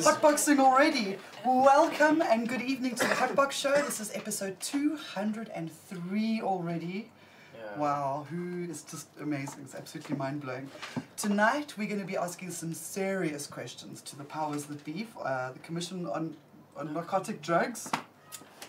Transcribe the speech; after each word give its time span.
is. 0.00 0.06
Hotboxing 0.06 0.58
already. 0.58 1.16
Welcome 1.44 2.22
and 2.22 2.48
good 2.48 2.62
evening 2.62 2.94
to 2.94 3.06
the 3.06 3.14
Hotbox 3.14 3.52
Show. 3.52 3.74
This 3.82 4.00
is 4.00 4.10
episode 4.14 4.58
203 4.60 6.40
already. 6.40 7.10
Wow, 7.76 8.26
who 8.30 8.64
is 8.64 8.82
just 8.82 9.08
amazing. 9.20 9.60
It's 9.64 9.74
absolutely 9.74 10.16
mind 10.16 10.40
blowing. 10.40 10.70
Tonight 11.16 11.74
we're 11.76 11.86
going 11.86 12.00
to 12.00 12.06
be 12.06 12.16
asking 12.16 12.50
some 12.50 12.72
serious 12.72 13.46
questions 13.46 14.00
to 14.02 14.16
the 14.16 14.24
powers 14.24 14.64
that 14.64 14.82
be, 14.84 15.06
uh, 15.22 15.52
the 15.52 15.58
Commission 15.60 16.06
on, 16.06 16.34
on 16.76 16.92
Narcotic 16.94 17.42
Drugs. 17.42 17.90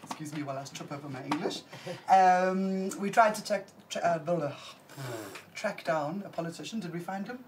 Excuse 0.04 0.36
me 0.36 0.44
while 0.44 0.58
I 0.58 0.64
trip 0.66 0.92
over 0.92 1.08
my 1.10 1.24
English. 1.24 1.62
Um, 2.10 2.90
we 3.00 3.10
tried 3.10 3.36
to 3.36 3.44
check, 3.44 3.68
tra- 3.90 4.02
uh, 4.02 4.20
blah, 4.20 4.52
track 5.56 5.86
down 5.86 6.24
a 6.26 6.30
politician. 6.30 6.82
Did 6.82 6.94
we 6.94 7.00
find 7.00 7.26
him? 7.26 7.40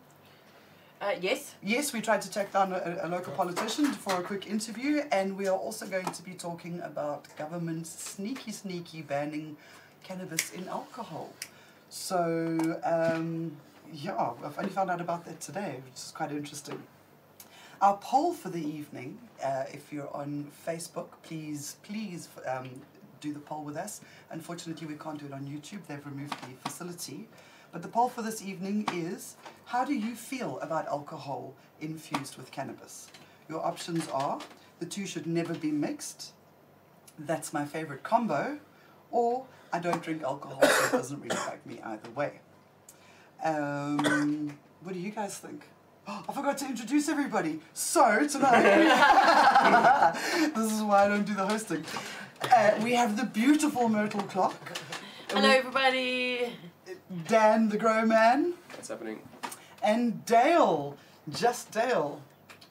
Uh, 1.03 1.11
yes. 1.19 1.55
Yes, 1.61 1.91
we 1.91 1.99
tried 1.99 2.21
to 2.21 2.31
track 2.31 2.53
down 2.53 2.71
a, 2.71 2.99
a 3.01 3.09
local 3.09 3.33
politician 3.33 3.87
for 3.87 4.21
a 4.21 4.23
quick 4.23 4.47
interview, 4.47 5.01
and 5.11 5.37
we 5.37 5.47
are 5.47 5.57
also 5.57 5.85
going 5.85 6.05
to 6.05 6.23
be 6.23 6.31
talking 6.31 6.79
about 6.79 7.25
government 7.37 7.85
sneaky, 7.85 8.53
sneaky 8.53 9.01
banning 9.01 9.57
cannabis 10.01 10.53
in 10.53 10.65
alcohol. 10.69 11.29
So, 11.89 12.79
um, 12.85 13.51
yeah, 13.91 14.15
I've 14.15 14.57
only 14.57 14.69
found 14.69 14.89
out 14.89 15.01
about 15.01 15.25
that 15.25 15.41
today, 15.41 15.81
which 15.83 15.95
is 15.95 16.13
quite 16.15 16.31
interesting. 16.31 16.81
Our 17.81 17.97
poll 17.97 18.31
for 18.31 18.47
the 18.47 18.65
evening, 18.65 19.19
uh, 19.43 19.65
if 19.73 19.91
you're 19.91 20.15
on 20.15 20.49
Facebook, 20.65 21.07
please, 21.23 21.75
please 21.83 22.29
um, 22.47 22.69
do 23.19 23.33
the 23.33 23.41
poll 23.41 23.65
with 23.65 23.75
us. 23.75 23.99
Unfortunately, 24.31 24.87
we 24.87 24.95
can't 24.95 25.19
do 25.19 25.25
it 25.25 25.33
on 25.33 25.43
YouTube, 25.43 25.85
they've 25.85 26.05
removed 26.05 26.33
the 26.43 26.69
facility. 26.69 27.27
But 27.73 27.81
the 27.81 27.87
poll 27.87 28.07
for 28.07 28.21
this 28.21 28.43
evening 28.43 28.87
is 28.93 29.35
How 29.65 29.83
do 29.83 29.95
you 29.95 30.13
feel 30.13 30.59
about 30.59 30.87
alcohol 30.87 31.55
infused 31.81 32.37
with 32.37 32.51
cannabis? 32.51 33.07
Your 33.49 33.65
options 33.65 34.07
are 34.09 34.39
The 34.79 34.85
two 34.85 35.07
should 35.07 35.25
never 35.25 35.55
be 35.55 35.71
mixed, 35.71 36.33
That's 37.17 37.51
my 37.51 37.65
favorite 37.65 38.03
combo, 38.03 38.59
or 39.09 39.47
I 39.73 39.79
don't 39.79 40.03
drink 40.03 40.21
alcohol, 40.21 40.61
so 40.61 40.85
it 40.85 40.91
doesn't 40.91 41.19
really 41.19 41.35
affect 41.35 41.65
me 41.65 41.81
either 41.83 42.11
way. 42.11 42.41
Um, 43.43 44.55
what 44.83 44.93
do 44.93 44.99
you 44.99 45.09
guys 45.09 45.39
think? 45.39 45.63
Oh, 46.07 46.25
I 46.29 46.31
forgot 46.33 46.59
to 46.59 46.65
introduce 46.65 47.09
everybody. 47.09 47.59
So, 47.73 48.27
tonight, 48.27 48.61
this 50.55 50.71
is 50.71 50.83
why 50.83 51.05
I 51.05 51.07
don't 51.07 51.25
do 51.25 51.33
the 51.33 51.47
hosting. 51.47 51.83
Uh, 52.41 52.73
we 52.83 52.93
have 52.93 53.17
the 53.17 53.25
beautiful 53.25 53.89
Myrtle 53.89 54.21
Clarke. 54.21 54.77
Hello, 55.31 55.49
everybody. 55.49 56.53
Dan 57.27 57.69
the 57.69 57.77
Grow 57.77 58.05
Man. 58.05 58.53
What's 58.71 58.89
happening? 58.89 59.19
And 59.83 60.25
Dale. 60.25 60.97
Just 61.29 61.71
Dale. 61.71 62.21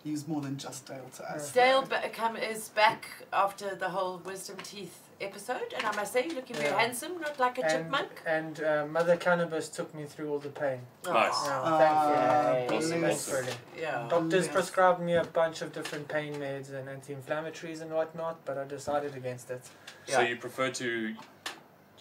He's 0.05 0.27
more 0.27 0.41
than 0.41 0.57
just 0.57 0.87
Dale 0.87 1.09
to 1.17 1.33
us. 1.33 1.53
Dale 1.53 1.83
ba- 1.83 2.11
come, 2.13 2.37
is 2.37 2.71
back 2.71 3.07
after 3.33 3.75
the 3.77 3.89
whole 3.91 4.19
wisdom 4.25 4.57
teeth 4.65 4.99
episode, 5.21 5.73
and 5.77 5.87
I 5.87 5.95
must 5.95 6.13
say, 6.13 6.27
you're 6.27 6.35
looking 6.35 6.57
very 6.57 6.73
handsome, 6.77 7.21
not 7.21 7.39
like 7.39 7.57
a 7.59 7.63
and, 7.65 7.71
chipmunk. 7.85 8.11
And 8.27 8.61
uh, 8.65 8.87
Mother 8.91 9.17
Cannabis 9.17 9.69
took 9.69 9.95
me 9.95 10.05
through 10.05 10.31
all 10.33 10.41
the 10.41 10.49
pain. 10.49 10.81
Nice. 11.05 11.31
Aw. 11.33 11.79
Yeah, 11.79 11.79
thank 11.79 12.71
you. 12.71 12.75
Ah, 12.75 12.77
Awesome, 12.79 13.01
Thanks, 13.03 13.33
awesome. 13.33 13.47
Yeah. 13.79 14.07
Doctors 14.09 14.47
Yes. 14.47 14.53
prescribed 14.53 15.01
me 15.01 15.15
a 15.15 15.23
bunch 15.25 15.63
of 15.63 15.73
different 15.73 16.09
pain 16.09 16.35
meds 16.35 16.75
and 16.75 16.89
anti-inflammatories 16.89 17.81
and 17.83 17.93
whatnot, 17.93 18.45
but 18.45 18.59
I 18.59 18.65
decided 18.65 19.15
against 19.15 19.51
it. 19.53 19.63
So 20.09 20.21
you 20.21 20.35
prefer 20.37 20.71
to 20.71 21.15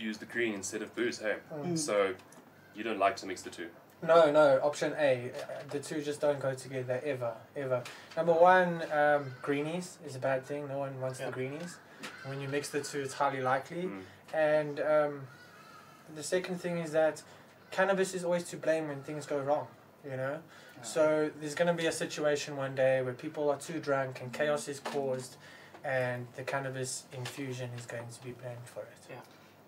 use 0.02 0.18
the 0.18 0.26
green 0.26 0.54
instead 0.54 0.82
of 0.82 0.94
booze, 0.96 1.20
hey? 1.20 1.36
Mm. 1.54 1.78
So 1.78 2.14
you 2.76 2.84
don't 2.84 3.00
like 3.00 3.16
to 3.18 3.26
mix 3.26 3.42
the 3.42 3.50
two. 3.50 3.68
No, 4.04 4.32
no, 4.32 4.60
option 4.64 4.94
A. 4.98 5.30
Uh, 5.36 5.62
The 5.70 5.80
two 5.80 6.02
just 6.02 6.20
don't 6.22 6.40
go 6.40 6.56
together 6.56 7.00
ever, 7.06 7.34
ever. 7.56 7.84
Number 8.18 8.34
one, 8.34 8.84
um, 8.92 9.32
greenies 9.44 9.98
is 10.06 10.16
a 10.16 10.20
bad 10.20 10.44
thing. 10.46 10.68
No 10.68 10.80
one 10.80 11.00
wants 11.00 11.20
Yeah. 11.20 11.28
the 11.28 11.32
greenies. 11.34 11.78
When 12.26 12.42
you 12.42 12.48
mix 12.50 12.70
the 12.70 12.82
two, 12.82 13.02
it's 13.02 13.14
highly 13.14 13.42
likely. 13.42 13.84
Mm. 13.84 14.02
And 14.34 14.80
um, 14.80 15.28
the 16.16 16.24
second 16.24 16.60
thing 16.60 16.80
is 16.80 16.92
that 16.94 17.22
cannabis 17.70 18.14
is 18.16 18.24
always 18.24 18.44
to 18.46 18.58
blame 18.58 18.88
when 18.88 19.04
things 19.04 19.26
go 19.28 19.38
wrong, 19.40 19.68
you 20.04 20.18
know? 20.18 20.40
So 20.84 21.30
there's 21.40 21.54
going 21.54 21.68
to 21.68 21.80
be 21.80 21.86
a 21.86 21.92
situation 21.92 22.58
one 22.58 22.74
day 22.74 23.04
where 23.04 23.14
people 23.14 23.52
are 23.52 23.58
too 23.58 23.80
drunk 23.80 24.20
and 24.22 24.34
chaos 24.34 24.68
is 24.68 24.80
caused, 24.80 25.36
and 25.84 26.26
the 26.36 26.42
cannabis 26.44 27.04
infusion 27.14 27.70
is 27.78 27.86
going 27.86 28.08
to 28.12 28.24
be 28.24 28.32
blamed 28.32 28.66
for 28.66 28.82
it. 28.82 28.98
Yeah. 29.12 29.18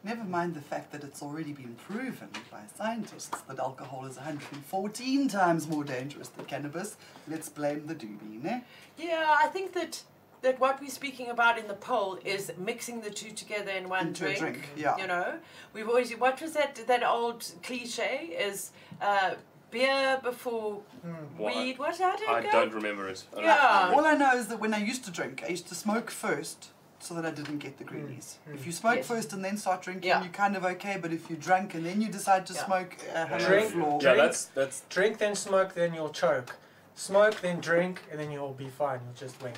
Never 0.05 0.23
mind 0.25 0.53
the 0.53 0.61
fact 0.61 0.91
that 0.91 1.03
it's 1.03 1.21
already 1.21 1.53
been 1.53 1.75
proven 1.87 2.27
by 2.51 2.59
scientists 2.77 3.41
that 3.47 3.57
alcohol 3.59 4.05
is 4.05 4.17
114 4.17 5.29
times 5.29 5.67
more 5.67 5.83
dangerous 5.85 6.27
than 6.27 6.43
cannabis. 6.45 6.97
Let's 7.27 7.47
blame 7.47 7.87
the 7.87 7.95
doobie, 7.95 8.43
ne? 8.43 8.63
Yeah, 8.97 9.33
I 9.41 9.47
think 9.47 9.73
that 9.73 10.03
that 10.41 10.59
what 10.59 10.81
we're 10.81 10.89
speaking 10.89 11.29
about 11.29 11.57
in 11.57 11.69
the 11.69 11.73
poll 11.73 12.19
is 12.25 12.51
mixing 12.57 12.99
the 12.99 13.09
two 13.09 13.31
together 13.31 13.71
in 13.71 13.87
one 13.87 14.07
Into 14.07 14.25
a 14.25 14.35
drink. 14.35 14.39
drink, 14.57 14.69
yeah. 14.75 14.97
You 14.97 15.07
know, 15.07 15.35
we've 15.73 15.87
always 15.87 16.11
what 16.17 16.41
was 16.41 16.51
that 16.51 16.75
that 16.85 17.01
old 17.03 17.45
cliche 17.63 18.35
is 18.37 18.71
uh, 19.01 19.35
beer 19.71 20.19
before 20.21 20.81
Mm. 21.05 21.37
Weed. 21.37 21.79
What 21.79 21.97
how 21.99 22.15
did 22.15 22.23
it 22.23 22.29
I 22.29 22.41
go? 22.43 22.51
don't 22.51 22.73
remember 22.73 23.07
it. 23.09 23.23
I 23.37 23.41
Yeah. 23.41 23.77
remember 23.85 23.95
All 23.95 24.05
I 24.05 24.15
know 24.15 24.37
is 24.37 24.47
that 24.47 24.59
when 24.59 24.73
I 24.73 24.77
used 24.77 25.03
to 25.05 25.11
drink, 25.11 25.43
I 25.45 25.49
used 25.49 25.67
to 25.69 25.75
smoke 25.75 26.09
first 26.11 26.69
so 27.03 27.13
that 27.15 27.25
I 27.25 27.31
didn't 27.31 27.57
get 27.59 27.77
the 27.77 27.83
greenies. 27.83 28.37
Mm. 28.49 28.55
If 28.55 28.65
you 28.65 28.71
smoke 28.71 28.95
Yes. 28.97 29.07
first 29.07 29.33
and 29.33 29.43
then 29.43 29.57
start 29.57 29.81
drinking, 29.81 30.07
Yeah. 30.07 30.23
you're 30.23 30.31
kind 30.31 30.55
of 30.55 30.63
okay, 30.65 30.97
but 31.01 31.11
if 31.11 31.29
you 31.29 31.35
drank 31.35 31.73
and 31.75 31.85
then 31.85 32.01
you 32.01 32.07
decide 32.09 32.45
to 32.47 32.53
Yeah. 32.53 32.65
smoke, 32.65 32.95
uh, 33.13 33.25
hello 33.25 33.45
Drink- 33.47 33.71
floor. 33.73 33.99
Yeah, 34.01 34.13
that's 34.15 34.45
that's 34.45 34.81
Drink, 34.89 35.17
then 35.17 35.35
smoke, 35.35 35.73
then 35.73 35.93
you'll 35.93 36.11
choke. 36.11 36.55
Smoke, 36.95 37.41
then 37.41 37.59
drink, 37.59 38.01
and 38.11 38.19
then 38.19 38.29
you'll 38.31 38.53
be 38.53 38.69
fine. 38.69 38.99
You'll 39.03 39.15
just 39.27 39.41
wink. 39.41 39.57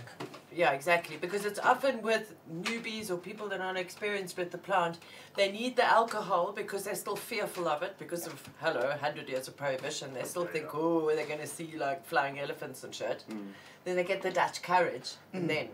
Yeah, 0.54 0.72
exactly. 0.72 1.18
Because 1.18 1.44
it's 1.44 1.60
often 1.60 2.02
with 2.02 2.34
newbies 2.50 3.12
or 3.12 3.18
people 3.18 3.50
that 3.50 3.60
aren't 3.60 3.78
experienced 3.78 4.38
with 4.38 4.52
the 4.52 4.58
plant, 4.58 5.00
they 5.36 5.52
need 5.52 5.76
the 5.76 5.84
alcohol 5.84 6.54
because 6.54 6.86
they're 6.86 6.96
still 6.96 7.18
fearful 7.18 7.68
of 7.68 7.84
it 7.84 8.00
because 8.00 8.26
of, 8.26 8.42
hello, 8.62 8.88
100 8.90 9.28
years 9.28 9.50
of 9.50 9.58
prohibition. 9.58 10.14
They 10.14 10.24
still 10.24 10.46
think, 10.46 10.74
oh, 10.74 11.14
they're 11.14 11.26
going 11.28 11.42
to 11.42 11.46
see 11.48 11.74
like 11.78 12.06
flying 12.06 12.40
elephants 12.40 12.86
and 12.86 12.96
shit. 12.96 13.26
Mm. 13.30 13.52
Then 13.84 13.98
they 13.98 14.06
get 14.06 14.22
the 14.22 14.32
Dutch 14.32 14.62
courage 14.62 15.16
Mm. 15.34 15.40
and 15.40 15.50
then. 15.50 15.70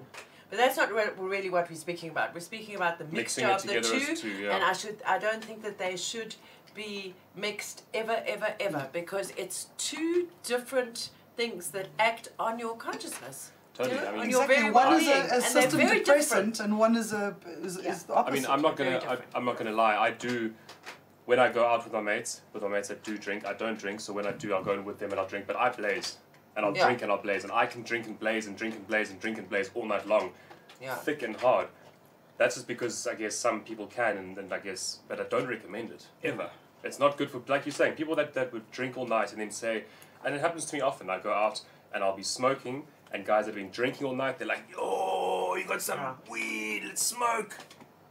But 0.52 0.58
that's 0.58 0.76
not 0.78 0.94
re- 0.94 1.10
really 1.18 1.50
what 1.50 1.70
we're 1.70 1.78
speaking 1.78 2.10
about. 2.10 2.34
We're 2.36 2.42
speaking 2.42 2.76
about 2.76 3.00
the 3.00 3.06
mixing 3.06 3.48
mixture 3.48 3.48
it 3.48 3.56
of 3.56 3.84
the 3.84 3.90
together 3.90 4.06
two. 4.06 4.12
as 4.12 4.22
two. 4.22 4.30
Yeah. 4.30 4.54
And 4.56 4.64
I 4.64 4.74
should 4.74 4.98
I 5.08 5.18
don't 5.18 5.44
think 5.44 5.64
that 5.64 5.80
they 5.80 5.96
should 5.96 6.36
be 6.76 7.16
mixed 7.36 7.84
ever, 7.94 8.22
ever, 8.28 8.54
ever 8.60 8.90
because 8.92 9.32
it's 9.38 9.68
two 9.78 10.28
different 10.44 11.10
things 11.38 11.72
that 11.72 11.88
act 11.98 12.30
on 12.38 12.60
your 12.60 12.76
consciousness. 12.76 13.52
totally. 13.74 13.96
you 13.96 14.06
I 14.06 14.12
mean, 14.12 14.26
Exactly. 14.26 14.56
very 14.58 14.72
One 14.72 14.94
is 15.02 15.08
a, 15.08 15.12
a 15.12 15.16
and 15.16 15.30
they're 15.32 15.42
system 15.42 15.80
very 15.80 16.00
depressant, 16.00 16.60
and 16.60 16.78
one 16.78 16.96
is 16.98 17.14
a 17.14 17.34
is, 17.64 17.80
Yeah. 17.82 17.92
is 17.94 18.04
the 18.04 18.16
I 18.16 18.30
mean, 18.32 18.46
I'm 18.46 18.62
not 18.62 18.76
gonna 18.76 19.00
I, 19.08 19.18
I'm 19.34 19.46
not 19.46 19.58
gonna 19.58 19.72
lie. 19.72 19.96
I 19.98 20.12
do. 20.12 20.54
When 21.26 21.40
I 21.40 21.50
go 21.50 21.66
out 21.66 21.84
with 21.86 21.94
my 21.94 22.02
mates, 22.02 22.42
with 22.52 22.64
my 22.64 22.68
mates 22.70 22.90
that 22.90 23.04
do 23.04 23.18
drink, 23.18 23.46
I 23.46 23.54
don't 23.54 23.80
drink. 23.80 24.02
So 24.02 24.12
when 24.12 24.26
I 24.28 24.32
do, 24.32 24.54
I'll 24.54 24.64
go 24.64 24.74
in 24.74 24.84
with 24.84 25.00
them 25.00 25.12
and 25.12 25.20
I'll 25.20 25.28
drink. 25.28 25.48
But 25.48 25.56
I 25.56 25.70
blaze, 25.70 26.18
and 26.56 26.66
I'll 26.66 26.76
Yeah. 26.76 26.86
drink 26.86 27.02
and 27.02 27.12
I'll 27.12 27.18
blaze, 27.22 27.44
and 27.44 27.52
I 27.52 27.66
can 27.66 27.84
drink 27.84 28.06
and 28.08 28.20
blaze 28.20 28.48
and 28.48 28.58
drink 28.58 28.76
and 28.76 28.88
blaze 28.88 29.10
and 29.10 29.20
drink 29.20 29.38
and 29.38 29.50
blaze 29.50 29.70
all 29.74 29.86
night 29.86 30.06
long, 30.08 30.34
Yeah. 30.82 30.96
thick 30.96 31.22
and 31.24 31.36
hard. 31.36 31.68
That's 32.38 32.56
just 32.56 32.68
because 32.68 33.06
I 33.08 33.16
guess 33.16 33.36
some 33.36 33.62
people 33.62 33.88
can, 33.88 34.18
and, 34.18 34.38
and 34.38 34.54
I 34.54 34.60
guess, 34.60 35.00
but 35.08 35.20
I 35.20 35.24
don't 35.24 35.48
recommend 35.48 35.92
it 35.92 36.08
ever. 36.24 36.50
It's 36.84 36.98
not 36.98 37.16
good 37.18 37.30
for, 37.30 37.42
like 37.48 37.66
you're 37.66 37.74
saying, 37.74 37.94
people 37.96 38.16
that, 38.16 38.34
that 38.34 38.52
would 38.52 38.70
drink 38.72 38.98
all 38.98 39.06
night 39.06 39.32
and 39.32 39.40
then 39.40 39.52
say, 39.52 39.84
and 40.26 40.34
it 40.34 40.42
happens 40.42 40.66
to 40.66 40.76
me 40.76 40.82
often. 40.82 41.10
I 41.10 41.20
go 41.20 41.32
out 41.32 41.62
and 41.94 42.04
I'll 42.04 42.16
be 42.16 42.24
smoking, 42.24 42.88
and 43.12 43.26
guys 43.26 43.46
that 43.46 43.52
have 43.56 43.64
been 43.64 43.70
drinking 43.72 44.08
all 44.08 44.16
night, 44.16 44.40
they're 44.40 44.48
like, 44.48 44.64
oh, 44.78 45.56
you 45.56 45.66
got 45.68 45.82
some 45.82 46.00
Yeah. 46.00 46.14
weed? 46.30 46.84
Let's 46.88 47.04
smoke." 47.04 47.56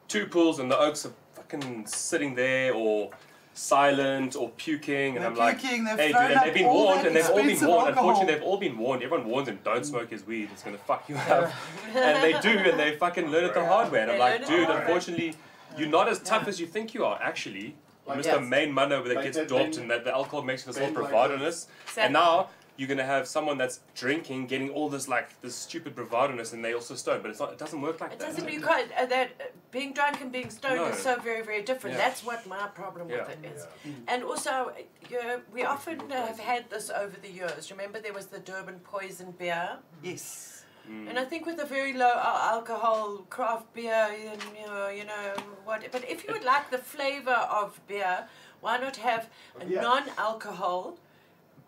Two 0.07 0.27
pulls, 0.27 0.59
and 0.61 0.71
the 0.71 0.79
oaks 0.79 1.05
are 1.07 1.13
fucking 1.35 1.87
sitting 1.87 2.35
there, 2.35 2.73
or 2.75 3.11
silent, 3.55 4.37
or 4.37 4.51
puking, 4.51 5.17
and 5.17 5.25
They're 5.25 5.31
I'm 5.31 5.37
like, 5.37 5.61
puking, 5.61 5.85
they've 5.85 5.99
"Hey, 5.99 6.09
dude!" 6.09 6.17
And 6.17 6.41
they've 6.47 6.55
been 6.55 6.67
warned, 6.67 7.07
and 7.07 7.17
they've 7.17 7.29
all 7.29 7.37
been 7.37 7.47
warned. 7.47 7.63
alcohol. 7.63 7.87
Unfortunately, 7.89 8.35
they've 8.35 8.43
all 8.43 8.57
been 8.57 8.79
warned. 8.79 9.03
Everyone 9.03 9.27
warns 9.27 9.47
them, 9.47 9.59
"Don't 9.65 9.81
mm. 9.83 9.85
smoke 9.85 10.11
his 10.11 10.27
weed. 10.27 10.49
It's 10.53 10.63
gonna 10.63 10.79
fuck 10.79 11.09
you 11.09 11.17
up." 11.29 11.53
and 11.95 12.23
they 12.23 12.39
do, 12.41 12.51
and 12.51 12.79
they 12.79 12.97
fucking 12.97 13.29
learn 13.29 13.45
it 13.45 13.55
the 13.55 13.65
hard 13.65 13.91
way. 13.91 14.03
And 14.03 14.13
I'm 14.13 14.19
like, 14.19 14.47
dude, 14.47 14.63
the 14.63 14.67
hard 14.67 14.69
way. 14.69 14.81
unfortunately, 14.83 15.35
you're 15.77 15.89
not 15.89 16.09
as 16.09 16.21
tough 16.21 16.49
as 16.49 16.61
you 16.61 16.67
think 16.67 16.95
you 16.95 17.05
are. 17.05 17.19
Actually, 17.23 17.75
you're 18.07 18.17
Like, 18.17 18.21
Mr. 18.21 18.25
yes. 18.41 18.49
Main 18.49 18.75
Manner 18.75 19.03
that 19.03 19.15
Like 19.15 19.25
gets 19.25 19.37
that 19.37 19.49
doped, 19.49 19.77
and 19.77 19.91
that 19.91 20.05
the 20.05 20.13
alcohol 20.13 20.43
makes 20.43 20.65
this 20.65 20.79
all 20.79 20.91
Ben 20.91 21.05
like. 21.05 21.69
Exactly. 21.83 22.03
And 22.05 22.13
now 22.13 22.49
you're 22.81 22.89
gonna 22.89 23.05
have 23.05 23.29
someone 23.29 23.59
that's 23.59 23.81
drinking, 23.95 24.47
getting 24.47 24.71
all 24.71 24.89
this 24.89 25.07
like 25.07 25.39
this 25.43 25.55
stupid 25.55 25.95
bravadoness, 25.95 26.55
and 26.55 26.65
they 26.65 26.73
also 26.73 26.95
stoned. 26.95 27.21
But 27.23 27.31
it's 27.31 27.39
not. 27.39 27.53
It 27.53 27.59
doesn't 27.59 27.83
work 27.83 28.01
like 28.01 28.13
It 28.15 28.19
that. 28.21 28.31
It 28.31 28.37
doesn't. 28.37 28.51
You 28.51 28.63
can't. 28.63 28.91
Uh, 28.99 29.05
that 29.05 29.29
uh, 29.39 29.45
being 29.71 29.93
drunk 29.93 30.23
and 30.23 30.33
being 30.33 30.49
stoned 30.49 30.77
No. 30.77 30.87
is 30.87 30.99
so 30.99 31.19
very, 31.21 31.43
very 31.45 31.61
different. 31.61 31.97
Yeah. 31.97 32.05
That's 32.05 32.25
what 32.25 32.47
my 32.47 32.69
problem 32.69 33.09
with 33.09 33.19
Yeah. 33.19 33.35
it 33.37 33.55
is. 33.55 33.67
And 34.09 34.25
also, 34.25 34.73
you 35.11 35.23
know, 35.23 35.43
we 35.53 35.63
often 35.65 36.09
have 36.09 36.39
had 36.39 36.71
this 36.71 36.89
over 36.89 37.17
the 37.21 37.31
years. 37.31 37.71
Remember, 37.71 38.01
there 38.01 38.15
was 38.15 38.29
the 38.29 38.39
Durban 38.39 38.79
poison 38.93 39.33
beer, 39.39 39.77
Yes. 40.03 40.65
Mm. 40.91 41.11
and 41.11 41.19
I 41.19 41.27
think 41.27 41.45
with 41.45 41.61
a 41.61 41.67
very 41.67 41.93
low 41.93 42.15
alcohol 42.55 43.27
craft 43.29 43.75
beer, 43.75 44.09
and 44.33 44.43
you 44.59 44.67
know, 44.67 44.89
you 44.89 45.05
know 45.05 45.27
what. 45.67 45.81
But 45.93 46.03
if 46.09 46.25
you 46.25 46.33
would 46.33 46.45
like 46.55 46.71
the 46.71 46.79
flavor 46.79 47.41
of 47.61 47.79
beer, 47.87 48.27
why 48.63 48.79
not 48.79 48.97
have 48.97 49.29
a 49.61 49.67
Yeah. 49.67 49.83
non-alcohol 49.83 50.97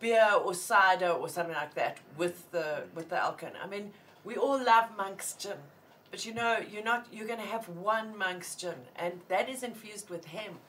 beer 0.02 0.28
or 0.44 0.52
cider 0.54 1.08
or 1.22 1.28
something 1.36 1.54
like 1.64 1.74
that 1.74 1.94
with 2.18 2.36
the 2.54 2.68
with 2.96 3.08
the 3.08 3.18
alcohol. 3.28 3.54
I 3.64 3.66
mean, 3.74 3.86
we 4.28 4.34
all 4.36 4.58
love 4.72 4.86
monk's 5.02 5.32
gin, 5.42 5.60
but 6.10 6.20
you 6.26 6.34
know, 6.34 6.52
you're 6.72 6.88
not 6.92 7.06
you're 7.14 7.26
going 7.32 7.44
to 7.46 7.52
have 7.56 7.64
one 7.92 8.08
monk's 8.24 8.54
gin, 8.62 8.80
and 8.96 9.12
that 9.28 9.48
is 9.48 9.62
infused 9.62 10.10
with 10.10 10.24
hemp. 10.26 10.60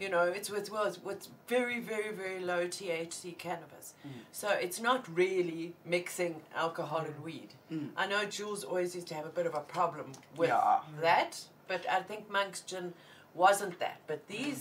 You 0.00 0.08
know, 0.08 0.24
it's 0.38 0.50
with 0.50 0.66
well, 0.72 0.84
it's 0.90 1.00
with 1.08 1.28
very 1.46 1.78
very 1.92 2.10
very 2.22 2.40
low 2.40 2.62
THC 2.66 3.24
cannabis, 3.38 3.86
Mm. 4.06 4.10
so 4.32 4.48
it's 4.66 4.80
not 4.88 5.00
really 5.22 5.74
mixing 5.96 6.34
alcohol 6.64 7.02
and 7.10 7.18
weed. 7.22 7.50
Mm. 7.70 7.90
I 7.96 8.04
know 8.12 8.24
Jules 8.36 8.64
always 8.64 8.90
used 8.96 9.06
to 9.08 9.14
have 9.14 9.26
a 9.32 9.34
bit 9.38 9.46
of 9.46 9.54
a 9.54 9.60
problem 9.76 10.06
with 10.36 10.48
Yeah. 10.48 10.80
that, 11.00 11.32
but 11.68 11.82
I 11.88 12.00
think 12.08 12.28
monk's 12.38 12.62
gin 12.70 12.94
wasn't 13.34 13.78
that. 13.78 13.98
But 14.10 14.26
these, 14.26 14.60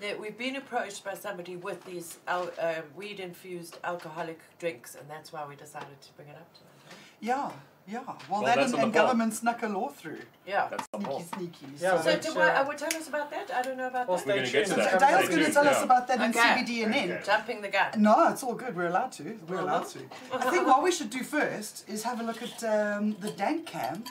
that 0.00 0.18
we've 0.20 0.36
been 0.38 0.56
approached 0.56 1.04
by 1.04 1.14
somebody 1.14 1.56
with 1.56 1.84
these 1.84 2.18
al- 2.26 2.50
uh, 2.60 2.82
weed 2.96 3.20
infused 3.20 3.78
alcoholic 3.84 4.38
drinks, 4.58 4.94
and 4.94 5.08
that's 5.08 5.32
why 5.32 5.44
we 5.48 5.56
decided 5.56 6.00
to 6.00 6.12
bring 6.16 6.28
it 6.28 6.36
up 6.36 6.48
tonight. 6.54 6.98
Yeah, 7.20 7.50
yeah. 7.88 8.00
Well, 8.06 8.16
Well, 8.30 8.42
that 8.42 8.56
that's 8.56 8.72
and, 8.72 8.82
and 8.84 8.92
government 8.92 9.34
snuck 9.34 9.62
a 9.62 9.66
law 9.68 9.88
through. 9.88 10.20
Yeah. 10.46 10.68
That's 10.70 10.86
the 10.88 11.00
Sneaky, 11.00 11.24
sneaky. 11.34 11.66
Yeah, 11.80 12.00
So, 12.00 12.12
which, 12.12 12.22
do 12.22 12.34
what, 12.34 12.48
uh, 12.48 12.60
uh, 12.68 12.72
tell 12.74 12.96
us 12.96 13.08
about 13.08 13.30
that? 13.30 13.50
I 13.52 13.62
don't 13.62 13.76
know 13.76 13.88
about 13.88 14.08
Well, 14.08 14.18
that. 14.18 14.26
We're 14.26 14.46
stay 14.46 14.62
gonna 14.62 14.66
get 14.66 14.76
to 14.76 14.98
that. 14.98 15.00
Dale's 15.00 15.28
going 15.28 15.44
to 15.46 15.52
tell 15.52 15.64
tuned, 15.64 15.76
us 15.76 15.82
about 15.84 16.06
that 16.08 16.20
in 16.20 16.30
Okay. 16.30 16.40
CBD 16.40 16.84
and 16.84 16.94
Okay. 16.94 17.12
N. 17.12 17.22
Jumping 17.24 17.60
the 17.62 17.68
gun. 17.68 17.90
No, 17.96 18.28
it's 18.28 18.42
all 18.42 18.54
good. 18.54 18.76
We're 18.76 18.86
allowed 18.86 19.12
to. 19.12 19.38
We're 19.48 19.60
allowed 19.60 19.88
to. 19.88 20.00
I 20.32 20.50
think 20.50 20.66
what 20.66 20.82
we 20.82 20.92
should 20.92 21.10
do 21.10 21.22
first 21.24 21.88
is 21.88 22.02
have 22.04 22.20
a 22.20 22.24
look 22.24 22.40
at 22.42 22.62
um, 22.62 23.16
the 23.20 23.30
dank 23.32 23.66
cam 23.66 24.04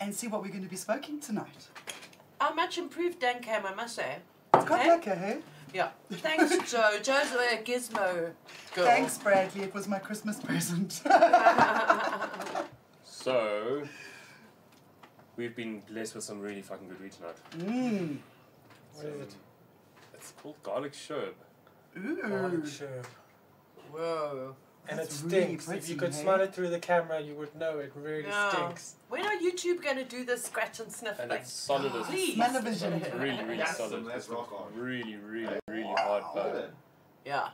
and 0.00 0.14
see 0.14 0.26
what 0.26 0.42
we're 0.42 0.48
going 0.48 0.64
to 0.64 0.70
be 0.70 0.76
smoking 0.76 1.20
tonight. 1.20 1.68
Our 2.40 2.54
much 2.54 2.78
improved 2.78 3.18
Dan 3.20 3.40
Cam, 3.42 3.66
I 3.66 3.74
must 3.74 3.94
say. 3.96 4.18
It's 4.54 4.64
quite 4.66 4.80
Okay. 4.88 5.10
lekker, 5.12 5.18
hey? 5.18 5.38
Yeah. 5.74 5.90
Thanks, 6.10 6.70
Joe. 6.70 6.98
Joe's 7.02 7.32
a 7.32 7.62
gizmo 7.62 8.32
girl. 8.74 8.84
Thanks, 8.86 9.18
Bradley. 9.18 9.62
It 9.64 9.74
was 9.74 9.86
my 9.86 9.98
Christmas 9.98 10.40
present. 10.40 11.02
So, 13.04 13.82
we've 15.36 15.54
been 15.56 15.80
blessed 15.90 16.14
with 16.14 16.24
some 16.24 16.40
really 16.40 16.62
fucking 16.62 16.88
good 16.88 17.00
weed 17.00 17.12
tonight. 17.12 17.36
Mmm. 17.58 18.16
What 18.94 19.06
is 19.06 19.12
it? 19.20 19.20
Um, 19.22 19.28
it's 20.14 20.32
called 20.40 20.54
garlic 20.62 20.92
sherb. 20.92 21.34
Garlic 21.94 22.52
Ooh. 22.54 22.62
sherb. 22.62 23.04
Whoa. 23.92 24.54
And 24.88 24.98
it 24.98 25.02
That's 25.02 25.22
really 25.22 25.58
stinks. 25.58 25.68
if 25.68 25.88
you 25.88 25.96
could 25.96 26.14
hey? 26.14 26.22
smell 26.22 26.40
it 26.40 26.54
through 26.54 26.70
the 26.70 26.78
camera, 26.78 27.20
you 27.20 27.34
would 27.34 27.54
know 27.54 27.78
it 27.78 27.92
really 27.94 28.24
Yeah. 28.26 28.50
stinks. 28.50 28.94
When 29.08 29.22
are 29.26 29.36
YouTube 29.36 29.82
going 29.82 29.96
to 29.96 30.04
do 30.04 30.24
the 30.24 30.36
scratch 30.38 30.80
and 30.80 30.90
sniff 30.90 31.18
And 31.18 31.30
thing? 31.30 31.40
it's 31.42 31.52
solid 31.52 31.94
as 31.94 32.06
Please. 32.06 32.34
Smell-o-vision. 32.36 32.92
It's 32.94 33.14
really, 33.14 33.44
really 33.44 33.58
Yes. 33.58 33.76
solid. 33.76 34.06
That's 34.06 34.16
It's 34.24 34.28
rock 34.30 34.50
hard. 34.50 34.74
really, 34.74 35.16
really, 35.16 35.58
really 35.68 35.82
hard 35.94 36.24
bud. 36.34 36.72
Yeah. 37.24 37.50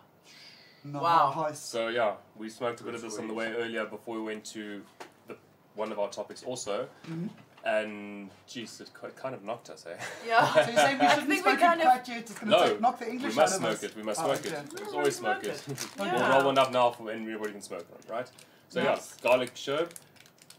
Wow. 0.84 1.50
So 1.54 1.88
yeah, 1.88 2.14
we 2.36 2.48
smoked 2.50 2.80
a 2.82 2.84
bit 2.84 2.94
of 2.94 3.02
this 3.02 3.18
on 3.18 3.26
the 3.26 3.34
way 3.34 3.52
earlier 3.52 3.84
before 3.86 4.16
we 4.16 4.22
went 4.22 4.44
to 4.46 4.84
the 5.26 5.36
one 5.74 5.90
of 5.90 5.98
our 5.98 6.10
topics 6.10 6.44
also, 6.44 6.88
Mhm. 7.06 7.30
And 7.64 8.30
geez, 8.46 8.80
it 8.80 8.90
kind 9.16 9.34
of 9.34 9.42
knocked 9.44 9.70
us, 9.70 9.86
eh? 9.86 9.96
Yeah. 10.26 10.46
So 10.52 10.60
you're 10.70 10.76
saying 10.76 10.98
we 10.98 11.06
I 11.06 11.10
shouldn't 11.10 11.28
think 11.30 11.44
we 11.46 11.50
smoke 11.52 11.60
kind 11.60 11.80
it 11.80 11.84
quite 11.84 12.08
yet? 12.08 12.18
It's 12.18 12.34
going 12.38 12.52
to 12.52 12.58
No, 12.74 12.76
knock 12.78 12.98
the 12.98 13.06
We 13.06 13.10
English 13.12 13.34
must 13.36 13.54
out 13.54 13.70
of 13.72 13.78
smoke 13.78 13.90
it. 13.90 13.96
We 13.96 14.02
must 14.02 14.20
Oh, 14.20 14.24
smoke 14.24 14.38
okay. 14.46 14.56
it. 14.56 14.72
No, 14.74 14.86
we'll 14.86 14.96
always 14.96 15.16
smoke 15.16 15.42
smoke 15.44 15.54
it. 15.54 15.68
it. 15.70 15.86
we'll 15.98 16.06
Yeah. 16.06 16.34
roll 16.36 16.44
one 16.44 16.58
up 16.58 16.72
now 16.72 16.90
for 16.90 17.04
when 17.04 17.22
everybody 17.22 17.52
can 17.52 17.62
smoke 17.62 17.86
one, 17.90 18.16
right? 18.18 18.30
So 18.68 18.82
Nice. 18.82 19.14
yeah, 19.22 19.28
garlic 19.30 19.54
sherb, 19.54 19.90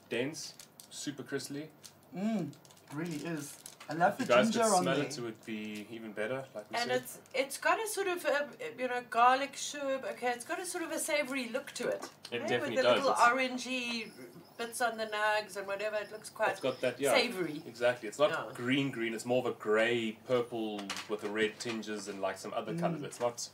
dense, 0.10 0.54
super 0.90 1.24
crystally. 1.24 1.68
Mmm. 2.16 2.50
Really 2.94 3.18
is. 3.18 3.56
I 3.88 3.94
love 3.94 4.14
If 4.20 4.28
the 4.28 4.34
you 4.34 4.38
guys 4.40 4.46
ginger 4.50 4.60
could 4.70 4.76
on 4.78 4.84
smell 4.84 4.96
there. 4.96 5.06
it, 5.06 5.18
it 5.18 5.22
would 5.22 5.46
be 5.46 5.88
even 5.92 6.12
better. 6.12 6.44
Like 6.56 6.66
we 6.72 6.78
And 6.78 6.90
said. 6.90 7.02
it's 7.02 7.18
it's 7.36 7.58
got 7.60 7.78
a 7.84 7.88
sort 7.88 8.08
of 8.08 8.26
a, 8.26 8.48
you 8.80 8.88
know 8.88 9.02
garlic 9.12 9.54
sherb. 9.54 10.04
Okay, 10.14 10.30
it's 10.30 10.44
got 10.46 10.60
a 10.60 10.66
sort 10.66 10.84
of 10.84 10.92
a 10.92 10.98
savoury 10.98 11.50
look 11.54 11.72
to 11.74 11.88
it. 11.90 12.10
It 12.32 12.40
right? 12.40 12.48
definitely 12.50 12.78
With 12.78 12.84
the 12.84 12.90
does. 12.90 13.04
little 13.04 13.12
It's- 13.12 13.30
orangey 13.30 14.12
bits 14.58 14.82
on 14.82 14.98
the 14.98 15.06
nugs 15.06 15.58
and 15.58 15.68
whatever. 15.68 15.98
It 15.98 16.12
looks 16.12 16.30
quite 16.30 16.50
it's 16.52 16.60
got 16.60 16.80
that 16.82 17.00
yeah. 17.00 17.14
savoury. 17.14 17.62
Exactly. 17.68 18.08
It's 18.08 18.20
not 18.20 18.32
Yeah. 18.32 18.46
green 18.54 18.92
green. 18.92 19.14
It's 19.14 19.26
more 19.26 19.40
of 19.40 19.46
a 19.46 19.58
grey 19.58 20.18
purple 20.28 20.82
with 21.10 21.22
the 21.22 21.30
red 21.30 21.60
tinges 21.60 22.08
and 22.08 22.22
like 22.22 22.38
some 22.38 22.54
other 22.54 22.76
colours. 22.76 23.02
Mm. 23.02 23.06
It's 23.06 23.20
not. 23.20 23.50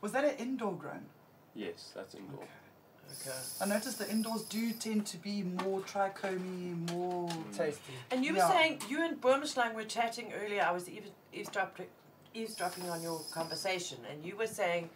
Was 0.00 0.12
that 0.12 0.24
an 0.24 0.36
indoor 0.36 0.72
grown? 0.74 1.06
Yes, 1.54 1.92
that's 1.94 2.14
indoor. 2.14 2.46
Okay. 3.20 3.36
I 3.60 3.66
noticed 3.66 3.98
the 3.98 4.10
indoors 4.10 4.42
do 4.42 4.72
tend 4.72 5.06
to 5.06 5.16
be 5.18 5.42
more 5.42 5.80
trichomy, 5.80 6.90
more. 6.90 7.28
Tasty. 7.52 7.92
And 8.10 8.24
you 8.24 8.32
were 8.32 8.38
Yeah. 8.38 8.50
saying 8.50 8.82
you 8.88 9.04
and 9.04 9.20
Boomslang 9.20 9.74
were 9.74 9.84
chatting 9.84 10.32
earlier. 10.32 10.62
I 10.62 10.72
was 10.72 10.88
eavesdropping, 11.32 11.86
eavesdropping 12.32 12.88
on 12.90 13.02
your 13.02 13.20
conversation, 13.30 13.98
and 14.10 14.24
you 14.24 14.36
were 14.36 14.46
saying, 14.46 14.90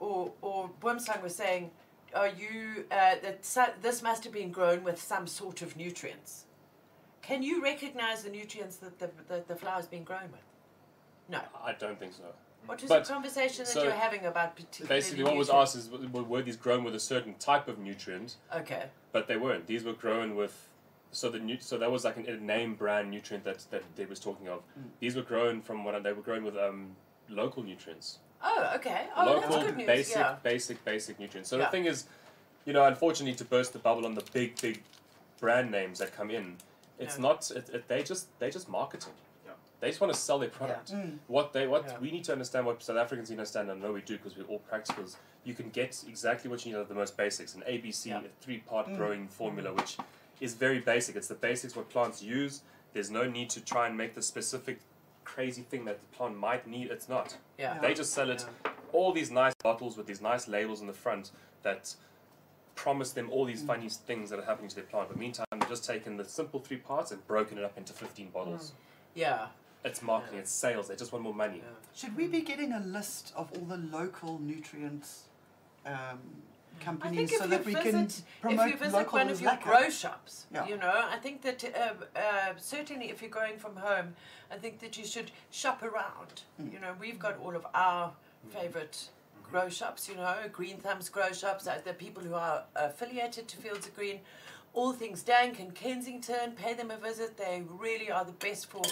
or 0.00 0.32
or 0.42 0.68
Boomslang 0.80 1.22
was 1.22 1.34
saying, 1.34 1.70
are 2.14 2.28
you 2.28 2.84
uh, 2.90 3.16
that 3.22 3.82
this 3.82 4.02
must 4.02 4.24
have 4.24 4.32
been 4.32 4.50
grown 4.50 4.84
with 4.84 5.00
some 5.00 5.26
sort 5.26 5.62
of 5.62 5.76
nutrients? 5.76 6.44
Can 7.22 7.42
you 7.42 7.62
recognize 7.62 8.22
the 8.22 8.30
nutrients 8.30 8.76
that 8.76 8.98
the 8.98 9.10
the, 9.28 9.44
the 9.48 9.56
flower's 9.56 9.86
been 9.86 10.04
grown 10.04 10.30
with? 10.32 10.40
No. 11.28 11.40
I 11.64 11.72
don't 11.72 11.98
think 11.98 12.12
so. 12.12 12.22
What 12.66 12.82
was 12.82 12.88
But- 12.88 13.04
the 13.04 13.12
conversation 13.12 13.64
that 13.64 13.70
so, 13.72 13.82
you 13.82 13.88
were 13.88 13.94
having 13.94 14.24
about 14.24 14.56
particular? 14.56 14.88
Basically, 14.88 15.24
what 15.24 15.36
was 15.36 15.50
asked 15.50 15.76
is 15.76 15.88
were 15.88 16.42
these 16.42 16.56
grown 16.56 16.82
with 16.84 16.94
a 16.94 17.00
certain 17.00 17.34
type 17.34 17.68
of 17.68 17.78
nutrient, 17.78 18.36
Okay. 18.54 18.86
but 19.12 19.28
they 19.28 19.36
weren't. 19.36 19.66
These 19.66 19.84
were 19.84 19.92
grown 19.92 20.34
with. 20.36 20.68
So 21.12 21.30
the 21.30 21.38
nu- 21.38 21.60
so 21.60 21.78
that 21.78 21.90
was 21.90 22.04
like 22.04 22.16
an, 22.16 22.26
a 22.26 22.36
name 22.36 22.74
brand 22.74 23.10
nutrient 23.10 23.44
that 23.44 23.64
that 23.70 23.82
they 23.94 24.04
was 24.04 24.18
talking 24.18 24.48
of. 24.48 24.58
Mm. 24.78 24.90
These 25.00 25.14
were 25.16 25.22
grown 25.22 25.62
from 25.62 25.84
what 25.84 26.02
they 26.02 26.12
were 26.12 26.22
grown 26.22 26.44
with 26.44 26.56
um, 26.56 26.96
local 27.28 27.62
nutrients. 27.62 28.18
Oh, 28.42 28.72
okay. 28.76 29.06
Oh, 29.16 29.24
local 29.26 29.50
that's 29.50 29.64
good 29.66 29.76
news. 29.78 29.86
basic 29.86 30.16
yeah. 30.16 30.36
basic 30.42 30.84
basic 30.84 31.18
nutrients. 31.18 31.50
So 31.50 31.56
Yeah. 31.58 31.64
the 31.66 31.70
thing 31.70 31.86
is, 31.86 32.04
you 32.64 32.72
know, 32.72 32.84
unfortunately, 32.84 33.34
to 33.36 33.44
burst 33.44 33.72
the 33.72 33.78
bubble 33.78 34.06
on 34.06 34.14
the 34.14 34.24
big 34.32 34.60
big 34.60 34.82
brand 35.40 35.70
names 35.70 35.98
that 35.98 36.14
come 36.14 36.30
in, 36.30 36.56
it's 36.98 37.16
Yeah. 37.16 37.22
not. 37.22 37.50
It, 37.50 37.68
it, 37.70 37.88
they 37.88 38.02
just 38.02 38.26
they 38.38 38.50
just 38.50 38.68
marketing. 38.68 39.14
Yeah. 39.44 39.52
They 39.80 39.88
just 39.88 40.00
want 40.00 40.12
to 40.12 40.18
sell 40.18 40.38
their 40.38 40.48
product. 40.50 40.92
Mm. 40.92 41.18
What 41.26 41.52
they 41.52 41.66
what 41.66 41.84
Yeah. 41.86 41.98
we 41.98 42.10
need 42.10 42.24
to 42.24 42.32
understand 42.32 42.66
what 42.66 42.82
South 42.82 42.96
Africans 42.98 43.30
need 43.30 43.36
to 43.36 43.40
understand 43.40 43.70
and 43.70 43.82
I 43.82 43.86
know 43.86 43.92
we 43.92 44.02
do 44.02 44.16
because 44.16 44.36
we're 44.36 44.44
all 44.44 44.62
practicals. 44.72 45.16
You 45.44 45.54
can 45.54 45.70
get 45.70 46.02
exactly 46.08 46.50
what 46.50 46.64
you 46.64 46.72
need 46.72 46.78
out 46.78 46.82
of 46.82 46.88
the 46.88 46.94
most 46.94 47.16
basics 47.16 47.54
an 47.54 47.62
ABC, 47.66 48.10
Yeah. 48.10 48.18
a 48.20 48.28
three 48.40 48.58
part 48.58 48.88
Mm. 48.88 48.96
growing 48.96 49.28
formula, 49.28 49.72
which 49.72 49.96
is 50.40 50.54
very 50.54 50.80
basic. 50.80 51.16
It's 51.16 51.28
the 51.28 51.34
basics 51.34 51.74
what 51.76 51.88
plants 51.88 52.22
use. 52.22 52.62
There's 52.92 53.10
no 53.10 53.24
need 53.24 53.50
to 53.50 53.60
try 53.60 53.86
and 53.86 53.96
make 53.96 54.14
the 54.14 54.22
specific 54.22 54.80
crazy 55.26 55.62
thing 55.62 55.84
that 55.84 55.98
the 56.00 56.16
plant 56.16 56.38
might 56.38 56.66
need. 56.66 56.90
It's 56.90 57.08
not. 57.08 57.36
Yeah. 57.58 57.78
They 57.80 57.92
just 57.92 58.14
sell 58.14 58.30
it 58.30 58.46
all 58.92 59.12
these 59.12 59.30
nice 59.30 59.52
bottles 59.62 59.96
with 59.96 60.06
these 60.06 60.22
nice 60.22 60.48
labels 60.48 60.80
in 60.80 60.86
the 60.86 60.92
front 60.92 61.30
that 61.62 61.94
promise 62.74 63.10
them 63.10 63.28
all 63.30 63.44
these 63.44 63.62
funny 63.62 63.88
things 63.88 64.30
that 64.30 64.38
are 64.38 64.44
happening 64.44 64.68
to 64.68 64.76
their 64.76 64.84
plant. 64.84 65.08
But 65.08 65.18
meantime, 65.18 65.46
they've 65.52 65.68
just 65.68 65.84
taken 65.84 66.16
the 66.16 66.24
simple 66.24 66.60
three 66.60 66.76
parts 66.76 67.10
and 67.10 67.26
broken 67.26 67.58
it 67.58 67.64
up 67.64 67.76
into 67.76 67.92
15 67.92 68.30
bottles. 68.30 68.72
Yeah. 69.14 69.46
It's 69.84 70.02
marketing, 70.02 70.40
it's 70.40 70.52
sales, 70.52 70.88
they 70.88 70.96
just 70.96 71.12
want 71.12 71.22
more 71.22 71.34
money. 71.34 71.58
Yeah. 71.58 71.70
Should 71.94 72.16
we 72.16 72.26
be 72.26 72.40
getting 72.40 72.72
a 72.72 72.80
list 72.80 73.32
of 73.36 73.52
all 73.52 73.64
the 73.64 73.76
local 73.76 74.40
nutrients 74.40 75.24
um, 75.84 76.18
companies 76.80 77.32
if 77.32 77.38
so 77.38 77.44
you 77.44 77.50
that 77.50 77.64
we 77.64 77.74
can 77.74 78.06
visit- 78.06 78.22
promote 78.40 78.66
if 78.66 78.72
you 78.72 78.78
visit 78.78 79.12
one 79.12 79.28
of 79.28 79.40
your 79.40 79.50
lekker? 79.52 79.62
grow 79.62 79.90
shops, 79.90 80.46
Yeah. 80.52 80.66
you 80.66 80.76
know, 80.76 81.06
I 81.10 81.16
think 81.18 81.42
that 81.42 81.64
uh, 81.64 82.18
uh, 82.18 82.54
certainly 82.58 83.10
if 83.10 83.20
you're 83.22 83.30
going 83.30 83.58
from 83.58 83.76
home, 83.76 84.14
I 84.50 84.56
think 84.56 84.78
that 84.80 84.96
you 84.96 85.04
should 85.04 85.30
shop 85.50 85.82
around. 85.82 86.42
Mm. 86.60 86.72
You 86.72 86.80
know, 86.80 86.94
we've 87.00 87.18
got 87.18 87.38
all 87.38 87.54
of 87.56 87.66
our 87.74 88.12
favorite 88.50 89.08
grow 89.50 89.68
shops, 89.68 90.08
you 90.08 90.16
know, 90.16 90.36
Green 90.52 90.78
Thumbs 90.78 91.08
grow 91.08 91.32
shops, 91.32 91.66
uh, 91.66 91.80
the 91.84 91.92
people 91.94 92.22
who 92.22 92.34
are 92.34 92.64
affiliated 92.74 93.48
to 93.48 93.56
Fields 93.56 93.86
of 93.86 93.94
Green. 93.96 94.20
All 94.74 94.92
things 94.92 95.22
Dank 95.22 95.58
and 95.58 95.74
Kensington, 95.74 96.52
pay 96.52 96.74
them 96.74 96.90
a 96.90 96.98
visit. 96.98 97.38
They 97.38 97.62
really 97.66 98.10
are 98.10 98.24
the 98.26 98.32
best 98.32 98.68
for 98.68 98.82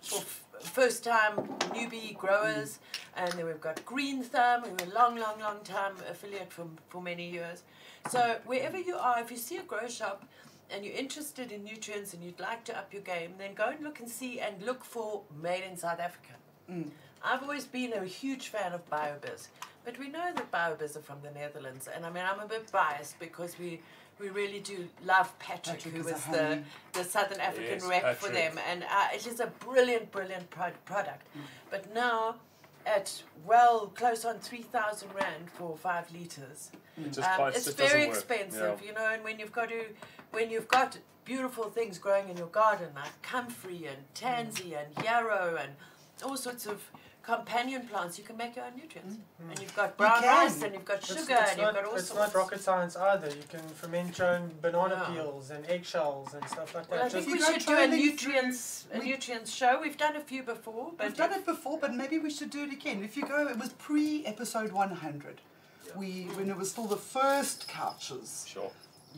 for 0.00 0.18
f- 0.20 0.44
first 0.62 1.04
time 1.04 1.36
newbie 1.74 2.16
growers. 2.16 2.78
And 3.16 3.32
then 3.32 3.46
we've 3.46 3.60
got 3.60 3.84
Green 3.84 4.22
Thumb, 4.22 4.62
who 4.62 4.70
are 4.70 4.90
a 4.90 4.94
long, 4.94 5.16
long, 5.16 5.38
long 5.40 5.60
time 5.64 5.94
affiliate 6.08 6.52
for, 6.52 6.66
for 6.88 7.02
many 7.02 7.28
years. 7.30 7.62
So 8.10 8.38
wherever 8.46 8.78
you 8.78 8.96
are, 8.96 9.20
if 9.20 9.30
you 9.30 9.36
see 9.36 9.58
a 9.58 9.62
grow 9.62 9.88
shop 9.88 10.24
and 10.70 10.84
you're 10.84 10.94
interested 10.94 11.52
in 11.52 11.64
nutrients 11.64 12.14
and 12.14 12.24
you'd 12.24 12.40
like 12.40 12.64
to 12.64 12.76
up 12.76 12.92
your 12.92 13.02
game, 13.02 13.34
then 13.38 13.54
go 13.54 13.64
and 13.64 13.84
look 13.84 14.00
and 14.00 14.08
see 14.08 14.40
and 14.40 14.62
look 14.62 14.84
for 14.84 15.22
made 15.40 15.64
in 15.68 15.76
South 15.76 16.00
Africa. 16.00 16.32
Mm. 16.70 16.90
I've 17.22 17.42
always 17.42 17.64
been 17.64 17.92
a 17.92 18.04
huge 18.04 18.48
fan 18.48 18.72
of 18.72 18.88
Biobizz, 18.90 19.48
but 19.84 19.98
we 19.98 20.08
know 20.08 20.32
that 20.34 20.50
Biobizz 20.50 20.96
are 20.96 21.02
from 21.02 21.18
the 21.22 21.30
Netherlands, 21.30 21.88
and 21.94 22.04
I 22.04 22.10
mean 22.10 22.24
I'm 22.24 22.40
a 22.40 22.46
bit 22.46 22.70
biased 22.72 23.18
because 23.20 23.58
we 23.58 23.80
we 24.22 24.28
really 24.30 24.60
do 24.60 24.88
love 25.04 25.36
Patrick, 25.38 25.78
Patrick 25.78 25.94
who 25.94 26.00
is 26.00 26.06
a 26.06 26.12
was 26.12 26.24
the 26.26 26.62
the 26.92 27.04
Southern 27.04 27.40
African 27.40 27.80
Yes, 27.80 27.84
rep 27.84 28.16
for 28.16 28.30
them, 28.30 28.58
and 28.70 28.84
uh, 28.84 29.08
it 29.14 29.26
is 29.26 29.40
a 29.40 29.48
brilliant, 29.48 30.10
brilliant 30.12 30.48
pro- 30.50 30.70
product. 30.84 31.26
Mm. 31.36 31.40
But 31.70 31.92
now, 31.92 32.36
at 32.86 33.22
well 33.44 33.88
close 33.94 34.24
on 34.24 34.38
three 34.38 34.62
thousand 34.62 35.12
rand 35.14 35.50
for 35.52 35.76
five 35.76 36.10
liters, 36.12 36.70
It 36.96 37.18
um, 37.18 37.48
it's 37.48 37.64
just 37.64 37.76
very 37.76 38.04
expensive, 38.04 38.80
Yeah. 38.80 38.88
you 38.88 38.94
know. 38.94 39.08
And 39.12 39.24
when 39.24 39.38
you've 39.40 39.52
got 39.52 39.68
to, 39.70 39.84
when 40.30 40.50
you've 40.50 40.68
got 40.68 40.98
beautiful 41.24 41.64
things 41.64 41.98
growing 41.98 42.28
in 42.28 42.36
your 42.36 42.48
garden 42.48 42.88
like 42.94 43.20
comfrey 43.22 43.86
and 43.86 43.98
tansy 44.14 44.74
and 44.74 44.88
yarrow 45.04 45.56
and 45.60 45.72
all 46.24 46.36
sorts 46.36 46.66
of 46.66 46.82
companion 47.22 47.86
plants, 47.86 48.18
you 48.18 48.24
can 48.24 48.36
make 48.36 48.56
your 48.56 48.64
own 48.64 48.74
nutrients. 48.76 49.14
Mm. 49.16 49.50
And 49.50 49.58
you've 49.60 49.76
got 49.76 49.96
brown 49.96 50.20
can. 50.20 50.28
rice, 50.44 50.62
and 50.62 50.74
you've 50.74 50.84
got 50.84 50.98
It's, 50.98 51.06
sugar, 51.08 51.36
it's 51.40 51.50
and 51.52 51.60
you've 51.60 51.66
not, 51.66 51.74
got 51.74 51.84
all 51.84 51.94
it's 51.94 52.08
sorts. 52.08 52.34
not 52.34 52.34
rocket 52.34 52.60
science 52.60 52.96
either. 52.96 53.28
You 53.28 53.42
can 53.48 53.60
ferment 53.60 54.18
your 54.18 54.28
own 54.34 54.50
banana 54.60 55.06
Yeah. 55.08 55.14
peels 55.14 55.50
and 55.50 55.64
eggshells 55.66 56.34
and 56.34 56.48
stuff 56.48 56.74
like 56.74 56.88
that. 56.88 56.90
Well, 56.90 57.00
I 57.00 57.08
Just 57.08 57.26
think 57.26 57.40
you 57.40 57.46
we 57.46 57.52
should 57.60 57.66
do 57.66 57.78
a 57.78 57.86
nutrients 57.86 58.86
a 58.92 58.98
we- 58.98 59.06
nutrients 59.10 59.52
show. 59.52 59.80
We've 59.80 59.96
done 59.96 60.16
a 60.16 60.20
few 60.20 60.42
before, 60.42 60.92
but 60.96 61.06
We've 61.06 61.16
done 61.16 61.32
it 61.32 61.46
before, 61.46 61.78
but 61.78 61.94
maybe 61.94 62.18
we 62.18 62.30
should 62.30 62.50
do 62.50 62.64
it 62.64 62.72
again. 62.72 63.02
If 63.04 63.16
you 63.16 63.24
go, 63.26 63.46
it 63.46 63.58
was 63.58 63.70
pre 63.74 64.24
episode 64.26 64.72
100. 64.72 65.40
Yeah. 65.86 65.92
We, 65.96 66.22
when 66.34 66.50
it 66.50 66.56
was 66.56 66.70
still 66.70 66.86
the 66.86 66.96
first 66.96 67.68
couches, 67.68 68.44
Sure. 68.48 68.70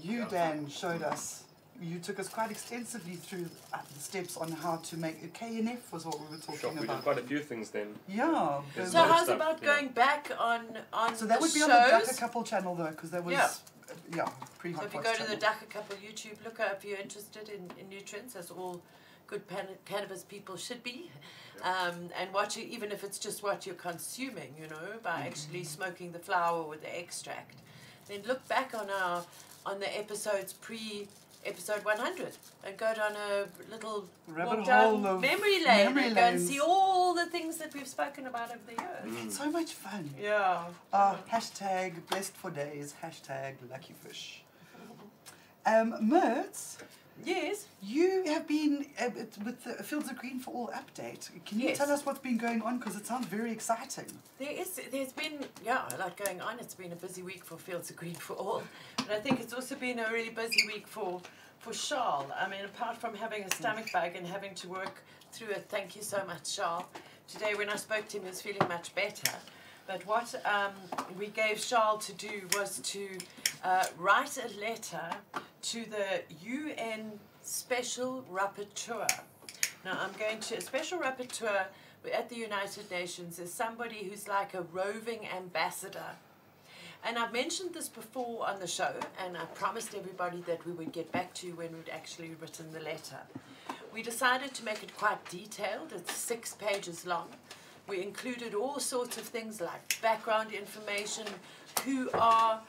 you, 0.02 0.20
Yeah. 0.20 0.28
Dan, 0.28 0.68
showed 0.68 1.02
us, 1.02 1.43
you 1.82 1.98
took 1.98 2.18
us 2.20 2.28
quite 2.28 2.50
extensively 2.50 3.14
through 3.16 3.46
uh, 3.72 3.78
the 3.92 4.00
steps 4.00 4.36
on 4.36 4.50
how 4.52 4.76
to 4.76 4.96
make 4.96 5.22
a 5.24 5.28
KNF, 5.28 5.78
was 5.92 6.06
what 6.06 6.18
we 6.20 6.26
were 6.26 6.40
talking 6.40 6.58
Sure. 6.60 6.70
We 6.72 6.86
did 6.86 7.02
quite 7.02 7.18
a 7.18 7.22
few 7.22 7.40
things 7.40 7.70
then. 7.70 7.88
Yeah. 8.08 8.60
There's 8.74 8.92
So 8.92 8.98
how's 9.02 9.24
stuff, 9.24 9.36
about 9.36 9.60
you 9.60 9.66
know. 9.66 9.74
going 9.74 9.88
back 9.88 10.30
on 10.38 10.78
on 10.92 11.14
so 11.16 11.26
that 11.26 11.38
the 11.38 11.42
would 11.42 11.52
be 11.54 11.60
shows? 11.60 11.70
on 11.70 11.90
the 12.00 12.06
Dagga 12.06 12.18
Couple 12.18 12.42
channel 12.44 12.74
though, 12.74 12.90
because 12.90 13.10
that 13.10 13.24
was, 13.24 13.32
Yeah. 13.32 13.44
uh, 13.44 13.94
yeah, 14.16 14.28
pre 14.58 14.72
So 14.72 14.78
Hot 14.78 14.86
if 14.86 14.94
you 14.94 15.00
Pots 15.00 15.18
go 15.18 15.24
to 15.24 15.30
the 15.30 15.36
channel. 15.36 15.56
Dagga 15.60 15.70
Couple 15.70 15.96
YouTube, 15.96 16.44
look 16.44 16.60
up 16.60 16.76
if 16.78 16.84
you're 16.84 16.98
interested 16.98 17.48
in, 17.48 17.70
in 17.78 17.88
nutrients, 17.88 18.36
as 18.36 18.50
all 18.50 18.80
good 19.26 19.46
pan- 19.48 19.66
cannabis 19.84 20.22
people 20.22 20.56
should 20.56 20.82
be, 20.84 21.10
um, 21.62 22.10
and 22.18 22.32
watch 22.32 22.56
it, 22.56 22.66
even 22.68 22.92
if 22.92 23.02
it's 23.02 23.18
just 23.18 23.42
what 23.42 23.66
you're 23.66 23.74
consuming, 23.74 24.54
you 24.60 24.68
know, 24.68 24.98
by 25.02 25.10
Mm-hmm. 25.10 25.26
actually 25.28 25.64
smoking 25.64 26.12
the 26.12 26.18
flower 26.18 26.62
with 26.62 26.82
the 26.82 26.98
extract. 26.98 27.56
Then 28.06 28.20
look 28.28 28.46
back 28.48 28.74
on 28.74 28.88
our 28.90 29.24
on 29.66 29.80
the 29.80 29.98
episodes 29.98 30.52
pre 30.52 31.08
episode 31.44 31.84
100 31.84 32.32
and 32.64 32.76
go 32.76 32.94
down 32.94 33.12
a 33.12 33.46
little 33.70 34.06
Rabbit 34.26 34.66
hole 34.66 34.98
memory 34.98 35.64
lane 35.64 35.86
memory 35.86 36.06
and 36.06 36.14
go 36.14 36.22
and 36.22 36.40
see 36.40 36.60
all 36.60 37.14
the 37.14 37.26
things 37.26 37.58
that 37.58 37.74
we've 37.74 37.86
spoken 37.86 38.26
about 38.26 38.50
over 38.50 38.60
the 38.66 38.72
years. 38.72 39.16
Mm. 39.18 39.26
It's 39.26 39.38
so 39.38 39.50
much 39.50 39.72
fun. 39.72 40.10
Yeah. 40.20 40.64
Uh, 40.92 41.16
hashtag 41.30 41.94
blessed 42.08 42.36
for 42.36 42.50
days, 42.50 42.94
hashtag 43.02 43.54
lucky 43.70 43.94
fish. 44.04 44.42
Um, 45.66 45.94
Mertz, 46.02 46.76
Yes. 47.24 47.66
you 47.82 48.24
have 48.26 48.46
been 48.48 48.86
uh, 49.00 49.10
with 49.44 49.62
the 49.64 49.82
Fields 49.82 50.10
of 50.10 50.16
Green 50.16 50.38
for 50.40 50.50
All 50.52 50.68
update. 50.68 51.30
Can 51.46 51.60
you 51.60 51.68
Yes. 51.68 51.78
tell 51.78 51.90
us 51.90 52.04
what's 52.04 52.18
been 52.18 52.36
going 52.38 52.60
on? 52.62 52.78
Because 52.78 52.96
it 52.96 53.06
sounds 53.06 53.26
very 53.26 53.52
exciting. 53.52 54.06
There 54.38 54.50
is, 54.50 54.80
there's 54.90 55.12
been, 55.12 55.44
yeah, 55.64 55.82
a 55.94 55.98
lot 55.98 56.16
going 56.16 56.40
on. 56.40 56.58
It's 56.58 56.74
been 56.74 56.92
a 56.92 56.96
busy 56.96 57.22
week 57.22 57.44
for 57.44 57.56
Fields 57.56 57.90
of 57.90 57.96
Green 57.96 58.14
for 58.26 58.34
All, 58.34 58.62
but 58.96 59.10
I 59.10 59.20
think 59.20 59.40
it's 59.40 59.52
also 59.54 59.74
been 59.76 59.98
a 60.00 60.10
really 60.12 60.30
busy 60.30 60.66
week 60.66 60.86
for 60.86 61.20
for 61.60 61.72
Charles. 61.72 62.30
I 62.38 62.46
mean, 62.48 62.62
apart 62.66 62.98
from 62.98 63.14
having 63.14 63.42
a 63.44 63.50
stomach 63.54 63.86
bug 63.90 64.16
and 64.16 64.26
having 64.26 64.54
to 64.56 64.68
work 64.68 65.02
through 65.32 65.48
it, 65.52 65.64
thank 65.70 65.96
you 65.96 66.02
so 66.02 66.22
much, 66.26 66.54
Charles. 66.54 66.84
Today, 67.26 67.54
when 67.54 67.70
I 67.70 67.76
spoke 67.76 68.06
to 68.08 68.18
him, 68.18 68.24
he 68.24 68.28
was 68.28 68.42
feeling 68.42 68.68
much 68.68 68.94
better. 68.94 69.32
But 69.86 70.06
what 70.06 70.34
um, 70.44 70.72
we 71.18 71.28
gave 71.28 71.58
Charles 71.64 72.04
to 72.06 72.12
do 72.12 72.42
was 72.54 72.80
to 72.80 73.08
uh, 73.64 73.84
write 73.98 74.36
a 74.36 74.60
letter 74.60 75.10
to 75.62 75.84
the 75.86 76.22
UN 76.46 77.18
Special 77.40 78.24
Rapporteur. 78.30 79.08
Now, 79.84 79.98
I'm 80.00 80.12
going 80.18 80.40
to, 80.40 80.58
a 80.58 80.60
Special 80.60 80.98
Rapporteur 80.98 81.64
at 82.12 82.28
the 82.28 82.36
United 82.36 82.90
Nations 82.90 83.38
is 83.38 83.52
somebody 83.52 84.04
who's 84.04 84.28
like 84.28 84.52
a 84.54 84.62
roving 84.72 85.26
ambassador. 85.34 86.10
And 87.06 87.18
I've 87.18 87.32
mentioned 87.32 87.74
this 87.74 87.88
before 87.88 88.46
on 88.46 88.60
the 88.60 88.66
show, 88.66 88.92
and 89.24 89.36
I 89.36 89.44
promised 89.46 89.94
everybody 89.94 90.42
that 90.46 90.64
we 90.66 90.72
would 90.72 90.92
get 90.92 91.10
back 91.12 91.32
to 91.34 91.46
you 91.46 91.54
when 91.54 91.72
we'd 91.72 91.90
actually 91.90 92.34
written 92.40 92.72
the 92.72 92.80
letter. 92.80 93.18
We 93.92 94.02
decided 94.02 94.54
to 94.54 94.64
make 94.64 94.82
it 94.82 94.96
quite 94.96 95.24
detailed, 95.30 95.92
it's 95.94 96.14
six 96.14 96.54
pages 96.54 97.06
long. 97.06 97.28
We 97.86 98.02
included 98.02 98.54
all 98.54 98.80
sorts 98.80 99.18
of 99.18 99.24
things 99.24 99.60
like 99.60 100.00
background 100.00 100.52
information, 100.52 101.26
who 101.84 102.10
are 102.14 102.60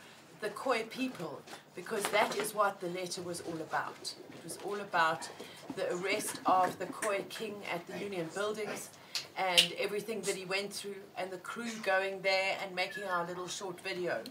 the 0.41 0.49
Khoi 0.49 0.83
people, 0.83 1.41
because 1.75 2.03
that 2.03 2.37
is 2.37 2.53
what 2.53 2.79
the 2.79 2.89
letter 2.89 3.21
was 3.21 3.41
all 3.41 3.55
about. 3.55 4.13
It 4.31 4.43
was 4.43 4.57
all 4.65 4.79
about 4.79 5.29
the 5.75 5.93
arrest 5.95 6.39
of 6.45 6.77
the 6.79 6.85
Khoi 6.85 7.23
king 7.29 7.55
at 7.73 7.85
the 7.87 7.97
Union 7.97 8.29
buildings 8.33 8.89
and 9.37 9.73
everything 9.79 10.21
that 10.21 10.35
he 10.35 10.45
went 10.45 10.71
through, 10.73 11.01
and 11.17 11.31
the 11.31 11.37
crew 11.37 11.71
going 11.83 12.21
there 12.21 12.57
and 12.63 12.75
making 12.75 13.03
our 13.03 13.25
little 13.25 13.47
short 13.47 13.79
video. 13.81 14.21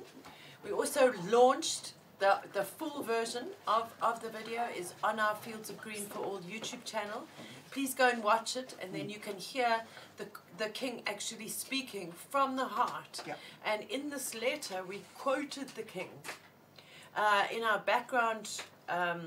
We 0.64 0.72
also 0.72 1.12
launched 1.30 1.94
the, 2.18 2.38
the 2.52 2.64
full 2.64 3.02
version 3.02 3.48
of, 3.66 3.92
of 4.00 4.22
the 4.22 4.28
video 4.28 4.62
is 4.76 4.94
on 5.02 5.18
our 5.18 5.34
Fields 5.36 5.68
of 5.68 5.78
Green 5.78 6.06
for 6.06 6.20
All 6.20 6.40
YouTube 6.40 6.84
channel. 6.84 7.24
Please 7.70 7.94
go 7.94 8.08
and 8.08 8.22
watch 8.22 8.56
it, 8.56 8.74
and 8.80 8.94
then 8.94 9.10
you 9.10 9.18
can 9.18 9.36
hear 9.36 9.82
the, 10.16 10.26
the 10.58 10.68
king 10.68 11.02
actually 11.06 11.48
speaking 11.48 12.12
from 12.30 12.56
the 12.56 12.64
heart. 12.64 13.22
Yeah. 13.26 13.34
And 13.64 13.82
in 13.90 14.10
this 14.10 14.34
letter, 14.34 14.82
we 14.86 15.00
quoted 15.16 15.68
the 15.70 15.82
king. 15.82 16.10
Uh, 17.16 17.44
in 17.52 17.62
our 17.62 17.78
background 17.78 18.62
um, 18.88 19.22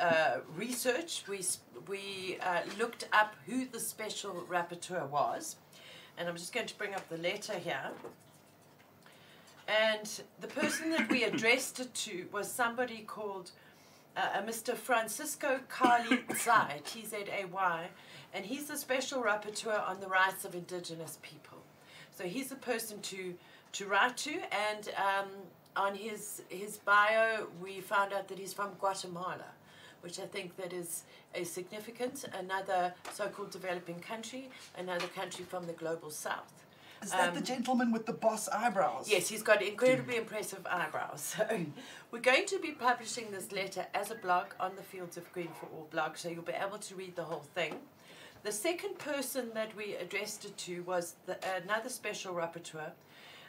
uh, 0.00 0.38
research, 0.56 1.24
we, 1.28 1.40
we 1.88 2.38
uh, 2.42 2.60
looked 2.78 3.08
up 3.12 3.34
who 3.46 3.66
the 3.66 3.80
special 3.80 4.44
rapporteur 4.48 5.08
was. 5.08 5.56
And 6.18 6.28
I'm 6.28 6.36
just 6.36 6.52
going 6.52 6.66
to 6.66 6.78
bring 6.78 6.94
up 6.94 7.08
the 7.08 7.18
letter 7.18 7.58
here. 7.58 7.90
And 9.68 10.08
the 10.40 10.46
person 10.46 10.90
that 10.90 11.10
we 11.10 11.24
addressed 11.24 11.80
it 11.80 11.92
to 11.94 12.26
was 12.32 12.50
somebody 12.50 12.98
called 12.98 13.50
uh, 14.16 14.20
a 14.36 14.42
Mr. 14.42 14.74
Francisco 14.74 15.60
Calí 15.68 16.24
Tzay, 16.28 16.84
T 16.84 17.04
Z 17.04 17.16
A 17.36 17.46
Y, 17.46 17.88
and 18.34 18.44
he's 18.44 18.66
the 18.66 18.76
special 18.76 19.22
rapporteur 19.22 19.88
on 19.88 20.00
the 20.00 20.06
rights 20.06 20.44
of 20.44 20.54
indigenous 20.54 21.18
people. 21.22 21.58
So 22.10 22.24
he's 22.24 22.48
the 22.48 22.56
person 22.56 23.00
to, 23.02 23.34
to 23.72 23.86
write 23.86 24.16
to, 24.18 24.32
and 24.32 24.90
um, 24.96 25.28
on 25.76 25.94
his, 25.94 26.42
his 26.48 26.78
bio, 26.78 27.46
we 27.60 27.80
found 27.80 28.12
out 28.12 28.28
that 28.28 28.38
he's 28.38 28.52
from 28.52 28.70
Guatemala, 28.80 29.50
which 30.00 30.18
I 30.18 30.26
think 30.26 30.56
that 30.56 30.72
is 30.72 31.04
a 31.34 31.44
significant, 31.44 32.24
another 32.38 32.94
so-called 33.12 33.50
developing 33.50 34.00
country, 34.00 34.48
another 34.78 35.06
country 35.08 35.44
from 35.44 35.66
the 35.66 35.74
global 35.74 36.10
south. 36.10 36.65
Is 37.02 37.10
that 37.12 37.34
the 37.34 37.38
Um, 37.40 37.44
gentleman 37.44 37.92
with 37.92 38.06
the 38.06 38.12
boss 38.12 38.48
eyebrows? 38.48 39.08
Yes, 39.08 39.28
he's 39.28 39.42
got 39.42 39.62
incredibly 39.62 40.16
impressive 40.16 40.66
eyebrows. 40.66 41.36
So 41.48 41.66
we're 42.10 42.20
going 42.20 42.46
to 42.46 42.58
be 42.58 42.72
publishing 42.72 43.30
this 43.30 43.52
letter 43.52 43.86
as 43.94 44.10
a 44.10 44.14
blog 44.14 44.46
on 44.58 44.76
the 44.76 44.82
Fields 44.82 45.16
of 45.16 45.30
Green 45.32 45.48
for 45.60 45.66
All 45.66 45.88
blog, 45.90 46.16
so 46.16 46.28
you'll 46.28 46.42
be 46.42 46.52
able 46.52 46.78
to 46.78 46.94
read 46.94 47.16
the 47.16 47.24
whole 47.24 47.44
thing. 47.54 47.74
The 48.42 48.52
second 48.52 48.98
person 48.98 49.50
that 49.54 49.74
we 49.76 49.94
addressed 49.94 50.44
it 50.44 50.56
to 50.58 50.82
was 50.84 51.16
the, 51.26 51.36
another 51.62 51.88
special 51.88 52.32
rapporteur, 52.34 52.92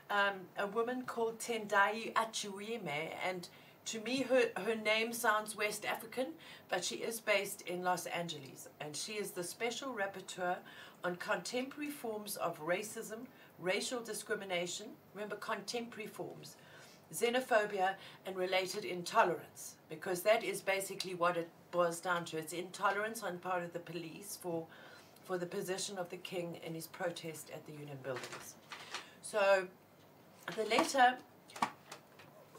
um, 0.10 0.36
a 0.58 0.68
woman 0.68 1.04
called 1.04 1.40
Tendayi 1.40 2.14
Achiume, 2.14 3.12
and 3.28 3.48
to 3.86 4.00
me 4.02 4.24
her, 4.24 4.44
her 4.58 4.76
name 4.76 5.14
sounds 5.14 5.56
West 5.56 5.86
African, 5.86 6.28
but 6.68 6.84
she 6.84 6.96
is 6.96 7.20
based 7.22 7.62
in 7.62 7.84
Los 7.84 8.06
Angeles, 8.08 8.68
and 8.82 8.96
she 8.96 9.14
is 9.14 9.32
the 9.32 9.44
special 9.44 9.94
rapporteur 9.94 10.58
on 11.04 11.16
contemporary 11.16 11.90
forms 11.90 12.36
of 12.38 12.60
racism, 12.66 13.28
racial 13.60 14.02
discrimination, 14.02 14.88
remember 15.14 15.36
contemporary 15.38 16.08
forms, 16.08 16.56
xenophobia, 17.14 17.94
and 18.26 18.36
related 18.36 18.84
intolerance, 18.84 19.76
because 19.90 20.22
that 20.22 20.44
is 20.44 20.62
basically 20.62 21.16
what 21.16 21.38
it 21.38 21.50
boils 21.72 22.00
down 22.00 22.26
to. 22.26 22.38
It's 22.38 22.54
intolerance 22.54 23.24
on 23.24 23.38
part 23.38 23.64
of 23.64 23.74
the 23.74 23.80
police 23.80 24.38
for, 24.42 24.66
for 25.24 25.38
the 25.38 25.46
position 25.46 25.98
of 25.98 26.10
the 26.10 26.18
king 26.18 26.60
in 26.66 26.74
his 26.74 26.88
protest 26.88 27.52
at 27.54 27.66
the 27.66 27.74
Union 27.74 27.98
buildings. 28.04 28.56
So 29.22 29.68
the 30.56 30.64
letter, 30.66 31.18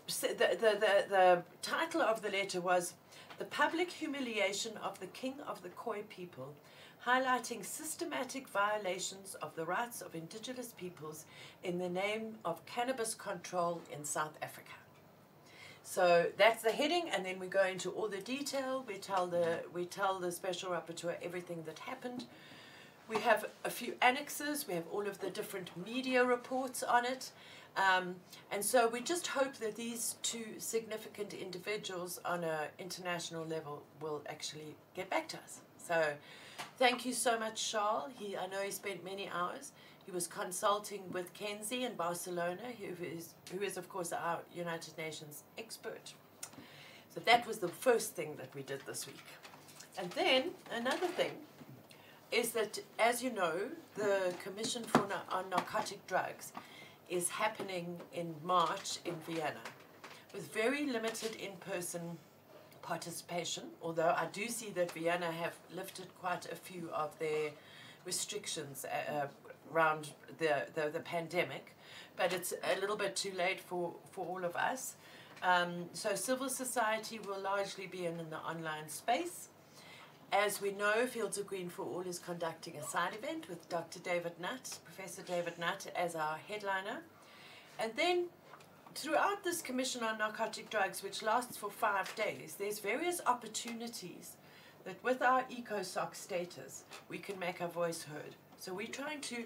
the, 0.06 0.36
the, 0.38 0.78
the, 0.78 1.04
the 1.08 1.42
title 1.62 2.02
of 2.02 2.22
the 2.22 2.30
letter 2.30 2.60
was 2.60 2.94
The 3.38 3.44
Public 3.46 3.90
Humiliation 3.90 4.76
of 4.82 4.98
the 5.00 5.06
King 5.06 5.34
of 5.46 5.62
the 5.62 5.70
Khoi 5.70 6.02
People, 6.08 6.54
highlighting 7.08 7.64
systematic 7.64 8.46
violations 8.48 9.34
of 9.40 9.54
the 9.56 9.64
rights 9.64 10.02
of 10.02 10.14
indigenous 10.14 10.74
peoples 10.76 11.24
in 11.64 11.78
the 11.78 11.88
name 11.88 12.34
of 12.44 12.64
cannabis 12.66 13.14
control 13.14 13.80
in 13.90 14.04
South 14.04 14.36
Africa. 14.42 14.72
So 15.82 16.26
that's 16.36 16.62
the 16.62 16.70
heading, 16.70 17.08
and 17.08 17.24
then 17.24 17.38
we 17.38 17.46
go 17.46 17.64
into 17.64 17.90
all 17.92 18.08
the 18.08 18.20
detail. 18.20 18.84
We 18.86 18.96
tell 18.96 19.26
the 19.26 19.60
we 19.72 19.86
tell 19.86 20.18
the 20.20 20.30
special 20.30 20.72
rapporteur 20.72 21.14
everything 21.22 21.62
that 21.64 21.78
happened. 21.78 22.26
We 23.08 23.16
have 23.20 23.46
a 23.64 23.70
few 23.70 23.94
annexes. 24.02 24.68
We 24.68 24.74
have 24.74 24.86
all 24.92 25.06
of 25.06 25.18
the 25.20 25.30
different 25.30 25.70
media 25.82 26.22
reports 26.26 26.82
on 26.82 27.06
it, 27.06 27.30
um, 27.78 28.16
and 28.50 28.62
so 28.62 28.86
we 28.86 29.00
just 29.00 29.28
hope 29.28 29.54
that 29.64 29.76
these 29.76 30.16
two 30.22 30.48
significant 30.58 31.32
individuals 31.32 32.20
on 32.26 32.44
an 32.44 32.68
international 32.78 33.46
level 33.46 33.82
will 34.02 34.20
actually 34.28 34.74
get 34.94 35.08
back 35.08 35.26
to 35.28 35.38
us. 35.38 35.60
So, 35.78 36.12
thank 36.78 37.04
you 37.06 37.12
so 37.12 37.38
much, 37.38 37.70
Charles. 37.70 38.10
He 38.18 38.36
I 38.36 38.46
know 38.46 38.62
he 38.62 38.70
spent 38.70 39.04
many 39.04 39.28
hours. 39.28 39.72
He 40.04 40.10
was 40.10 40.26
consulting 40.26 41.02
with 41.12 41.34
Kenzi 41.34 41.82
in 41.82 41.94
Barcelona, 41.94 42.62
who 42.78 43.04
is, 43.04 43.34
who 43.52 43.62
is, 43.62 43.76
of 43.76 43.90
course, 43.90 44.10
our 44.12 44.38
United 44.54 44.96
Nations 44.96 45.42
expert. 45.58 46.14
So 47.14 47.20
that 47.26 47.46
was 47.46 47.58
the 47.58 47.68
first 47.68 48.14
thing 48.14 48.36
that 48.38 48.48
we 48.54 48.62
did 48.62 48.80
this 48.86 49.06
week. 49.06 49.26
And 49.98 50.10
then 50.12 50.52
another 50.72 51.08
thing, 51.08 51.32
is 52.30 52.50
that, 52.50 52.78
as 52.98 53.22
you 53.22 53.30
know, 53.30 53.68
the 53.94 54.34
Commission 54.42 54.82
for 54.82 55.06
Na- 55.08 55.36
on 55.36 55.48
Narcotic 55.50 56.06
Drugs 56.06 56.52
is 57.08 57.28
happening 57.30 58.00
in 58.12 58.34
March 58.44 58.98
in 59.04 59.14
Vienna 59.26 59.60
with 60.34 60.52
very 60.52 60.86
limited 60.86 61.36
in 61.36 61.52
person 61.56 62.18
participation, 62.88 63.64
although 63.82 64.14
I 64.16 64.26
do 64.32 64.48
see 64.48 64.70
that 64.70 64.92
Vienna 64.92 65.30
have 65.30 65.54
lifted 65.76 66.06
quite 66.22 66.50
a 66.50 66.56
few 66.56 66.88
of 66.94 67.10
their 67.18 67.50
restrictions 68.06 68.86
uh, 68.86 69.12
uh, 69.12 69.26
around 69.70 70.08
the, 70.38 70.66
the, 70.74 70.88
the 70.88 71.00
pandemic, 71.00 71.76
but 72.16 72.32
it's 72.32 72.54
a 72.72 72.80
little 72.80 72.96
bit 72.96 73.14
too 73.14 73.32
late 73.36 73.60
for, 73.60 73.94
for 74.10 74.24
all 74.26 74.42
of 74.42 74.56
us. 74.56 74.94
Um, 75.42 75.84
so 75.92 76.14
civil 76.14 76.48
society 76.48 77.18
will 77.18 77.40
largely 77.40 77.86
be 77.86 78.06
in, 78.06 78.18
in 78.18 78.30
the 78.30 78.38
online 78.38 78.88
space. 78.88 79.48
As 80.32 80.60
we 80.60 80.72
know, 80.72 81.06
Fields 81.06 81.36
of 81.36 81.46
Green 81.46 81.68
for 81.68 81.84
All 81.84 82.02
is 82.02 82.18
conducting 82.18 82.76
a 82.76 82.82
side 82.82 83.14
event 83.14 83.48
with 83.50 83.68
Dr. 83.68 83.98
David 83.98 84.32
Nutt, 84.40 84.78
Professor 84.84 85.22
David 85.22 85.58
Nutt, 85.58 85.86
as 85.94 86.14
our 86.14 86.38
headliner. 86.48 87.00
And 87.78 87.92
then 87.96 88.26
throughout 88.94 89.44
this 89.44 89.62
Commission 89.62 90.02
on 90.02 90.18
Narcotic 90.18 90.70
Drugs, 90.70 91.02
which 91.02 91.22
lasts 91.22 91.56
for 91.56 91.70
five 91.70 92.14
days, 92.14 92.56
there's 92.58 92.78
various 92.78 93.20
opportunities 93.26 94.36
that 94.84 95.02
with 95.02 95.22
our 95.22 95.42
ECOSOC 95.44 96.14
status, 96.14 96.84
we 97.08 97.18
can 97.18 97.38
make 97.38 97.60
our 97.60 97.68
voice 97.68 98.02
heard. 98.02 98.34
So 98.58 98.72
we're 98.72 98.88
trying 98.88 99.20
to, 99.22 99.44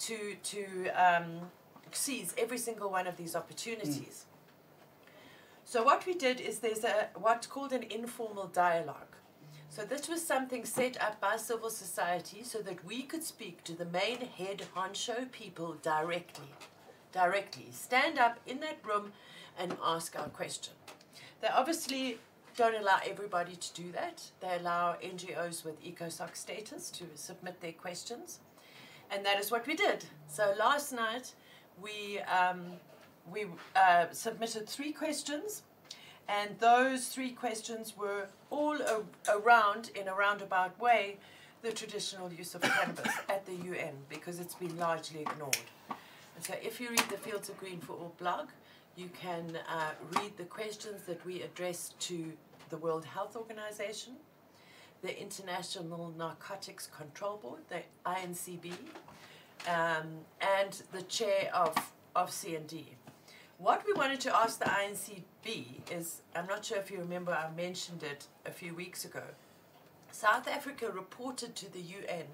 to, 0.00 0.36
to 0.42 0.88
um, 0.90 1.40
seize 1.92 2.34
every 2.38 2.58
single 2.58 2.90
one 2.90 3.06
of 3.06 3.16
these 3.16 3.36
opportunities. 3.36 4.24
So 5.64 5.82
what 5.82 6.06
we 6.06 6.14
did 6.14 6.40
is 6.40 6.58
there's 6.58 6.84
a 6.84 7.08
what's 7.14 7.46
called 7.46 7.72
an 7.72 7.84
informal 7.84 8.46
dialogue. 8.46 9.16
So 9.70 9.84
this 9.84 10.08
was 10.08 10.24
something 10.24 10.64
set 10.64 11.00
up 11.02 11.20
by 11.20 11.36
civil 11.36 11.70
society 11.70 12.44
so 12.44 12.58
that 12.60 12.84
we 12.84 13.02
could 13.02 13.24
speak 13.24 13.64
to 13.64 13.72
the 13.72 13.86
main 13.86 14.20
head 14.20 14.62
honcho 14.76 15.32
people 15.32 15.76
directly. 15.82 16.52
Directly. 17.14 17.68
Stand 17.70 18.18
up 18.18 18.40
in 18.44 18.58
that 18.60 18.78
room 18.84 19.12
and 19.56 19.76
ask 19.84 20.18
our 20.18 20.28
question. 20.28 20.74
They 21.40 21.46
obviously 21.46 22.18
don't 22.56 22.74
allow 22.74 22.98
everybody 23.06 23.54
to 23.54 23.74
do 23.74 23.92
that. 23.92 24.22
They 24.40 24.56
allow 24.58 24.94
NGOs 24.94 25.64
with 25.64 25.80
ECOSOC 25.80 26.34
status 26.34 26.90
to 26.90 27.04
submit 27.14 27.60
their 27.60 27.72
questions. 27.72 28.40
And 29.12 29.24
that 29.24 29.38
is 29.38 29.52
what 29.52 29.64
we 29.64 29.76
did. 29.76 30.04
So 30.26 30.54
last 30.58 30.92
night 30.92 31.34
we 31.80 32.18
um, 32.20 32.64
we 33.32 33.46
uh, 33.76 34.06
submitted 34.10 34.68
three 34.68 34.92
questions, 34.92 35.62
and 36.28 36.58
those 36.58 37.08
three 37.08 37.30
questions 37.30 37.96
were 37.96 38.26
all 38.50 38.76
around, 39.28 39.90
in 39.94 40.08
a 40.08 40.14
roundabout 40.14 40.78
way, 40.80 41.16
the 41.62 41.72
traditional 41.72 42.30
use 42.32 42.54
of 42.54 42.62
cannabis 42.62 43.14
at 43.28 43.46
the 43.46 43.54
UN 43.54 43.94
because 44.08 44.40
it's 44.40 44.54
been 44.54 44.76
largely 44.78 45.20
ignored. 45.20 45.56
So, 46.40 46.54
if 46.62 46.80
you 46.80 46.90
read 46.90 47.08
the 47.10 47.16
Fields 47.16 47.48
of 47.48 47.58
Green 47.58 47.80
for 47.80 47.92
All 47.92 48.14
blog, 48.18 48.48
you 48.96 49.08
can 49.18 49.58
uh, 49.68 49.90
read 50.20 50.36
the 50.36 50.44
questions 50.44 51.02
that 51.06 51.24
we 51.24 51.42
addressed 51.42 51.98
to 52.00 52.32
the 52.70 52.76
World 52.76 53.04
Health 53.04 53.36
Organization, 53.36 54.14
the 55.02 55.18
International 55.20 56.12
Narcotics 56.18 56.88
Control 56.88 57.38
Board, 57.38 57.60
the 57.68 57.82
INCB, 58.04 58.72
um, 59.68 60.08
and 60.60 60.82
the 60.92 61.02
chair 61.02 61.50
of, 61.54 61.92
of 62.14 62.30
CND. 62.30 62.84
What 63.58 63.84
we 63.86 63.92
wanted 63.92 64.20
to 64.22 64.36
ask 64.36 64.58
the 64.58 64.66
INCB 64.66 65.92
is 65.92 66.20
I'm 66.34 66.46
not 66.46 66.64
sure 66.64 66.78
if 66.78 66.90
you 66.90 66.98
remember, 66.98 67.32
I 67.32 67.54
mentioned 67.56 68.02
it 68.02 68.26
a 68.44 68.50
few 68.50 68.74
weeks 68.74 69.04
ago. 69.04 69.22
South 70.10 70.46
Africa 70.48 70.90
reported 70.90 71.56
to 71.56 71.72
the 71.72 71.80
UN 71.80 72.24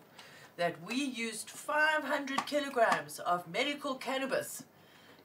that 0.61 0.75
we 0.87 0.95
used 0.95 1.49
500 1.49 2.45
kilograms 2.45 3.19
of 3.21 3.51
medical 3.51 3.95
cannabis 3.95 4.63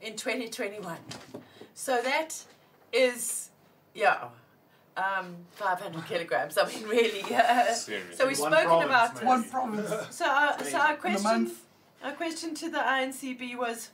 in 0.02 0.16
2021. 0.16 0.96
So 1.74 2.02
that 2.02 2.42
is, 2.94 3.50
yeah, 3.94 4.30
um, 4.96 5.36
500 5.52 6.06
kilograms. 6.06 6.58
I 6.58 6.66
mean, 6.68 6.84
really. 6.88 7.22
Uh, 7.34 7.74
so 7.74 8.28
we've 8.28 8.40
One 8.40 8.54
spoken 8.54 8.66
province, 8.66 8.86
about 8.86 9.16
maybe. 9.16 9.28
One 9.28 9.44
province 9.44 9.90
so 10.12 10.26
our, 10.26 10.64
so 10.64 10.78
our 10.78 10.96
question, 10.96 11.52
our 12.02 12.14
question 12.14 12.56
to 12.56 12.70
the 12.70 12.78
INCB 12.78 13.58
was, 13.58 13.90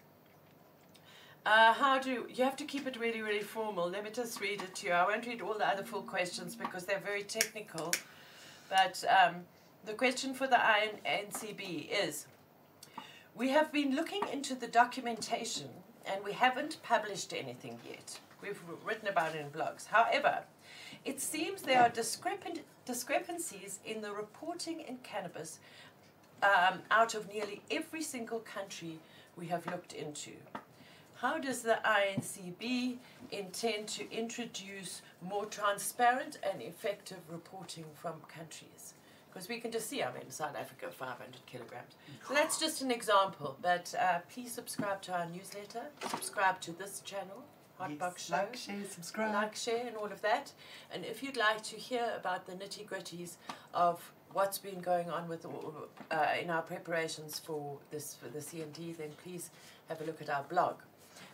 uh, 1.47 1.73
how 1.73 1.97
do 1.97 2.27
you 2.31 2.43
have 2.43 2.55
to 2.57 2.65
keep 2.65 2.85
it 2.85 2.99
really, 2.99 3.23
really 3.23 3.41
formal? 3.41 3.89
Let 3.89 4.03
me 4.03 4.11
just 4.11 4.39
read 4.39 4.61
it 4.61 4.75
to 4.75 4.87
you. 4.87 4.93
I 4.93 5.05
won't 5.07 5.25
read 5.25 5.41
all 5.41 5.55
the 5.55 5.67
other 5.67 5.81
full 5.81 6.03
questions 6.03 6.55
because 6.55 6.85
they're 6.85 6.99
very 6.99 7.23
technical. 7.23 7.91
But 8.69 9.03
um, 9.09 9.37
the 9.85 9.93
question 9.93 10.33
for 10.33 10.47
the 10.47 10.57
INCB 10.57 11.89
is, 11.91 12.27
we 13.35 13.49
have 13.49 13.71
been 13.71 13.95
looking 13.95 14.21
into 14.31 14.53
the 14.53 14.67
documentation 14.67 15.69
and 16.05 16.23
we 16.23 16.33
haven't 16.33 16.81
published 16.83 17.33
anything 17.33 17.79
yet. 17.87 18.19
We've 18.41 18.61
written 18.85 19.07
about 19.07 19.35
it 19.35 19.41
in 19.41 19.49
blogs. 19.49 19.87
However, 19.87 20.43
it 21.05 21.19
seems 21.19 21.61
there 21.61 21.81
are 21.81 21.89
discrepant, 21.89 22.61
discrepancies 22.85 23.79
in 23.85 24.01
the 24.01 24.11
reporting 24.11 24.81
in 24.81 24.97
cannabis 24.97 25.59
um, 26.43 26.79
out 26.89 27.15
of 27.15 27.31
nearly 27.31 27.61
every 27.71 28.01
single 28.01 28.39
country 28.39 28.99
we 29.35 29.47
have 29.47 29.65
looked 29.67 29.93
into. 29.93 30.31
How 31.15 31.37
does 31.37 31.61
the 31.61 31.79
INCB 31.85 32.97
intend 33.31 33.87
to 33.89 34.11
introduce 34.11 35.01
more 35.21 35.45
transparent 35.45 36.39
and 36.43 36.61
effective 36.61 37.19
reporting 37.29 37.85
from 37.93 38.13
countries? 38.27 38.95
Because 39.31 39.47
we 39.47 39.59
can 39.59 39.71
just 39.71 39.89
see, 39.89 40.03
I 40.03 40.11
mean, 40.13 40.29
South 40.29 40.55
Africa, 40.57 40.87
500 40.91 41.45
kilograms. 41.45 41.95
So 42.27 42.33
that's 42.33 42.59
just 42.59 42.81
an 42.81 42.91
example. 42.91 43.57
But 43.61 43.93
uh, 43.99 44.19
please 44.33 44.51
subscribe 44.51 45.01
to 45.03 45.13
our 45.13 45.25
newsletter, 45.25 45.83
subscribe 46.09 46.59
to 46.61 46.71
this 46.73 46.99
channel, 47.01 47.43
Hotbox 47.79 48.01
Yes, 48.01 48.25
Show 48.27 48.35
like, 48.35 48.55
share, 48.55 48.75
subscribe. 48.89 49.33
like, 49.33 49.55
share, 49.55 49.87
and 49.87 49.95
all 49.95 50.11
of 50.11 50.21
that. 50.21 50.51
And 50.93 51.05
if 51.05 51.23
you'd 51.23 51.37
like 51.37 51.63
to 51.63 51.75
hear 51.77 52.11
about 52.17 52.45
the 52.45 52.53
nitty 52.53 52.85
gritties 52.85 53.37
of 53.73 54.11
what's 54.33 54.57
been 54.57 54.81
going 54.81 55.09
on 55.09 55.27
with 55.27 55.45
uh, 55.45 56.25
in 56.41 56.49
our 56.49 56.61
preparations 56.61 57.39
for 57.39 57.77
this 57.89 58.15
for 58.15 58.27
the 58.27 58.39
CND, 58.39 58.97
then 58.97 59.09
please 59.23 59.49
have 59.89 60.01
a 60.01 60.03
look 60.03 60.21
at 60.21 60.29
our 60.29 60.43
blog. 60.43 60.75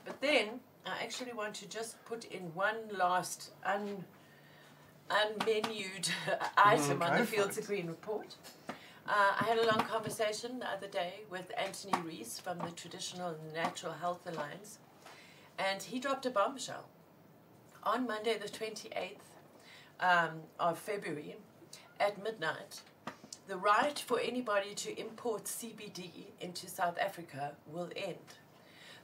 But 0.05 0.21
then 0.21 0.59
I 0.85 1.03
actually 1.03 1.33
want 1.33 1.53
to 1.55 1.67
just 1.67 2.03
put 2.05 2.25
in 2.25 2.53
one 2.53 2.75
last 2.95 3.51
un 3.65 4.05
unmenued 5.09 6.09
item 6.57 7.01
on 7.01 7.17
the 7.17 7.25
Fields 7.25 7.57
of 7.57 7.67
Green 7.67 7.87
report. 7.87 8.35
Uh, 9.07 9.33
I 9.39 9.45
had 9.45 9.57
a 9.57 9.65
long 9.65 9.85
conversation 9.85 10.59
the 10.59 10.69
other 10.69 10.87
day 10.87 11.21
with 11.29 11.51
Anthony 11.57 11.93
Rees 12.01 12.41
from 12.43 12.57
the 12.59 12.71
Traditional 12.71 13.35
Natural 13.53 13.93
Health 13.93 14.27
Alliance, 14.27 14.79
and 15.57 15.81
he 15.81 15.99
dropped 15.99 16.25
a 16.25 16.29
bombshell 16.29 16.85
on 17.83 18.05
Monday, 18.05 18.37
the 18.37 18.49
28th 18.49 19.13
um, 20.01 20.41
of 20.59 20.77
February 20.77 21.37
at 21.99 22.21
midnight. 22.21 22.81
The 23.47 23.55
right 23.55 23.97
for 23.97 24.19
anybody 24.19 24.73
to 24.75 24.99
import 24.99 25.45
CBD 25.45 26.09
into 26.41 26.69
South 26.69 26.97
Africa 26.99 27.53
will 27.65 27.89
end. 27.95 28.17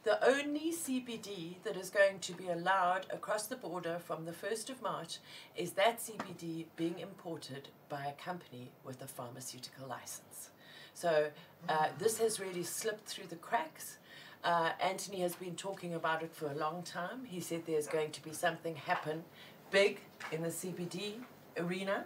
The 0.04 0.22
only 0.28 0.74
CBD 0.74 1.56
that 1.63 1.78
is 1.78 1.89
going 1.89 2.20
to 2.20 2.34
be 2.34 2.50
allowed 2.50 3.06
across 3.10 3.48
the 3.48 3.56
border 3.56 4.00
from 4.06 4.26
the 4.26 4.34
1st 4.34 4.70
of 4.70 4.82
March 4.82 5.20
is 5.56 5.72
that 5.74 6.00
CBD 6.00 6.66
being 6.76 7.00
imported 7.00 7.70
by 7.88 8.08
a 8.08 8.22
company 8.22 8.72
with 8.84 9.02
a 9.02 9.08
pharmaceutical 9.08 9.88
license. 9.88 10.50
So 10.94 11.30
uh, 11.70 11.88
this 12.00 12.18
has 12.18 12.42
really 12.42 12.63
slipped 12.63 13.08
through 13.08 13.28
the 13.28 13.38
cracks. 13.38 13.98
Uh, 14.44 14.72
Anthony 14.82 15.22
has 15.22 15.36
been 15.36 15.56
talking 15.56 15.94
about 15.94 16.22
it 16.22 16.36
for 16.36 16.48
a 16.48 16.56
long 16.56 16.84
time. 16.84 17.24
He 17.24 17.39
said 17.39 17.66
there's 17.66 17.88
going 17.88 18.12
to 18.12 18.22
be 18.22 18.34
something 18.34 18.76
happen 18.76 19.24
big 19.72 20.02
in 20.34 20.42
the 20.42 20.50
CBD 20.50 21.13
arena. 21.56 22.04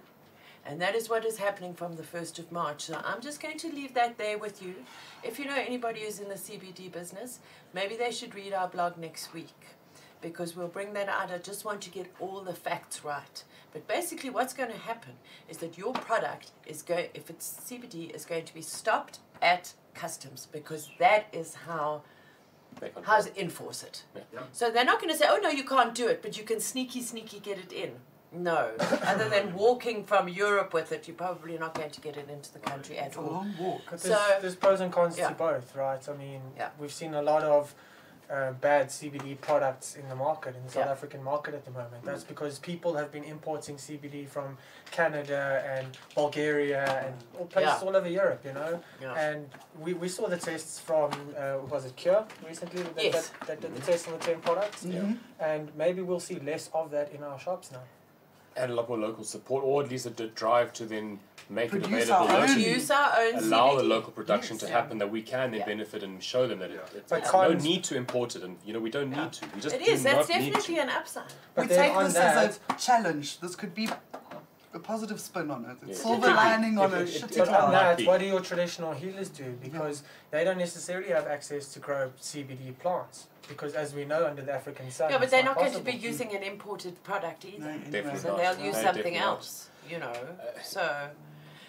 And 0.68 0.82
that 0.82 0.96
is 0.96 1.10
what 1.10 1.26
is 1.26 1.38
happening 1.38 1.74
from 1.74 1.96
the 1.96 2.04
1st 2.04 2.40
of 2.40 2.52
March. 2.52 2.82
So 2.84 3.02
I'm 3.06 3.22
just 3.22 3.42
going 3.42 3.58
to 3.60 3.70
leave 3.70 3.94
that 3.94 4.18
there 4.18 4.38
with 4.38 4.62
you. 4.62 4.76
If 5.24 5.40
you 5.40 5.46
know 5.46 5.56
anybody 5.56 6.02
who's 6.02 6.20
in 6.20 6.28
the 6.28 6.36
CBD 6.36 6.92
business, 6.92 7.40
maybe 7.74 7.96
they 7.96 8.12
should 8.12 8.36
read 8.36 8.54
our 8.54 8.68
blog 8.68 8.98
next 8.98 9.34
week 9.34 9.56
because 10.22 10.58
we'll 10.58 10.68
bring 10.68 10.92
that 10.94 11.08
out. 11.08 11.32
I 11.32 11.38
just 11.38 11.64
want 11.64 11.80
to 11.82 11.90
get 11.90 12.14
all 12.20 12.42
the 12.42 12.54
facts 12.54 13.06
right. 13.06 13.44
But 13.72 13.88
basically, 13.88 14.30
what's 14.30 14.54
going 14.54 14.72
to 14.72 14.78
happen 14.78 15.14
is 15.48 15.58
that 15.60 15.78
your 15.78 15.94
product 15.94 16.52
is 16.66 16.82
going, 16.82 17.08
if 17.14 17.30
it's 17.30 17.62
CBD, 17.66 18.14
is 18.14 18.26
going 18.26 18.44
to 18.44 18.54
be 18.54 18.62
stopped 18.62 19.20
at 19.42 19.74
customs 19.94 20.48
because 20.52 20.90
that 21.00 21.28
is 21.32 21.56
how 21.56 22.04
how 23.04 23.20
to 23.22 23.42
enforce 23.42 23.82
it. 23.82 24.04
Yeah. 24.16 24.42
So 24.52 24.70
they're 24.70 24.86
not 24.86 25.00
going 25.02 25.12
to 25.12 25.18
say, 25.18 25.26
"Oh 25.28 25.40
no, 25.42 25.50
you 25.50 25.64
can't 25.64 25.96
do 25.96 26.08
it," 26.08 26.22
but 26.22 26.38
you 26.38 26.44
can 26.44 26.60
sneaky, 26.60 27.02
sneaky 27.02 27.40
get 27.40 27.58
it 27.58 27.74
in. 27.74 27.94
No, 28.32 28.72
other 29.04 29.30
than 29.30 29.54
walking 29.54 30.04
from 30.04 30.28
Europe 30.28 30.74
with 30.74 30.92
it, 30.92 31.08
you're 31.08 31.16
probably 31.16 31.58
not 31.58 31.74
going 31.74 31.90
to 31.92 32.02
get 32.02 32.18
it 32.18 32.30
into 32.30 32.52
the 32.52 32.60
country 32.60 32.98
at 32.98 33.08
It's 33.08 33.16
a 33.18 33.20
all. 33.22 33.32
long 33.32 33.54
walk. 33.58 33.82
But 33.90 34.00
So- 34.02 34.10
there's, 34.10 34.42
there's 34.42 34.56
pros 34.56 34.82
and 34.82 34.92
cons 34.92 35.18
Yeah. 35.18 35.30
to 35.30 35.36
both, 35.36 35.76
right? 35.76 36.08
I 36.10 36.14
mean, 36.14 36.42
Yeah. 36.58 36.70
we've 36.78 36.92
seen 36.92 37.14
a 37.14 37.22
lot 37.22 37.44
of 37.44 37.74
uh, 38.30 38.52
bad 38.52 38.88
CBD 38.90 39.40
products 39.40 39.96
in 39.96 40.10
the 40.10 40.16
market, 40.16 40.54
in 40.58 40.62
the 40.66 40.70
South 40.70 40.88
Yeah. 40.88 40.92
African 40.92 41.24
market 41.24 41.54
at 41.56 41.64
the 41.64 41.72
moment. 41.72 42.04
That's 42.04 42.26
because 42.26 42.60
people 42.60 42.96
have 42.96 43.10
been 43.10 43.24
importing 43.24 43.78
CBD 43.78 44.26
from 44.28 44.58
Canada 44.92 45.64
and 45.66 45.98
Bulgaria 46.14 46.84
and 47.06 47.16
all 47.40 47.46
places 47.46 47.76
Yeah. 47.82 47.88
all 47.88 47.96
over 47.96 48.10
Europe, 48.10 48.42
you 48.44 48.52
know. 48.52 48.84
Yeah. 49.02 49.14
And 49.14 49.50
we, 49.80 49.94
we 49.94 50.10
saw 50.10 50.28
the 50.28 50.36
tests 50.36 50.78
from, 50.78 51.12
uh, 51.38 51.60
was 51.70 51.86
it 51.86 51.96
Cure 51.96 52.26
recently? 52.46 52.84
That, 52.84 53.02
Yes. 53.02 53.30
that, 53.30 53.48
that 53.48 53.62
did 53.62 53.74
the 53.74 53.82
test 53.90 54.08
on 54.10 54.14
the 54.16 54.20
10 54.20 54.42
products. 54.42 54.84
Mhm. 54.84 55.20
And 55.40 55.74
maybe 55.78 56.02
we'll 56.02 56.20
see 56.20 56.38
less 56.38 56.70
of 56.74 56.92
that 56.92 57.14
in 57.14 57.24
our 57.24 57.40
shops 57.40 57.72
now. 57.72 57.84
And 58.58 58.72
a 58.72 58.76
lot 58.76 58.90
more 58.90 58.98
local 58.98 59.24
support, 59.24 59.64
or 59.64 59.84
at 59.84 59.90
least 59.92 60.08
a 60.08 60.10
d- 60.10 60.32
drive 60.34 60.74
to 60.74 60.86
then 60.86 61.20
make 61.50 61.70
Produce 61.70 61.88
it 61.88 62.10
available 62.10 62.28
our 62.28 62.42
own. 62.42 62.48
locally. 62.48 62.70
Use 62.72 62.90
our 62.92 63.20
own 63.20 63.36
allow 63.36 63.76
the 63.76 63.84
local 63.84 64.12
production 64.12 64.56
Yes. 64.56 64.62
to 64.62 64.68
Yeah. 64.68 64.74
happen 64.82 64.98
that 64.98 65.12
we 65.12 65.22
can 65.22 65.52
then 65.52 65.60
Yeah. 65.60 65.66
benefit 65.66 66.02
and 66.04 66.22
show 66.24 66.48
them 66.48 66.60
that 66.60 66.72
Yeah. 66.72 66.78
it's 66.96 67.10
But 67.10 67.20
it's 67.20 67.32
no 67.32 67.50
can't- 67.50 67.64
need 67.64 67.84
to 67.86 67.96
import 67.96 68.36
it 68.36 68.44
and 68.44 68.58
you 68.66 68.74
know 68.74 68.80
we 68.80 68.90
don't 68.90 69.10
need 69.12 69.16
Yeah. 69.18 69.30
to 69.30 69.46
we 69.56 69.62
just 69.62 69.76
It 69.76 69.86
do 69.86 69.92
is. 69.92 70.04
That's 70.04 70.28
definitely 70.28 70.80
an 70.80 70.90
upside. 70.90 71.24
But 71.56 71.70
we 71.70 71.76
take 71.76 71.98
this 72.00 72.14
that, 72.16 72.38
as 72.50 72.60
a 72.70 72.74
challenge. 72.74 73.40
This 73.40 73.56
could 73.56 73.74
be 73.76 73.88
a 74.74 74.80
positive 74.80 75.22
spin 75.22 75.50
on 75.52 75.64
it. 75.66 75.78
Yeah. 75.84 75.90
It's 75.92 76.00
It 76.00 76.04
silver 76.04 76.22
could 76.22 76.28
be. 76.32 76.36
lining 76.36 76.78
on 76.80 76.92
It- 76.94 76.98
a 76.98 77.02
it- 77.02 77.08
shitty 77.10 77.32
it- 77.32 77.38
But 77.38 77.50
on 77.50 77.72
that, 77.72 78.02
what 78.02 78.20
do 78.20 78.26
your 78.26 78.42
traditional 78.42 78.94
healers 78.94 79.30
do? 79.30 79.52
Because 79.62 80.04
they 80.32 80.44
don't 80.44 80.58
necessarily 80.58 81.10
have 81.10 81.28
access 81.28 81.72
to 81.74 81.80
grow 81.80 82.12
CBD 82.20 82.72
plants. 82.74 83.28
Because 83.48 83.74
as 83.74 83.94
we 83.94 84.06
know, 84.06 84.26
under 84.26 84.42
the 84.42 84.52
African 84.54 84.90
sun, 84.92 85.10
Yeah, 85.10 85.18
but 85.20 85.30
they're 85.30 85.44
not 85.44 85.56
going 85.56 85.72
to 85.72 85.80
possible. 85.80 85.92
be 85.94 85.98
using 85.98 86.36
an 86.36 86.44
imported 86.44 87.02
product 87.04 87.46
either. 87.46 87.68
anyway. 87.70 87.90
Definitely 87.90 88.20
So 88.20 88.28
not. 88.30 88.38
they'll 88.38 88.66
use 88.66 88.76
No, 88.76 88.82
something 88.84 89.04
definitely 89.14 89.20
not. 89.20 89.28
else, 89.28 89.70
you 89.90 90.00
know. 90.00 90.14
So 90.64 91.10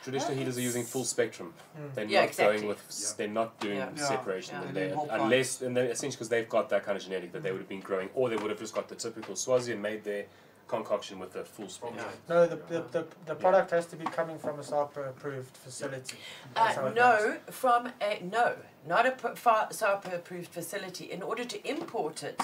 Traditional 0.02 0.36
healers 0.38 0.56
are 0.56 0.60
using 0.62 0.84
full 0.84 1.04
spectrum. 1.04 1.52
Mm. 1.78 1.94
They're 1.94 2.04
Yeah, 2.06 2.20
not 2.20 2.28
exactly. 2.30 2.56
going 2.58 2.68
with 2.68 2.82
Yeah. 2.88 3.08
they're 3.16 3.28
not 3.28 3.60
doing 3.60 3.76
Yeah. 3.78 3.90
Yeah. 3.94 4.04
separation 4.08 4.54
Yeah. 4.54 4.60
in 4.68 4.74
They're 4.74 4.84
there 4.88 4.94
doing 4.94 5.08
whole 5.08 5.10
unless 5.24 5.60
and 5.62 5.76
they're 5.76 5.84
essentially 5.90 6.16
because 6.16 6.28
they've 6.30 6.48
got 6.48 6.68
that 6.70 6.84
kind 6.84 6.96
of 6.96 7.02
genetic 7.04 7.32
that 7.32 7.42
they 7.42 7.50
would 7.52 7.60
have 7.60 7.68
been 7.68 7.80
growing 7.80 8.08
or 8.14 8.30
they 8.30 8.36
would 8.36 8.50
have 8.50 8.60
just 8.60 8.74
got 8.74 8.88
the 8.88 8.94
typical 8.94 9.36
Swazi 9.36 9.72
and 9.72 9.82
made 9.82 10.04
their 10.04 10.24
concoction 10.68 11.18
with 11.18 11.32
the 11.32 11.44
full 11.44 11.68
spectrum. 11.68 12.04
Yeah. 12.06 12.34
No, 12.34 12.46
the, 12.46 12.56
the, 12.56 12.84
the, 12.92 13.06
the 13.26 13.34
product 13.34 13.70
has 13.72 13.86
to 13.86 13.96
be 13.96 14.04
coming 14.04 14.38
from 14.38 14.58
a 14.60 14.62
SAHPRA 14.62 15.08
approved 15.08 15.56
facility. 15.56 16.18
That's 16.54 16.78
Uh, 16.78 16.90
no, 16.90 17.16
works. 17.20 17.56
from 17.56 17.90
a 18.00 18.20
no, 18.30 18.54
not 18.86 19.06
a 19.06 19.12
fa- 19.12 19.68
SAHPRA 19.70 20.14
approved 20.14 20.48
facility. 20.52 21.06
In 21.10 21.22
order 21.22 21.44
to 21.44 21.68
import 21.68 22.22
it, 22.22 22.40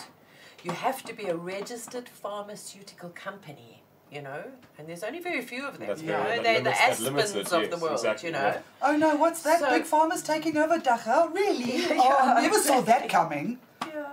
you 0.64 0.72
have 0.72 1.02
to 1.04 1.12
be 1.12 1.26
a 1.26 1.36
registered 1.36 2.08
pharmaceutical 2.08 3.10
company. 3.10 3.82
You 4.10 4.22
know, 4.22 4.44
and 4.78 4.88
there's 4.88 5.02
only 5.02 5.18
very 5.18 5.40
few 5.42 5.66
of 5.66 5.76
them. 5.78 5.88
That's 5.88 6.00
you 6.00 6.06
very- 6.08 6.22
know, 6.22 6.28
that 6.36 6.42
they're 6.44 6.60
limits- 6.60 7.32
the 7.32 7.40
Aspens 7.40 7.52
it, 7.52 7.52
of 7.52 7.62
yes, 7.62 7.70
the 7.74 7.78
world. 7.78 7.94
exactly, 7.94 8.28
you 8.28 8.32
know, 8.32 8.46
yeah. 8.46 8.60
Oh 8.80 8.96
no, 8.96 9.16
what's 9.16 9.42
that? 9.42 9.58
So- 9.60 9.70
Big 9.70 9.84
Pharma's 9.84 10.22
taking 10.22 10.56
over 10.56 10.78
dagga? 10.78 11.34
Really? 11.34 11.78
Yeah, 11.88 11.98
oh, 12.20 12.34
I 12.36 12.42
never 12.42 12.58
saw 12.60 12.80
that 12.82 13.08
coming. 13.08 13.58
Yeah, 13.88 14.12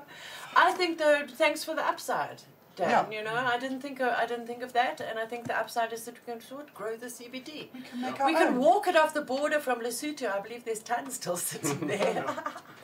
I 0.55 0.71
think 0.73 0.97
though. 0.97 1.21
Thanks 1.27 1.63
for 1.63 1.75
the 1.75 1.85
upside, 1.85 2.41
Dan. 2.75 2.89
Yeah. 2.89 3.17
You 3.17 3.23
know, 3.23 3.33
I 3.35 3.57
didn't 3.59 3.81
think 3.81 3.99
of, 3.99 4.09
I 4.09 4.25
didn't 4.25 4.47
think 4.47 4.63
of 4.63 4.71
that, 4.73 5.01
and 5.01 5.19
I 5.19 5.25
think 5.25 5.45
the 5.47 5.57
upside 5.57 5.91
is 5.93 6.05
that 6.05 6.15
we 6.15 6.31
can 6.31 6.41
sort 6.41 6.63
of 6.69 6.73
grow 6.73 6.95
the 6.95 7.07
CBD. 7.07 7.67
We 7.73 7.81
can 7.81 8.01
make 8.01 8.19
our 8.19 8.25
We 8.27 8.33
can 8.33 8.53
own. 8.53 8.59
walk 8.59 8.87
it 8.87 8.95
off 8.95 9.13
the 9.13 9.21
border 9.21 9.59
from 9.59 9.81
Lesotho. 9.81 10.31
I 10.33 10.39
believe 10.39 10.63
there's 10.63 10.79
tons 10.79 11.15
still 11.15 11.37
sitting 11.37 11.87
there. 11.95 12.23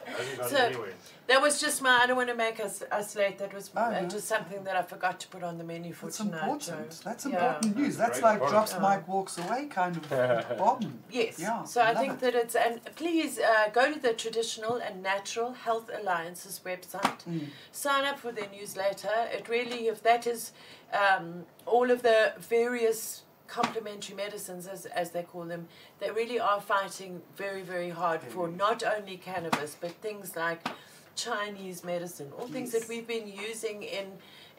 Hasn't 0.07 0.37
gone 0.39 0.49
So- 0.49 0.57
anywhere. 0.57 0.93
that 1.27 1.41
was 1.41 1.59
just 1.59 1.81
my. 1.81 1.99
I 2.03 2.07
don't 2.07 2.15
want 2.17 2.29
to 2.29 2.35
make 2.35 2.59
us 2.59 2.81
us 2.91 3.15
late. 3.15 3.37
That 3.39 3.53
was 3.53 3.69
Oh, 3.75 3.81
uh, 3.83 3.89
no. 4.01 4.07
just 4.07 4.27
something 4.27 4.63
that 4.63 4.75
I 4.75 4.81
forgot 4.81 5.19
to 5.19 5.27
put 5.27 5.43
on 5.43 5.57
the 5.57 5.63
menu 5.63 5.93
for 5.93 6.05
That's 6.07 6.17
tonight. 6.17 6.43
important. 6.43 6.93
so- 6.93 7.01
That's 7.09 7.25
yeah. 7.25 7.31
important 7.47 7.75
news. 7.77 7.97
That's 7.97 8.09
That's 8.11 8.21
like 8.23 8.37
product. 8.39 8.51
drops 8.51 8.73
Yeah. 8.73 8.79
Mike 8.79 9.07
walks 9.07 9.37
away 9.37 9.65
kind 9.65 9.97
of 9.97 10.09
bomb. 10.57 10.99
Yes. 11.11 11.37
Yeah, 11.39 11.63
so 11.65 11.81
I 11.81 11.91
love 11.91 11.97
think 12.01 12.13
it. 12.13 12.19
that 12.21 12.35
it's 12.35 12.55
and 12.55 12.79
please 12.95 13.39
uh, 13.39 13.69
go 13.73 13.91
to 13.93 13.99
the 13.99 14.13
Traditional 14.13 14.75
and 14.77 15.03
Natural 15.03 15.51
Health 15.53 15.89
Alliance's 15.93 16.61
website. 16.65 17.19
Mm. 17.27 17.47
Sign 17.71 18.05
up 18.05 18.17
for 18.19 18.31
their 18.31 18.49
newsletter. 18.49 19.15
It 19.31 19.49
really, 19.49 19.87
if 19.87 20.01
that 20.03 20.25
is 20.27 20.51
um, 20.93 21.45
all 21.65 21.91
of 21.91 22.01
the 22.01 22.33
various 22.39 23.23
complementary 23.47 24.15
medicines, 24.15 24.67
as, 24.67 24.85
as 24.87 25.11
they 25.11 25.23
call 25.23 25.43
them, 25.45 25.67
they 25.99 26.11
really 26.11 26.39
are 26.39 26.61
fighting 26.61 27.21
very, 27.35 27.61
very 27.61 27.89
hard 27.89 28.21
for 28.21 28.47
not 28.47 28.83
only 28.83 29.17
cannabis, 29.17 29.75
but 29.79 29.91
things 29.91 30.35
like 30.35 30.67
Chinese 31.15 31.83
medicine, 31.83 32.31
all 32.37 32.47
things 32.47 32.71
that 32.71 32.87
we've 32.87 33.07
been 33.07 33.27
using 33.27 33.81
in, 33.83 34.05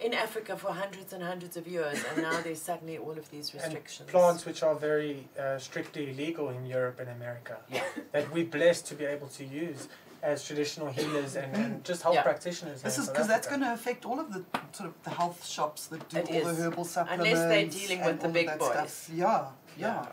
in 0.00 0.12
Africa 0.12 0.56
for 0.56 0.72
hundreds 0.72 1.12
and 1.12 1.22
hundreds 1.22 1.56
of 1.56 1.68
years, 1.68 2.02
and 2.12 2.22
now 2.22 2.40
there's 2.40 2.60
suddenly 2.60 2.98
all 2.98 3.12
of 3.12 3.30
these 3.30 3.52
And 3.54 3.62
restrictions. 3.62 4.10
plants 4.10 4.44
which 4.44 4.62
are 4.62 4.74
very 4.74 5.28
uh, 5.38 5.58
strictly 5.58 6.12
legal 6.14 6.48
in 6.50 6.66
Europe 6.66 6.98
and 7.00 7.08
America 7.10 7.58
Yeah. 7.70 7.84
that 8.12 8.32
we're 8.32 8.46
blessed 8.46 8.86
to 8.88 8.94
be 8.96 9.04
able 9.04 9.28
to 9.28 9.44
use 9.44 9.88
as 10.22 10.44
traditional 10.46 10.88
healers 10.90 11.36
and, 11.36 11.54
and 11.56 11.84
just 11.90 12.02
health 12.02 12.14
Yeah. 12.16 12.22
practitioners. 12.22 12.82
This 12.82 12.98
is 12.98 13.08
because 13.08 13.28
that's 13.28 13.46
going 13.48 13.60
to 13.60 13.72
affect 13.72 14.04
all 14.04 14.18
of 14.20 14.32
the 14.32 14.44
sort 14.72 14.88
of 14.88 14.94
the 15.04 15.10
health 15.10 15.46
shops 15.46 15.86
that 15.86 16.08
do 16.08 16.18
It 16.18 16.28
all 16.30 16.48
is. 16.50 16.56
the 16.56 16.62
herbal 16.64 16.84
supplements. 16.84 17.26
Unless 17.32 17.48
they're 17.48 17.80
dealing 17.88 18.04
with 18.04 18.20
the 18.20 18.28
big 18.28 18.58
boys. 18.58 18.68
Stuff. 18.92 19.10
Yeah, 19.14 19.46
yeah. 19.78 20.06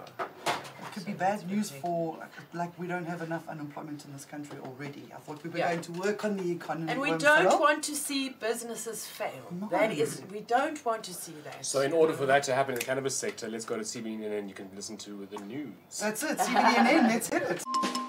It 0.48 0.94
could 1.00 1.06
be 1.08 1.14
bad 1.14 1.46
news 1.50 1.72
busy. 1.72 1.82
for 1.82 2.18
like 2.54 2.78
we 2.80 2.88
don't 2.88 3.06
have 3.06 3.22
enough 3.22 3.50
unemployment 3.50 4.06
in 4.06 4.14
this 4.14 4.24
country 4.24 4.58
already. 4.64 5.04
I 5.14 5.20
thought 5.20 5.44
we 5.44 5.50
were 5.50 5.58
Yeah. 5.58 5.72
going 5.72 5.82
to 5.82 5.92
work 5.94 6.24
on 6.24 6.38
the 6.38 6.50
economy. 6.52 6.92
And 6.92 7.02
we 7.02 7.10
don't 7.10 7.50
fail. 7.50 7.60
want 7.60 7.84
to 7.84 7.96
see 7.96 8.30
businesses 8.30 9.06
fail. 9.06 9.44
No. 9.60 9.68
That 9.70 9.92
is, 9.92 10.22
we 10.32 10.40
don't 10.42 10.84
want 10.86 11.04
to 11.06 11.14
see 11.14 11.34
that. 11.44 11.66
So 11.66 11.82
in 11.82 11.92
order 11.92 12.14
for 12.14 12.26
that 12.28 12.44
to 12.44 12.54
happen 12.56 12.76
in 12.76 12.80
the 12.80 12.86
cannabis 12.86 13.16
sector, 13.16 13.50
let's 13.50 13.66
go 13.66 13.76
to 13.76 13.84
CBN 13.84 14.38
and 14.40 14.48
you 14.48 14.56
can 14.56 14.70
listen 14.76 14.96
to 14.98 15.28
the 15.30 15.40
news. 15.40 15.74
That's 16.00 16.24
it. 16.24 16.38
CBDNN. 16.38 17.08
Let's 17.10 17.30
hit 17.30 17.44
it. 17.44 17.64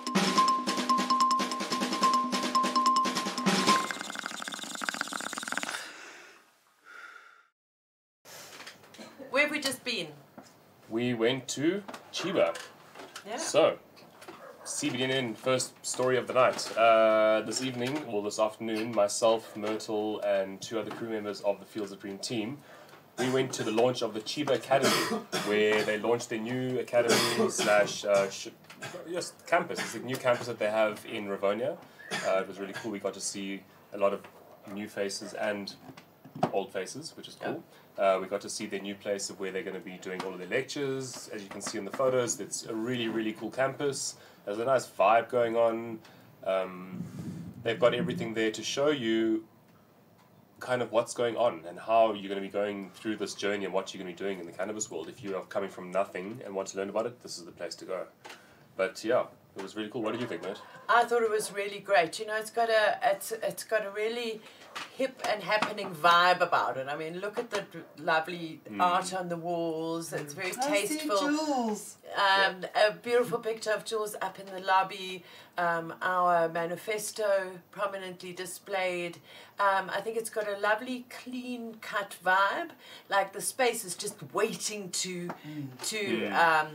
We 10.96 11.12
went 11.12 11.46
to 11.48 11.82
Chiba. 12.10 12.56
Yeah. 13.28 13.36
So, 13.36 13.76
CBDN 14.64 15.36
first 15.36 15.74
story 15.84 16.16
of 16.16 16.26
the 16.26 16.32
night. 16.32 16.74
Uh, 16.74 17.42
this 17.42 17.60
evening, 17.62 18.02
or 18.06 18.22
this 18.22 18.38
afternoon, 18.38 18.94
myself, 18.94 19.54
Myrtle, 19.58 20.22
and 20.22 20.58
two 20.62 20.78
other 20.78 20.90
crew 20.90 21.10
members 21.10 21.42
of 21.42 21.60
the 21.60 21.66
Fields 21.66 21.92
of 21.92 22.00
Dream 22.00 22.16
team, 22.16 22.56
we 23.18 23.28
went 23.28 23.52
to 23.52 23.62
the 23.62 23.72
launch 23.72 24.00
of 24.00 24.14
the 24.14 24.20
Chiba 24.20 24.54
Academy, 24.54 25.20
where 25.44 25.84
they 25.84 25.98
launched 25.98 26.30
their 26.30 26.38
new 26.38 26.78
academy 26.78 27.14
slash 27.50 28.06
uh, 28.06 28.30
yes, 29.06 29.34
campus. 29.46 29.80
It's 29.80 29.96
a 29.96 29.98
new 29.98 30.16
campus 30.16 30.46
that 30.46 30.58
they 30.58 30.70
have 30.70 31.04
in 31.04 31.26
Rivonia. 31.26 31.76
Uh, 32.26 32.40
it 32.40 32.48
was 32.48 32.58
really 32.58 32.72
cool. 32.72 32.90
We 32.90 33.00
got 33.00 33.12
to 33.12 33.20
see 33.20 33.62
a 33.92 33.98
lot 33.98 34.14
of 34.14 34.22
new 34.72 34.88
faces 34.88 35.34
and 35.34 35.74
old 36.52 36.72
faces, 36.72 37.12
which 37.16 37.28
is 37.28 37.36
cool. 37.40 37.62
Uh, 37.98 38.18
we 38.20 38.26
got 38.26 38.40
to 38.42 38.50
see 38.50 38.66
their 38.66 38.80
new 38.80 38.94
place 38.94 39.30
of 39.30 39.40
where 39.40 39.50
they're 39.50 39.62
going 39.62 39.76
to 39.76 39.80
be 39.80 39.98
doing 40.02 40.22
all 40.22 40.32
of 40.32 40.38
their 40.38 40.48
lectures. 40.48 41.30
As 41.32 41.42
you 41.42 41.48
can 41.48 41.60
see 41.60 41.78
in 41.78 41.84
the 41.84 41.90
photos, 41.90 42.40
it's 42.40 42.66
a 42.66 42.74
really, 42.74 43.08
really 43.08 43.32
cool 43.32 43.50
campus. 43.50 44.16
There's 44.44 44.58
a 44.58 44.64
nice 44.64 44.86
vibe 44.86 45.28
going 45.28 45.56
on. 45.56 45.98
Um, 46.44 47.02
they've 47.62 47.80
got 47.80 47.94
everything 47.94 48.34
there 48.34 48.50
to 48.50 48.62
show 48.62 48.90
you 48.90 49.44
kind 50.60 50.82
of 50.82 50.90
what's 50.92 51.12
going 51.14 51.36
on 51.36 51.62
and 51.68 51.78
how 51.78 52.12
you're 52.12 52.28
going 52.28 52.40
to 52.40 52.46
be 52.46 52.48
going 52.48 52.90
through 52.94 53.16
this 53.16 53.34
journey 53.34 53.64
and 53.64 53.74
what 53.74 53.92
you're 53.92 54.02
going 54.02 54.14
to 54.14 54.22
be 54.22 54.26
doing 54.26 54.40
in 54.40 54.46
the 54.46 54.52
cannabis 54.52 54.90
world. 54.90 55.08
If 55.08 55.22
you 55.22 55.36
are 55.36 55.42
coming 55.42 55.68
from 55.68 55.90
nothing 55.90 56.40
and 56.44 56.54
want 56.54 56.68
to 56.68 56.78
learn 56.78 56.88
about 56.88 57.06
it, 57.06 57.22
this 57.22 57.38
is 57.38 57.44
the 57.44 57.52
place 57.52 57.74
to 57.76 57.84
go. 57.84 58.06
But 58.76 59.02
yeah, 59.04 59.24
it 59.56 59.62
was 59.62 59.76
really 59.76 59.88
cool. 59.88 60.02
What 60.02 60.12
did 60.12 60.20
you 60.20 60.26
think, 60.26 60.42
Matt? 60.42 60.60
I 60.88 61.04
thought 61.04 61.22
it 61.22 61.30
was 61.30 61.52
really 61.52 61.78
great. 61.78 62.18
You 62.18 62.26
know, 62.26 62.36
it's 62.36 62.50
got 62.50 62.68
a 62.68 62.98
it's 63.02 63.32
it's 63.32 63.64
got 63.64 63.86
a 63.86 63.90
really 63.90 64.40
hip 64.96 65.20
and 65.30 65.42
happening 65.42 65.90
vibe 65.90 66.40
about 66.40 66.76
it. 66.76 66.86
I 66.88 66.96
mean, 66.96 67.20
look 67.20 67.38
at 67.38 67.50
the 67.50 67.60
d- 67.72 67.78
lovely 67.98 68.60
Mm. 68.70 68.80
art 68.82 69.12
on 69.14 69.28
the 69.28 69.36
walls. 69.36 70.12
It's 70.12 70.32
very 70.34 70.48
I 70.50 70.84
see 70.86 70.98
tasteful. 70.98 71.18
Jules. 71.18 71.96
Um, 72.16 72.64
a 72.74 72.92
beautiful 72.92 73.38
picture 73.38 73.70
of 73.72 73.84
Jules 73.84 74.14
up 74.22 74.38
in 74.38 74.46
the 74.46 74.60
lobby. 74.60 75.22
Um, 75.58 75.94
our 76.02 76.48
manifesto 76.48 77.58
prominently 77.70 78.32
displayed. 78.32 79.16
Um, 79.58 79.90
I 79.90 80.00
think 80.02 80.16
it's 80.18 80.30
got 80.30 80.46
a 80.48 80.58
lovely, 80.58 81.06
clean 81.08 81.76
cut 81.80 82.14
vibe. 82.24 82.70
Like 83.08 83.32
the 83.32 83.40
space 83.40 83.84
is 83.84 83.94
just 83.94 84.16
waiting 84.32 84.90
to 84.90 85.30
to 85.84 86.26
um, 86.28 86.68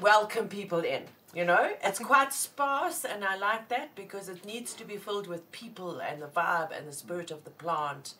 welcome 0.00 0.48
people 0.48 0.80
in. 0.80 1.02
You 1.34 1.46
know, 1.46 1.70
it's 1.82 1.98
quite 1.98 2.34
sparse, 2.34 3.06
and 3.06 3.24
I 3.24 3.36
like 3.36 3.68
that 3.70 3.94
because 3.94 4.28
it 4.28 4.44
needs 4.44 4.74
to 4.74 4.84
be 4.84 4.98
filled 4.98 5.26
with 5.26 5.50
people 5.50 5.98
and 5.98 6.20
the 6.20 6.26
vibe 6.26 6.76
and 6.76 6.86
the 6.86 6.92
spirit 6.92 7.30
of 7.30 7.44
the 7.44 7.50
plant. 7.50 8.14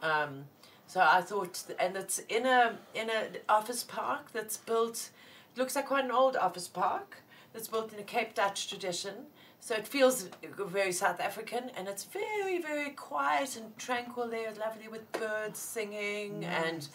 Um, 0.00 0.44
so 0.86 1.00
I 1.00 1.20
thought, 1.20 1.64
and 1.80 1.96
it's 1.96 2.20
in 2.28 2.46
a 2.46 2.78
in 2.94 3.10
a 3.10 3.26
office 3.48 3.82
park 3.82 4.32
that's 4.32 4.56
built. 4.56 5.10
Looks 5.56 5.74
like 5.74 5.86
quite 5.86 6.04
an 6.04 6.12
old 6.12 6.36
office 6.36 6.68
park 6.68 7.22
that's 7.52 7.66
built 7.66 7.92
in 7.92 7.98
a 7.98 8.04
Cape 8.04 8.34
Dutch 8.34 8.68
tradition. 8.68 9.14
So 9.66 9.74
it 9.74 9.86
feels 9.88 10.28
very 10.58 10.92
South 10.92 11.20
African, 11.20 11.70
and 11.74 11.88
it's 11.88 12.04
very 12.04 12.60
very 12.60 12.90
quiet 12.90 13.56
and 13.56 13.74
tranquil 13.78 14.28
there. 14.28 14.52
Lovely 14.60 14.88
with 14.88 15.10
birds 15.12 15.58
singing 15.58 16.44
and 16.44 16.86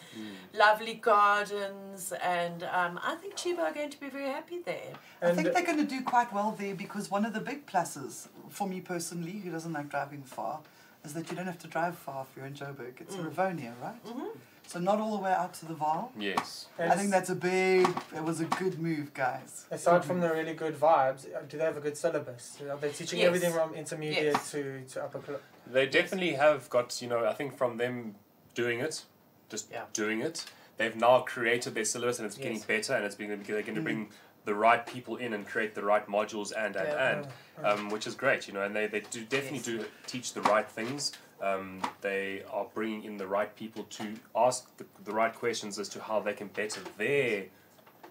lovely 0.53 0.93
gardens, 0.93 2.13
and 2.21 2.61
um, 2.65 2.99
I 3.03 3.15
think 3.15 3.33
Chiba 3.35 3.61
are 3.61 3.73
going 3.73 3.89
to 3.89 3.99
be 3.99 4.09
very 4.09 4.27
happy 4.27 4.59
there. 4.63 4.93
I 5.19 5.31
think 5.31 5.51
they're 5.51 5.65
going 5.65 5.79
to 5.79 5.91
do 5.97 6.03
quite 6.03 6.31
well 6.31 6.55
there 6.59 6.75
because 6.75 7.09
one 7.09 7.25
of 7.25 7.33
the 7.33 7.39
big 7.39 7.65
pluses 7.65 8.27
for 8.49 8.67
me 8.67 8.81
personally, 8.81 9.39
who 9.43 9.49
doesn't 9.49 9.73
like 9.73 9.89
driving 9.89 10.21
far, 10.21 10.59
is 11.03 11.13
that 11.15 11.27
you 11.31 11.35
don't 11.35 11.47
have 11.47 11.57
to 11.65 11.67
drive 11.67 11.95
far 11.97 12.27
if 12.29 12.37
you're 12.37 12.45
in 12.45 12.53
Joburg. 12.53 13.01
It's 13.01 13.15
Mm. 13.15 13.31
Rivonia, 13.31 13.73
right? 13.81 14.05
Mhm. 14.05 14.29
So 14.69 14.77
not 14.79 14.99
all 14.99 15.17
the 15.17 15.23
way 15.23 15.31
out 15.33 15.55
to 15.55 15.65
the 15.65 15.73
Vaal. 15.73 16.09
Yes. 16.15 16.67
I 16.77 16.95
think 16.95 17.09
that's 17.09 17.31
a 17.31 17.35
big. 17.35 17.87
It 18.15 18.23
was 18.23 18.39
a 18.39 18.45
good 18.45 18.77
move, 18.77 19.15
guys. 19.15 19.65
Aside 19.71 20.05
from 20.05 20.19
the 20.19 20.29
really 20.31 20.53
good 20.53 20.79
vibes, 20.79 21.25
uh, 21.35 21.39
do 21.49 21.57
they 21.57 21.63
have 21.63 21.75
a 21.77 21.79
good 21.79 21.97
syllabus? 21.97 22.55
Are 22.69 22.77
they 22.77 22.91
teaching 22.91 23.17
Yes. 23.17 23.27
everything 23.29 23.51
from 23.51 23.73
intermediate 23.73 24.25
Yes. 24.33 24.51
to, 24.51 24.81
to 24.91 25.03
upper 25.05 25.17
class? 25.17 25.39
They 25.65 25.87
definitely 25.87 26.33
have 26.33 26.69
got, 26.69 27.01
you 27.01 27.07
know, 27.07 27.25
I 27.25 27.33
think 27.33 27.57
from 27.57 27.77
them 27.77 28.13
doing 28.53 28.79
it, 28.79 29.05
just 29.49 29.71
Yeah. 29.71 29.85
doing 29.93 30.21
it, 30.21 30.45
they've 30.77 30.95
now 30.95 31.21
created 31.21 31.73
their 31.73 31.83
syllabus 31.85 32.19
and 32.19 32.27
it's 32.27 32.37
getting 32.37 32.59
better 32.59 32.93
and 32.93 33.03
it's 33.05 33.15
being 33.15 33.29
they're 33.31 33.63
going 33.63 33.73
to 33.73 33.81
Mm. 33.81 33.83
bring 33.83 34.09
the 34.45 34.53
right 34.53 34.85
people 34.85 35.15
in 35.17 35.33
and 35.33 35.47
create 35.47 35.73
the 35.73 35.83
right 35.83 36.05
modules 36.07 36.51
and 36.55 36.75
and 36.75 36.87
Yeah. 36.87 37.09
and 37.09 37.65
um, 37.65 37.89
which 37.89 38.05
is 38.05 38.13
great, 38.13 38.47
you 38.47 38.53
know, 38.53 38.61
and 38.61 38.75
they, 38.75 38.85
they 38.85 38.99
do 38.99 39.25
definitely 39.25 39.57
Yes. 39.57 39.65
do 39.65 39.85
teach 40.05 40.33
the 40.33 40.43
right 40.43 40.69
things. 40.69 41.11
Um, 41.41 41.81
they 42.01 42.43
are 42.51 42.65
bringing 42.73 43.03
in 43.05 43.17
the 43.17 43.27
right 43.27 43.55
people 43.55 43.83
to 43.91 44.13
ask 44.35 44.75
the, 44.77 44.85
the 45.05 45.11
right 45.13 45.33
questions 45.33 45.79
as 45.79 45.87
to 45.89 46.01
how 46.01 46.19
they 46.19 46.33
can 46.33 46.47
better 46.47 46.81
their 46.97 47.45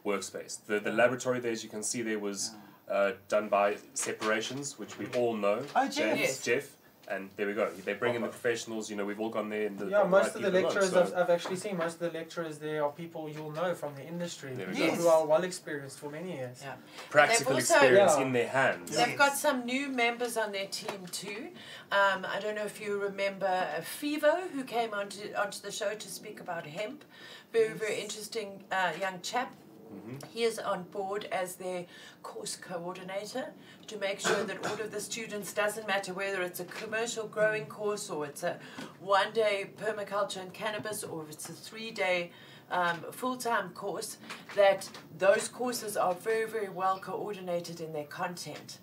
workspace. 0.04 0.58
The, 0.66 0.80
the 0.80 0.92
laboratory 0.92 1.40
there, 1.40 1.52
as 1.52 1.62
you 1.62 1.68
can 1.68 1.82
see, 1.82 2.00
there 2.02 2.18
was 2.18 2.52
uh, 2.90 3.12
done 3.28 3.48
by 3.48 3.76
Separations, 3.94 4.78
which 4.78 4.98
we 4.98 5.06
all 5.16 5.36
know. 5.36 5.62
Oh, 5.76 5.84
Jeff. 5.88 5.94
James, 5.94 6.20
Yes. 6.20 6.42
Jeff, 6.42 6.76
and 7.10 7.30
there 7.36 7.46
we 7.46 7.54
go. 7.54 7.68
They 7.84 7.94
bring 7.94 8.14
in 8.14 8.22
the 8.22 8.28
professionals. 8.28 8.90
You 8.90 8.96
know, 8.96 9.04
we've 9.04 9.20
all 9.20 9.30
gone 9.30 9.48
there. 9.48 9.66
And 9.66 9.78
the, 9.78 9.86
Yeah, 9.86 10.02
the 10.02 10.08
most 10.08 10.26
right 10.34 10.36
of 10.36 10.42
the 10.42 10.50
people 10.50 10.60
along, 10.60 10.64
lecturers 10.74 10.90
so- 10.90 11.00
I've, 11.02 11.14
I've 11.24 11.30
actually 11.30 11.56
seen, 11.56 11.76
most 11.76 11.94
of 12.00 12.12
the 12.12 12.18
lecturers 12.18 12.58
there 12.58 12.84
are 12.84 12.90
people 12.90 13.28
you'll 13.28 13.50
know 13.52 13.74
from 13.74 13.94
the 13.94 14.04
industry, 14.06 14.52
There 14.54 14.66
we 14.68 14.74
people 14.74 14.96
go. 14.96 15.02
who 15.02 15.08
are 15.08 15.26
well 15.26 15.44
experienced 15.44 15.98
for 15.98 16.10
many 16.10 16.32
years. 16.36 16.60
Yeah. 16.62 16.74
practical 17.10 17.54
also- 17.54 17.74
experience 17.74 18.12
Yeah. 18.16 18.22
in 18.24 18.32
their 18.32 18.48
hands. 18.48 18.96
They've 18.96 19.16
got 19.18 19.36
some 19.36 19.64
new 19.64 19.88
members 19.88 20.36
on 20.36 20.52
their 20.52 20.66
team 20.66 21.06
too. 21.10 21.48
Um, 21.92 22.26
I 22.34 22.38
don't 22.40 22.54
know 22.54 22.64
if 22.66 22.80
you 22.80 23.00
remember 23.00 23.46
uh, 23.46 23.80
Fivo, 23.80 24.50
who 24.50 24.64
came 24.64 24.92
onto 24.94 25.32
onto 25.34 25.60
the 25.60 25.72
show 25.72 25.94
to 25.94 26.08
speak 26.08 26.40
about 26.40 26.66
hemp. 26.66 27.04
Very 27.52 27.72
very 27.72 28.00
interesting 28.00 28.62
uh, 28.70 28.92
young 29.00 29.20
chap. 29.22 29.54
Mhm. 29.92 30.24
He 30.26 30.44
is 30.44 30.58
on 30.58 30.84
board 30.84 31.24
as 31.32 31.56
their 31.56 31.86
course 32.22 32.56
coordinator 32.56 33.52
to 33.86 33.96
make 33.98 34.20
sure 34.20 34.44
that 34.44 34.66
all 34.66 34.80
of 34.80 34.90
the 34.90 35.00
students, 35.00 35.52
doesn't 35.52 35.86
matter 35.86 36.12
whether 36.12 36.42
it's 36.42 36.60
a 36.60 36.64
commercial 36.64 37.26
growing 37.26 37.66
course 37.66 38.10
or 38.10 38.26
it's 38.26 38.42
a 38.42 38.58
one 39.00 39.32
day 39.32 39.70
permaculture 39.76 40.40
and 40.40 40.52
cannabis 40.52 41.02
or 41.02 41.22
if 41.24 41.30
it's 41.30 41.48
a 41.48 41.52
three 41.52 41.90
day 41.90 42.30
um, 42.70 43.00
full 43.12 43.36
time 43.36 43.70
course, 43.70 44.18
that 44.54 44.88
those 45.16 45.48
courses 45.48 45.96
are 45.96 46.14
very, 46.14 46.44
very 46.46 46.68
well 46.68 46.98
coordinated 46.98 47.80
in 47.80 47.92
their 47.92 48.04
content. 48.04 48.78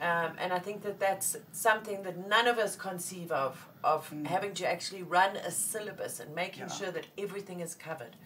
Um, 0.00 0.32
and 0.38 0.52
I 0.52 0.58
think 0.58 0.82
that 0.82 0.98
that's 0.98 1.36
something 1.52 2.02
that 2.02 2.28
none 2.28 2.46
of 2.48 2.58
us 2.58 2.74
conceive 2.76 3.30
of, 3.30 3.68
of 3.84 4.10
Mm. 4.10 4.26
having 4.26 4.54
to 4.54 4.66
actually 4.66 5.02
run 5.02 5.36
a 5.36 5.50
syllabus 5.50 6.20
and 6.20 6.34
making 6.34 6.64
Yeah. 6.68 6.74
sure 6.74 6.90
that 6.90 7.06
everything 7.16 7.60
is 7.60 7.74
covered. 7.74 8.16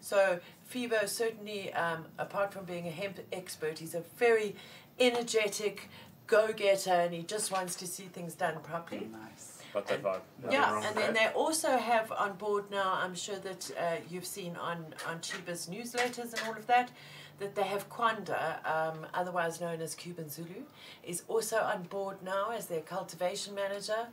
So 0.00 0.38
Fivo 0.72 1.08
certainly, 1.08 1.72
um, 1.74 2.06
apart 2.18 2.52
from 2.52 2.64
being 2.64 2.86
a 2.86 2.90
hemp 2.92 3.18
expert, 3.32 3.78
he's 3.80 3.94
a 3.94 4.02
very 4.18 4.54
energetic 5.00 5.88
go-getter, 6.26 6.92
and 6.92 7.14
he 7.14 7.22
just 7.22 7.50
wants 7.52 7.74
to 7.76 7.86
see 7.86 8.04
things 8.04 8.34
done 8.34 8.60
properly. 8.60 9.06
Nice. 9.06 9.52
Got 9.72 9.90
And- 9.90 10.04
vibe. 10.04 10.20
Yeah, 10.50 10.80
and 10.86 10.96
then 10.96 11.12
they 11.14 11.26
also 11.28 11.76
have 11.76 12.10
on 12.12 12.34
board 12.36 12.70
now. 12.70 12.94
I'm 12.94 13.14
sure 13.14 13.38
that 13.40 13.70
uh, 13.78 13.96
you've 14.08 14.26
seen 14.26 14.56
on 14.56 14.94
on 15.06 15.18
Chiba's 15.20 15.66
newsletters 15.68 16.32
and 16.32 16.40
all 16.46 16.56
of 16.56 16.66
that, 16.66 16.90
that 17.38 17.54
they 17.54 17.62
have 17.64 17.88
Kwanda, 17.90 18.64
um, 18.66 19.06
otherwise 19.14 19.60
known 19.60 19.80
as 19.80 19.94
Cuban 19.94 20.28
Zulu, 20.28 20.62
is 21.04 21.22
also 21.28 21.58
on 21.58 21.82
board 21.84 22.16
now 22.22 22.50
as 22.50 22.66
their 22.66 22.80
cultivation 22.80 23.54
manager, 23.54 24.06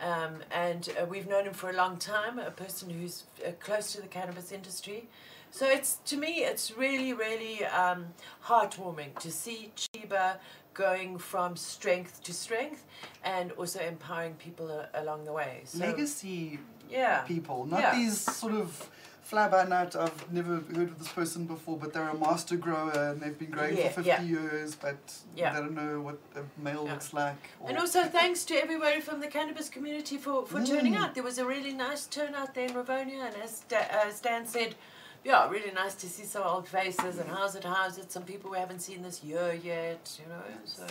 um, 0.00 0.36
and 0.52 0.88
uh, 1.00 1.04
we've 1.06 1.28
known 1.28 1.44
him 1.46 1.52
for 1.54 1.70
a 1.70 1.72
long 1.76 1.96
time. 1.98 2.38
A 2.38 2.50
person 2.50 2.88
who's 2.90 3.24
uh, 3.46 3.50
close 3.60 3.92
to 3.92 4.00
the 4.00 4.08
cannabis 4.08 4.52
industry. 4.52 5.08
So 5.50 5.66
it's 5.66 5.96
to 6.06 6.16
me, 6.16 6.44
it's 6.44 6.76
really, 6.76 7.14
really 7.14 7.64
um, 7.64 8.06
heartwarming 8.44 9.18
to 9.20 9.30
see 9.32 9.72
Chiba 9.76 10.36
going 10.74 11.18
from 11.18 11.56
strength 11.56 12.22
to 12.22 12.32
strength, 12.32 12.86
and 13.24 13.50
also 13.52 13.80
empowering 13.80 14.34
people 14.34 14.70
a- 14.70 14.88
along 15.02 15.24
the 15.24 15.32
way. 15.32 15.62
So, 15.64 15.78
Legacy 15.78 16.60
yeah, 16.88 17.22
people, 17.22 17.66
not 17.66 17.80
Yeah. 17.80 17.94
these 17.96 18.18
sort 18.18 18.54
of 18.54 18.88
fly 19.28 19.46
by 19.46 19.62
night. 19.64 19.94
I've 19.94 20.32
never 20.32 20.54
heard 20.74 20.88
of 20.88 20.98
this 20.98 21.08
person 21.12 21.44
before, 21.44 21.76
but 21.76 21.92
they're 21.92 22.08
a 22.08 22.16
master 22.16 22.56
grower 22.56 22.90
and 23.10 23.20
they've 23.20 23.38
been 23.38 23.50
growing 23.50 23.76
Yeah, 23.76 23.88
for 23.90 24.02
50 24.02 24.08
yeah. 24.08 24.22
years, 24.22 24.74
but 24.74 24.96
Yeah. 25.36 25.52
they 25.52 25.60
don't 25.60 25.74
know 25.74 26.00
what 26.00 26.18
a 26.34 26.42
male 26.58 26.84
Yeah. 26.86 26.92
looks 26.92 27.12
like. 27.12 27.36
or- 27.60 27.68
and 27.68 27.78
also 27.78 28.04
thanks 28.04 28.44
to 28.46 28.54
everybody 28.54 29.02
from 29.02 29.20
the 29.20 29.26
cannabis 29.28 29.68
community 29.68 30.16
for, 30.16 30.46
for 30.46 30.64
turning 30.64 30.94
Mm. 30.94 31.00
out. 31.00 31.14
There 31.14 31.22
was 31.22 31.36
a 31.36 31.44
really 31.44 31.74
nice 31.74 32.06
turnout 32.06 32.54
there 32.54 32.68
in 32.68 32.72
Rivonia, 32.74 33.26
and 33.26 33.36
as 33.36 33.60
Da- 33.68 33.88
uh, 33.98 34.10
Stan 34.10 34.46
said, 34.46 34.76
yeah, 35.24 35.46
really 35.50 35.72
nice 35.72 35.94
to 35.96 36.08
see 36.08 36.24
some 36.24 36.44
old 36.44 36.66
faces 36.66 37.18
and 37.18 37.28
how's 37.28 37.54
it, 37.54 37.64
how's 37.64 37.98
it, 37.98 38.10
some 38.10 38.22
people 38.24 38.50
we 38.50 38.58
haven't 38.58 38.80
seen 38.80 39.02
this 39.02 39.22
year 39.22 39.52
yet, 39.52 40.18
you 40.22 40.26
know, 40.32 40.42
so 40.64 40.86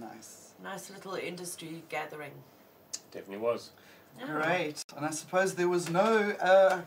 nice. 0.00 0.54
nice 0.62 0.88
little 0.88 1.14
industry 1.16 1.82
gathering. 1.90 2.32
Definitely 3.10 3.44
was. 3.44 3.70
Yeah. 4.18 4.26
Great. 4.28 4.82
And 4.96 5.04
I 5.04 5.10
suppose 5.10 5.56
there 5.56 5.68
was 5.68 5.90
no 5.90 6.30
uh, 6.40 6.80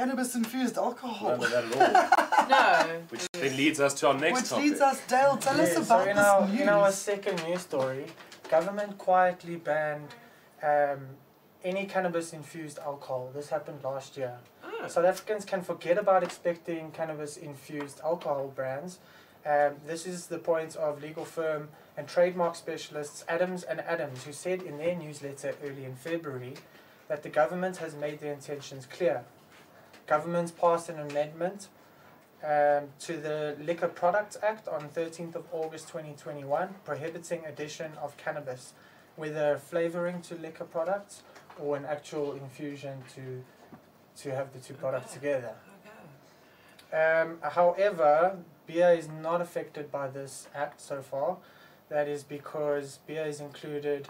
cannabis 0.00 0.34
infused 0.34 0.78
alcohol. 0.78 1.36
None 1.36 1.44
of 1.44 1.50
that 1.50 1.64
at 1.64 2.20
all. 2.20 2.26
No. 2.50 3.02
Which 3.10 3.28
then 3.32 3.56
leads 3.56 3.78
us 3.78 3.94
to 4.00 4.08
our 4.08 4.14
next 4.14 4.40
Which 4.40 4.50
topic. 4.50 4.64
leads 4.64 4.80
us, 4.80 5.00
Dale, 5.06 5.36
tell 5.36 5.60
us 5.60 5.76
about 5.76 5.86
so 6.04 6.10
in 6.10 6.16
this 6.16 6.26
our, 6.26 6.48
news. 6.48 6.60
in 6.60 6.68
our 6.68 6.90
second 6.90 7.44
news 7.44 7.60
story, 7.60 8.06
government 8.50 8.98
quietly 8.98 9.54
banned 9.54 10.08
um, 10.62 11.00
any 11.62 11.84
cannabis 11.86 12.32
infused 12.32 12.80
alcohol. 12.80 13.30
This 13.32 13.50
happened 13.50 13.84
last 13.84 14.16
year. 14.16 14.38
Oh. 14.64 14.88
South 14.88 15.04
Africans 15.04 15.44
can 15.44 15.62
forget 15.62 15.96
about 15.96 16.24
expecting 16.24 16.90
cannabis 16.90 17.36
infused 17.36 18.00
alcohol 18.02 18.48
brands. 18.48 18.98
Um, 19.46 19.74
this 19.86 20.04
is 20.04 20.26
the 20.26 20.38
point 20.38 20.74
of 20.74 21.00
legal 21.00 21.24
firm 21.24 21.68
and 21.96 22.08
trademark 22.08 22.56
specialists 22.56 23.24
Adams 23.28 23.62
and 23.62 23.78
Adams, 23.82 24.24
who 24.24 24.32
said 24.32 24.62
in 24.62 24.78
their 24.78 24.96
newsletter 24.96 25.54
early 25.62 25.84
in 25.84 25.94
February 25.94 26.54
that 27.06 27.22
the 27.22 27.28
government 27.28 27.76
has 27.76 27.94
made 27.94 28.18
their 28.18 28.32
intentions 28.32 28.86
clear. 28.86 29.24
Government 30.10 30.52
passed 30.60 30.88
an 30.88 30.98
amendment 30.98 31.68
um, 32.42 32.88
to 32.98 33.16
the 33.16 33.56
Liquor 33.60 33.86
Products 33.86 34.36
Act 34.42 34.66
on 34.66 34.88
13th 34.88 35.36
of 35.36 35.44
August 35.52 35.86
2021, 35.86 36.74
prohibiting 36.84 37.44
addition 37.46 37.92
of 38.02 38.16
cannabis, 38.16 38.72
whether 39.14 39.56
flavouring 39.56 40.20
to 40.22 40.34
liquor 40.34 40.64
products 40.64 41.22
or 41.60 41.76
an 41.76 41.84
actual 41.84 42.32
infusion 42.32 43.04
to 43.14 43.44
to 44.22 44.34
have 44.34 44.52
the 44.52 44.58
two 44.58 44.74
products 44.74 45.12
Okay. 45.12 45.20
together. 45.20 45.54
Okay. 46.92 47.20
Um, 47.20 47.38
however, 47.42 48.38
beer 48.66 48.90
is 48.92 49.06
not 49.08 49.40
affected 49.40 49.92
by 49.92 50.08
this 50.08 50.48
act 50.52 50.80
so 50.80 51.02
far. 51.02 51.36
That 51.88 52.08
is 52.08 52.24
because 52.24 52.98
beer 53.06 53.26
is 53.26 53.38
included 53.40 54.08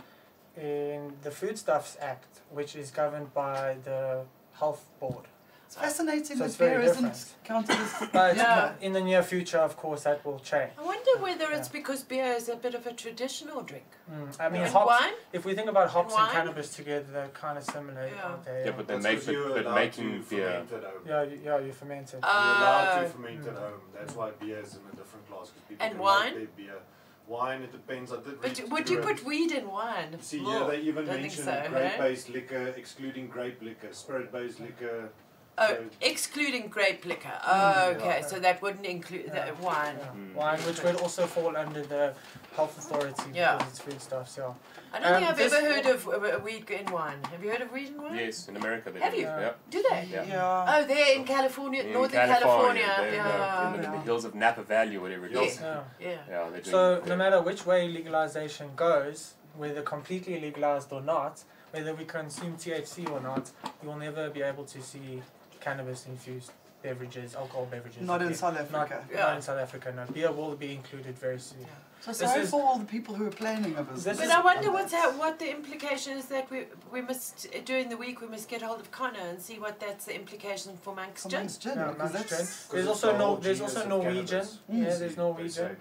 in 0.57 1.13
the 1.23 1.31
Foodstuffs 1.31 1.99
Act, 2.01 2.41
which 2.51 2.75
is 2.75 2.91
governed 2.91 3.35
by 3.35 3.77
the 3.85 4.23
Health 4.55 4.87
Board. 4.99 5.27
It's 5.70 5.76
fascinating 5.78 6.24
So 6.24 6.35
that 6.35 6.44
it's 6.46 6.56
very 6.56 6.78
beer 6.78 6.90
isn't 6.90 7.04
different. 7.04 7.35
counted 7.44 7.76
as. 7.78 8.09
But 8.12 8.35
Yeah. 8.37 8.72
in 8.80 8.92
the 8.92 9.00
near 9.00 9.22
future, 9.22 9.59
of 9.59 9.76
course, 9.76 10.02
that 10.02 10.24
will 10.24 10.40
change. 10.40 10.72
I 10.76 10.83
wonder 10.83 11.12
whether 11.20 11.48
it's 11.52 11.68
Yeah. 11.68 11.78
because 11.78 12.02
beer 12.02 12.33
is 12.33 12.48
a 12.48 12.56
bit 12.56 12.74
of 12.74 12.88
a 12.88 12.92
traditional 12.92 13.61
drink. 13.62 13.87
Mm, 14.11 14.40
I 14.40 14.48
mean, 14.48 14.62
and 14.62 14.72
hops, 14.72 15.00
wine? 15.00 15.12
if 15.33 15.44
we 15.44 15.54
think 15.54 15.68
about 15.68 15.90
hops 15.90 16.12
and 16.12 16.24
Wine? 16.24 16.33
cannabis 16.33 16.74
together, 16.74 17.06
they're 17.12 17.28
kind 17.28 17.56
of 17.56 17.62
similar, 17.62 18.04
Yeah. 18.04 18.20
aren't 18.24 18.44
they? 18.46 18.64
Yeah, 18.64 18.72
but 18.72 18.88
they 18.88 18.94
That's 18.94 19.04
make 19.04 19.18
'cause 19.18 19.28
it, 19.28 19.33
you're 19.35 19.48
but 19.50 19.64
allowed 19.66 19.74
making 19.76 20.11
to 20.24 20.28
beer. 20.28 20.50
ferment 20.50 20.72
at 20.72 20.83
home. 20.90 21.02
Yeah, 21.06 21.22
you, 21.22 21.40
yeah, 21.44 21.59
you 21.61 21.72
ferment 21.72 22.14
it. 22.14 22.20
Uh, 22.20 22.26
You're 22.26 22.56
allowed 22.66 23.02
to 23.04 23.09
ferment 23.11 23.46
at 23.46 23.54
Mm. 23.54 23.59
home. 23.61 23.80
That's 23.94 24.14
why 24.16 24.30
beer 24.40 24.59
is 24.59 24.74
in 24.74 24.80
a 24.92 24.96
different 24.96 25.24
class. 25.28 25.46
'cause 25.50 25.62
people 25.68 25.87
And 25.87 25.98
wine? 26.00 26.35
Make 26.35 26.56
their 26.56 26.66
beer. 26.66 26.80
Wine, 27.28 27.62
it 27.62 27.70
depends. 27.70 28.12
I 28.12 28.16
did 28.16 28.40
But 28.40 28.59
read 28.59 28.72
would 28.72 28.90
you 28.90 28.98
put 28.98 29.22
weed 29.24 29.52
in 29.52 29.68
wine? 29.70 30.20
See, 30.20 30.40
More. 30.40 30.52
yeah, 30.62 30.66
they 30.66 30.78
even 30.80 31.06
Don't 31.06 31.20
mention 31.20 31.44
so, 31.44 31.64
grape-based 31.70 32.28
liquor, 32.28 32.66
excluding 32.76 33.28
grape 33.28 33.62
liquor, 33.62 33.92
spirit-based 33.92 34.59
liquor. 34.59 35.11
Oh, 35.62 35.77
excluding 36.01 36.68
grape 36.68 37.05
liquor. 37.05 37.38
Oh, 37.46 37.51
Mm, 37.51 37.96
okay, 37.96 38.20
yeah. 38.20 38.27
so 38.27 38.38
that 38.40 38.62
wouldn't 38.62 38.87
include 38.87 39.27
Yeah. 39.27 39.44
the 39.51 39.55
wine. 39.62 39.96
Yeah. 40.01 40.07
Mm. 40.16 40.35
Wine, 40.35 40.59
which 40.61 40.83
would 40.83 40.96
also 41.05 41.27
fall 41.27 41.55
under 41.64 41.83
the 41.83 42.14
health 42.57 42.79
authority 42.79 43.29
Yeah. 43.35 43.57
because 43.57 43.68
it's 43.73 43.79
foodstuffs, 43.81 44.38
yeah. 44.38 44.53
I 44.92 44.99
don't 45.01 45.12
think 45.14 45.27
Um, 45.27 45.33
I've 45.35 45.40
ever 45.53 45.61
heard 45.73 45.87
of 45.94 46.09
uh, 46.09 46.40
weed 46.46 46.68
in 46.70 46.87
wine. 46.90 47.20
Have 47.31 47.44
you 47.44 47.51
heard 47.51 47.61
of 47.61 47.70
weed 47.73 47.88
in 47.88 48.03
wine? 48.03 48.16
Yes, 48.16 48.49
in 48.49 48.57
America 48.57 48.90
they 48.90 49.01
Have 49.01 49.12
do. 49.12 49.18
you? 49.18 49.27
Yeah. 49.27 49.53
Do 49.75 49.79
they? 49.90 50.03
Yeah. 50.11 50.25
Yeah. 50.35 50.73
Oh, 50.73 50.85
they're 50.87 51.14
in 51.18 51.25
California, 51.25 51.83
In 51.83 51.92
Northern 51.92 52.27
California. 52.35 52.92
they're 52.96 53.07
in 53.07 53.11
the- 53.12 53.16
yeah. 53.16 53.66
in 53.66 53.73
the, 53.73 53.85
in 53.87 53.90
the 53.92 53.96
Yeah. 53.99 54.03
hills 54.05 54.25
of 54.25 54.35
Napa 54.35 54.62
Valley, 54.62 54.96
or 54.96 55.01
whatever 55.03 55.27
it 55.27 55.33
is. 55.37 55.61
Yeah. 55.61 55.81
yeah. 56.01 56.16
Yeah, 56.29 56.62
So 56.64 56.81
yeah. 57.01 57.05
no 57.11 57.16
matter 57.16 57.38
which 57.42 57.66
way 57.66 57.87
legalization 57.87 58.70
goes, 58.77 59.35
whether 59.57 59.83
completely 59.83 60.40
legalized 60.40 60.90
or 60.90 61.03
not, 61.03 61.44
whether 61.73 61.94
we 61.94 62.05
consume 62.05 62.57
THC 62.57 63.07
or 63.14 63.20
not, 63.20 63.51
you 63.83 63.88
will 63.90 63.96
never 63.96 64.31
be 64.31 64.42
able 64.42 64.64
to 64.64 64.81
see 64.83 65.23
cannabis 65.61 66.07
infused 66.07 66.53
beverages, 66.83 67.35
alcohol 67.35 67.66
beverages. 67.70 68.03
Not 68.03 68.20
in 68.23 68.29
again. 68.29 68.38
South 68.38 68.55
Not, 68.73 68.90
Africa. 68.90 69.05
Yeah. 69.12 69.20
not 69.27 69.37
in 69.37 69.42
South 69.42 69.59
Africa. 69.61 69.92
No, 69.94 70.05
beer 70.12 70.33
will 70.33 70.57
be 70.57 70.73
included 70.73 71.18
very 71.18 71.38
soon. 71.38 71.66
So 72.01 72.12
This 72.12 72.18
sorry 72.20 72.40
is- 72.44 72.51
for 72.51 72.62
all 72.62 72.79
the 72.79 72.87
people 72.87 73.14
who 73.14 73.27
are 73.27 73.31
planning 73.42 73.77
a 73.77 73.83
business. 73.83 74.16
But 74.18 74.31
I 74.31 74.40
wonder 74.40 74.70
what's 74.73 74.94
ha- 74.94 75.12
what 75.18 75.38
the 75.38 75.51
implication 75.51 76.16
is 76.16 76.27
that 76.35 76.51
we 76.51 76.64
we 76.90 77.03
must 77.03 77.46
during 77.66 77.90
the 77.90 77.99
week 77.99 78.23
we 78.23 78.29
must 78.29 78.49
get 78.49 78.62
hold 78.62 78.81
of 78.81 78.90
Connor 78.90 79.20
and 79.33 79.38
see 79.49 79.59
what 79.59 79.79
that's 79.81 80.07
the 80.07 80.14
implication 80.14 80.79
for 80.83 80.94
Manx 80.94 81.25
For 81.25 81.29
Gin. 81.29 81.40
Manx 81.40 81.59
Gin, 81.59 81.77
Yeah, 81.77 81.92
because 81.92 82.12
Gin. 82.31 82.46
There's 82.73 82.88
also 82.88 83.12
the 83.12 83.18
no. 83.18 83.37
There's 83.37 83.61
also 83.61 83.87
Norwegian. 83.87 84.44
Mm. 84.46 84.83
Yeah, 84.85 84.94
there's. 84.96 85.16
Norwegian. 85.18 85.77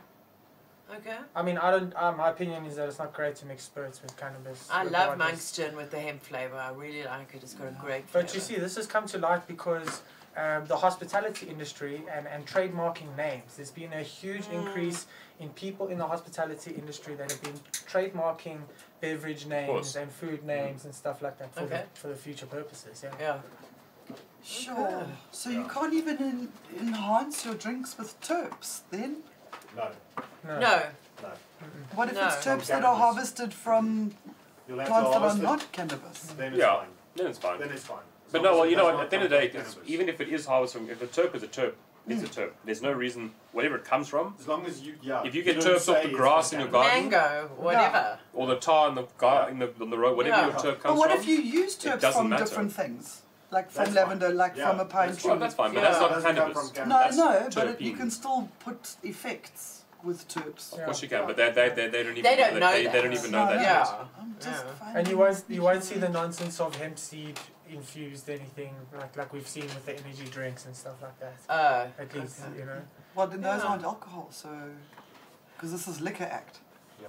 Okay. 0.97 1.17
I 1.35 1.41
mean, 1.43 1.57
I 1.57 1.71
don't. 1.71 1.93
Uh, 1.95 2.11
my 2.13 2.29
opinion 2.29 2.65
is 2.65 2.75
that 2.77 2.87
it's 2.87 2.97
not 2.99 3.13
great 3.13 3.35
to 3.37 3.45
mix 3.45 3.63
spirits 3.63 4.01
with 4.01 4.15
cannabis. 4.17 4.67
I 4.71 4.83
love 4.83 4.91
regardless. 5.11 5.17
Manx 5.19 5.51
Gin 5.51 5.75
with 5.75 5.91
the 5.91 5.99
hemp 5.99 6.23
flavour. 6.23 6.55
I 6.57 6.71
really 6.71 7.03
like 7.03 7.33
it. 7.35 7.43
It's 7.43 7.53
got 7.53 7.67
a 7.67 7.71
great 7.79 8.07
flavour. 8.09 8.25
But 8.25 8.33
you 8.33 8.39
see, 8.41 8.55
this 8.55 8.75
has 8.75 8.87
come 8.87 9.05
to 9.07 9.19
light 9.19 9.47
because 9.47 10.01
um, 10.35 10.65
the 10.65 10.75
hospitality 10.77 11.47
industry 11.47 12.01
and, 12.11 12.25
and 12.27 12.45
trademarking 12.47 13.15
names. 13.17 13.55
There's 13.57 13.71
been 13.71 13.93
a 13.93 14.01
huge 14.01 14.45
Mm. 14.45 14.65
increase 14.65 15.05
in 15.39 15.49
people 15.49 15.87
in 15.87 15.97
the 15.99 16.07
hospitality 16.07 16.71
industry 16.71 17.13
that 17.15 17.31
have 17.31 17.41
been 17.43 17.59
trademarking 17.87 18.59
beverage 18.99 19.45
names 19.45 19.95
and 19.95 20.11
food 20.11 20.43
names 20.43 20.85
and 20.85 20.93
stuff 20.93 21.21
like 21.21 21.37
that 21.39 21.53
for, 21.53 21.61
Okay. 21.61 21.83
the, 21.93 21.99
for 21.99 22.07
the 22.07 22.15
future 22.15 22.45
purposes. 22.45 23.03
Yeah. 23.03 23.11
Yeah. 23.19 24.15
Sure. 24.43 24.87
Okay. 24.87 25.11
So 25.31 25.49
you 25.49 25.65
can't 25.65 25.93
even 25.93 26.17
en- 26.17 26.51
enhance 26.79 27.45
your 27.45 27.53
drinks 27.55 27.97
with 27.97 28.19
terps 28.21 28.81
then? 28.89 29.17
No, 29.75 29.89
No. 30.47 30.59
No. 30.59 30.81
no. 31.21 31.29
What 31.95 32.09
if 32.09 32.15
No. 32.15 32.27
it's 32.27 32.35
terps 32.45 32.67
that 32.67 32.83
are 32.85 32.95
harvested 32.95 33.53
from 33.53 34.11
You'll 34.67 34.79
have 34.79 34.87
to 34.87 34.91
plants 34.93 35.09
that 35.09 35.15
are 35.15 35.19
harvest 35.19 35.39
it, 35.39 35.43
not 35.43 35.71
cannabis? 35.71 36.21
Then 36.37 36.53
it's 36.53 36.59
Yeah. 36.59 36.75
fine. 36.77 36.87
Then 37.15 37.27
it's 37.27 37.39
fine. 37.39 37.59
Then 37.59 37.69
it's 37.71 37.83
fine. 37.85 37.97
As 38.27 38.31
But 38.33 38.41
no, 38.43 38.55
well, 38.57 38.65
you 38.65 38.75
know 38.75 38.83
does 38.83 38.93
what? 38.93 38.97
not 38.97 39.03
At 39.05 39.09
the 39.09 39.15
end 39.17 39.23
of 39.25 39.29
the 39.31 39.35
day, 39.37 39.47
contain 39.47 39.61
it's, 39.61 39.73
cannabis. 39.73 39.89
even 39.91 40.09
if 40.09 40.21
it 40.21 40.29
is 40.29 40.45
harvested, 40.45 40.81
from, 40.81 40.89
if 40.89 41.01
a 41.01 41.07
terp 41.07 41.35
is 41.35 41.43
a 41.43 41.47
terp, 41.47 41.73
it's 42.07 42.23
a 42.23 42.27
Mm. 42.27 42.35
terp. 42.45 42.51
There's 42.63 42.81
no 42.81 42.91
reason, 42.91 43.33
whatever 43.51 43.75
it 43.75 43.83
comes 43.85 44.07
from, 44.07 44.35
As 44.39 44.47
long 44.47 44.65
as 44.65 44.81
you, 44.81 44.95
yeah. 45.01 45.23
If 45.23 45.33
you 45.35 45.43
get 45.43 45.59
don't 45.59 45.75
terps 45.75 45.93
off 45.93 46.03
the 46.03 46.09
grass 46.09 46.53
in 46.53 46.59
your 46.59 46.69
garden- 46.69 47.09
Mango, 47.09 47.49
whatever. 47.57 48.19
or 48.33 48.47
the 48.47 48.55
tar 48.57 48.89
in 48.89 48.95
the 48.95 49.07
gar- 49.17 49.49
in 49.49 49.59
the 49.59 49.73
on 49.81 49.89
the 49.89 49.97
road, 49.97 50.15
whatever 50.15 50.37
Yeah. 50.37 50.45
your 50.47 50.55
terp 50.55 50.61
comes 50.61 50.81
from. 50.81 50.91
But 50.95 50.97
what 50.97 51.11
from. 51.11 51.19
if 51.19 51.27
you 51.27 51.37
use 51.37 51.75
terps 51.75 51.99
doesn't 52.01 52.13
from 52.21 52.29
matter. 52.29 52.45
different 52.45 52.73
things? 52.73 53.21
Like 53.51 53.71
from 53.71 53.85
That's 53.85 53.95
lavender, 53.95 54.27
fine. 54.27 54.37
like 54.37 54.55
Yeah, 54.57 54.69
from 54.69 54.79
a 54.79 54.85
pine 54.85 55.09
that's 55.09 55.21
tree? 55.21 55.31
well, 55.31 55.39
that's 55.39 55.55
fine, 55.55 55.73
but 55.73 55.81
Yeah. 55.81 55.89
that's 55.89 55.99
not 56.01 56.09
Doesn't 56.11 56.35
cannabis. 56.35 56.53
from 56.57 56.69
cannabis. 56.75 57.17
No, 57.17 57.31
That's 57.31 57.55
no, 57.55 57.61
but 57.63 57.67
it, 57.73 57.81
you 57.81 57.93
can 57.93 58.11
still 58.11 58.49
put 58.59 58.95
effects 59.03 59.83
with 60.03 60.27
terps. 60.27 60.73
Of 60.73 60.85
course 60.85 61.01
you 61.01 61.09
can, 61.09 61.25
but 61.25 61.35
they, 61.35 61.51
they, 61.51 61.69
they, 61.69 61.87
they 61.89 62.03
don't 62.03 62.11
even 62.11 62.23
They 62.23 62.35
don't 62.35 62.59
know 62.59 62.71
they, 62.71 62.83
that. 62.83 62.93
they 62.93 63.01
don't 63.01 63.11
even 63.13 63.31
know 63.31 63.45
No, 63.45 63.51
that 63.53 63.61
Yeah. 63.61 64.05
I'm 64.21 64.35
just 64.39 64.65
Yeah. 64.65 64.93
And 64.97 65.07
you 65.07 65.17
won't 65.17 65.43
you 65.49 65.61
won't 65.61 65.83
see 65.83 65.95
the 65.95 66.09
nonsense 66.09 66.59
of 66.59 66.75
hemp 66.75 66.97
seed 66.99 67.39
infused 67.69 68.29
anything 68.29 68.73
like 68.97 69.15
like 69.17 69.33
we've 69.33 69.47
seen 69.47 69.63
with 69.65 69.85
the 69.85 69.93
energy 69.97 70.25
drinks 70.31 70.65
and 70.65 70.75
stuff 70.75 71.01
like 71.01 71.19
that. 71.19 71.35
Oh. 71.49 71.87
At 72.03 72.13
least 72.15 72.41
Okay. 72.45 72.59
you 72.59 72.65
know. 72.65 72.81
Well, 73.15 73.27
then 73.27 73.41
those 73.41 73.61
Yeah. 73.63 73.69
aren't 73.69 73.83
alcohol, 73.83 74.27
so 74.31 74.49
because 75.55 75.71
this 75.71 75.87
is 75.87 75.99
liquor 76.01 76.23
act. 76.23 76.59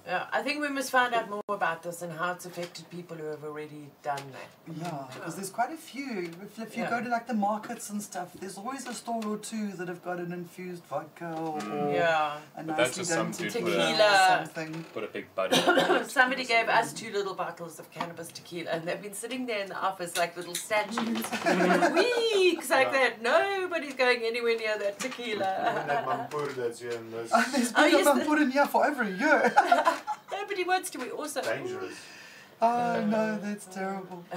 Yeah, 0.07 0.27
I 0.33 0.43
think 0.43 0.61
we 0.61 0.69
must 0.69 0.91
find 0.91 1.15
out 1.15 1.29
more 1.31 1.43
about 1.49 1.83
this 1.83 2.03
and 2.03 2.13
how 2.13 2.33
it's 2.33 2.47
affected 2.47 2.89
people 2.91 3.17
who 3.17 3.27
have 3.27 3.45
already 3.45 3.89
done 4.03 4.23
that. 4.33 4.77
Yeah, 4.83 5.05
because 5.15 5.37
there's 5.37 5.51
quite 5.51 5.73
a 5.73 5.77
few. 5.77 6.31
If, 6.43 6.59
if 6.59 6.77
you 6.77 6.83
Yeah. 6.85 6.91
go 6.91 7.03
to 7.03 7.09
like 7.09 7.27
the 7.27 7.35
markets 7.35 7.91
and 7.91 8.03
stuff, 8.03 8.29
there's 8.41 8.57
always 8.57 8.87
a 8.87 8.95
store 8.95 9.23
or 9.27 9.37
two 9.39 9.69
that 9.73 9.89
have 9.89 10.03
got 10.03 10.19
an 10.19 10.33
infused 10.33 10.85
vodka 10.85 11.27
or, 11.37 11.59
mm. 11.59 11.73
or 11.89 11.93
Yeah. 11.93 12.39
a 12.57 12.63
But 12.65 12.77
that's 12.77 12.97
nicely 12.97 13.01
just 13.03 13.11
done 13.11 13.33
some 13.33 13.49
tequila, 13.49 14.41
or 14.41 14.47
something. 14.47 14.85
Put 14.95 15.05
a 15.05 15.09
big 15.09 15.35
buddy. 15.35 15.57
Somebody 16.09 16.45
gave 16.45 16.69
us 16.69 16.93
two 16.93 17.13
little 17.13 17.35
bottles 17.35 17.79
of 17.79 17.91
cannabis 17.91 18.29
tequila, 18.29 18.71
and 18.71 18.85
they've 18.85 19.03
been 19.03 19.15
sitting 19.15 19.47
there 19.47 19.61
in 19.61 19.69
the 19.69 19.77
office 19.79 20.17
like 20.17 20.37
little 20.37 20.55
statues 20.55 21.21
for 21.27 21.93
weeks 21.95 22.71
like 22.71 22.91
that. 22.93 23.23
Nobody's 23.23 23.95
going 23.95 24.23
anywhere 24.25 24.57
near 24.57 24.79
that 24.79 25.03
And 25.05 25.13
that 25.13 25.17
tequila. 25.17 26.29
mampoer 26.33 26.55
that's 26.55 26.81
here 26.81 26.93
and 26.93 27.13
those 27.13 27.31
oh, 27.33 27.45
There's 27.53 27.73
Oh, 27.77 27.83
been 27.85 27.93
yes, 27.93 28.05
them 28.05 28.19
the- 28.21 28.25
put 28.25 28.39
in 28.41 28.51
here 28.51 28.67
for 28.67 28.87
over 28.87 29.03
a 29.03 29.11
year. 29.11 29.53
Nobody 30.33 30.65
wants 30.65 30.91
to. 30.91 30.99
We 30.99 31.11
also 31.11 31.41
dangerous. 31.43 31.95
oh 32.63 33.05
no, 33.07 33.39
that's 33.39 33.67
terrible. 33.67 34.25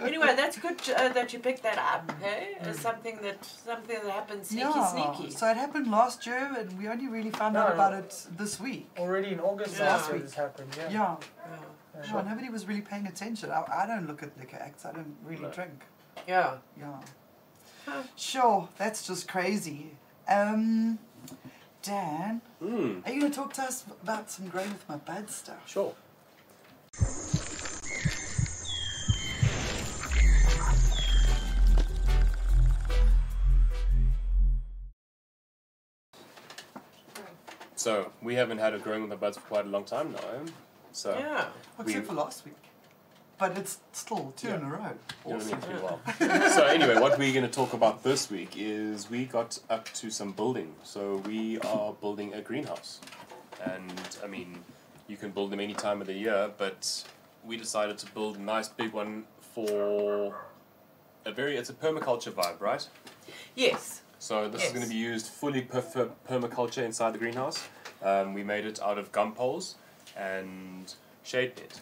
Anyway, 0.00 0.32
that's 0.40 0.58
good 0.58 0.78
uh, 0.90 1.08
that 1.10 1.32
you 1.32 1.38
picked 1.38 1.62
that 1.62 1.78
up. 1.78 2.12
Hey, 2.20 2.56
as 2.60 2.78
something 2.78 3.18
that 3.22 3.44
something 3.44 3.98
that 4.04 4.12
happens 4.12 4.48
sneaky, 4.48 4.68
yeah. 4.74 4.86
sneaky. 4.86 5.30
So 5.30 5.48
it 5.50 5.56
happened 5.56 5.90
last 5.90 6.26
year, 6.26 6.54
and 6.58 6.78
we 6.78 6.88
only 6.88 7.08
really 7.08 7.30
found 7.30 7.56
out 7.56 7.72
about 7.72 7.94
it 7.94 8.26
this 8.36 8.60
week. 8.60 8.88
Already 8.98 9.30
in 9.32 9.40
August 9.40 9.78
Yeah. 9.78 9.86
last 9.96 10.12
week. 10.12 10.22
this 10.22 10.34
happened, 10.34 10.70
yeah. 10.76 10.90
Yeah. 10.90 11.16
Yeah. 11.16 11.16
Yeah. 11.94 12.14
Yeah, 12.14 12.22
nobody 12.30 12.48
was 12.48 12.66
really 12.66 12.80
paying 12.80 13.06
attention. 13.06 13.50
I, 13.50 13.64
I 13.82 13.86
don't 13.86 14.06
look 14.06 14.22
at 14.22 14.30
liquor 14.38 14.58
acts. 14.60 14.84
I 14.86 14.92
don't 14.92 15.14
really 15.24 15.42
No. 15.42 15.50
drink. 15.50 15.84
Yeah. 16.26 16.54
Yeah. 16.78 17.00
Huh. 17.86 18.02
Sure, 18.16 18.68
that's 18.78 19.06
just 19.06 19.26
crazy. 19.28 19.96
Um, 20.28 20.98
Dan, 21.82 22.40
Hmm. 22.60 23.00
are 23.04 23.12
you 23.12 23.20
going 23.20 23.32
to 23.32 23.36
talk 23.36 23.52
to 23.54 23.62
us 23.62 23.84
about 24.02 24.30
some 24.30 24.48
growing 24.48 24.70
with 24.70 24.88
my 24.88 24.96
bud 24.96 25.28
stuff? 25.30 25.68
Sure. 25.68 25.94
So 37.76 38.12
we 38.22 38.34
haven't 38.34 38.58
had 38.58 38.74
a 38.74 38.78
growing 38.78 39.02
with 39.02 39.10
the 39.10 39.16
buds 39.16 39.36
for 39.36 39.42
quite 39.44 39.66
a 39.66 39.68
long 39.68 39.84
time 39.84 40.12
now. 40.12 40.20
So 40.92 41.16
Yeah. 41.18 41.48
Except 41.78 41.86
We- 42.00 42.04
for 42.04 42.12
last 42.14 42.44
week. 42.44 42.54
But 43.42 43.58
it's 43.58 43.80
still 43.90 44.32
two 44.36 44.50
in 44.50 44.62
a 44.62 44.66
row. 44.66 44.90
you 45.26 45.32
know 45.32 45.38
what 45.38 45.42
I 45.42 45.46
mean? 45.46 45.54
Awesome. 45.56 45.60
Pretty 45.60 45.82
well. 45.82 46.50
so 46.52 46.64
anyway, 46.66 46.94
what 47.00 47.18
we're 47.18 47.32
going 47.32 47.44
to 47.44 47.50
talk 47.50 47.72
about 47.72 48.04
this 48.04 48.30
week 48.30 48.52
is 48.56 49.10
we 49.10 49.24
got 49.24 49.58
up 49.68 49.86
to 49.94 50.12
some 50.12 50.30
building. 50.30 50.72
So 50.84 51.16
we 51.26 51.58
are 51.58 51.92
building 51.92 52.34
a 52.34 52.40
greenhouse, 52.40 53.00
and 53.64 53.92
I 54.22 54.28
mean, 54.28 54.60
you 55.08 55.16
can 55.16 55.32
build 55.32 55.50
them 55.50 55.58
any 55.58 55.74
time 55.74 56.00
of 56.00 56.06
the 56.06 56.12
year, 56.12 56.52
but 56.56 57.02
we 57.44 57.56
decided 57.56 57.98
to 57.98 58.06
build 58.12 58.36
a 58.36 58.42
nice 58.42 58.68
big 58.68 58.92
one 58.92 59.24
for 59.40 60.36
a 61.24 61.32
very. 61.32 61.56
It's 61.56 61.68
a 61.70 61.74
permaculture 61.74 62.30
vibe, 62.30 62.60
right? 62.60 62.86
Yes. 63.56 64.02
So 64.20 64.48
this 64.48 64.64
is 64.64 64.70
going 64.70 64.84
to 64.84 64.88
be 64.88 64.94
used 64.94 65.26
fully 65.26 65.62
per- 65.62 65.80
per- 65.80 66.10
permaculture 66.30 66.84
inside 66.84 67.12
the 67.12 67.18
greenhouse. 67.18 67.60
Um, 68.04 68.34
we 68.34 68.44
made 68.44 68.66
it 68.66 68.80
out 68.80 68.98
of 68.98 69.10
gum 69.10 69.32
poles 69.32 69.74
and 70.16 70.94
shade 71.24 71.56
net. 71.56 71.80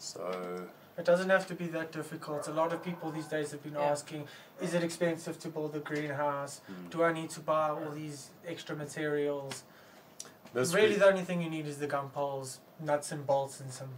So 0.00 0.66
It 1.00 1.06
doesn't 1.06 1.30
have 1.30 1.46
to 1.46 1.54
be 1.54 1.66
that 1.68 1.92
difficult. 1.92 2.46
A 2.46 2.52
lot 2.52 2.74
of 2.74 2.84
people 2.84 3.10
these 3.10 3.26
days 3.26 3.52
have 3.52 3.62
been 3.62 3.72
Yeah. 3.72 3.90
asking, 3.94 4.28
is 4.60 4.74
it 4.74 4.82
expensive 4.84 5.38
to 5.40 5.48
build 5.48 5.74
a 5.74 5.78
greenhouse? 5.78 6.60
Mm. 6.70 6.90
Do 6.90 7.02
I 7.04 7.10
need 7.12 7.30
to 7.30 7.40
buy 7.40 7.70
all 7.70 7.90
these 8.02 8.28
extra 8.46 8.76
materials? 8.76 9.64
this 10.52 10.74
really, 10.74 10.88
week- 10.90 10.98
the 10.98 11.06
only 11.06 11.22
thing 11.22 11.40
you 11.40 11.48
need 11.48 11.66
is 11.66 11.78
the 11.78 11.86
gum 11.86 12.10
poles, 12.10 12.58
nuts 12.80 13.12
and 13.12 13.24
bolts, 13.26 13.60
and 13.60 13.72
some 13.72 13.88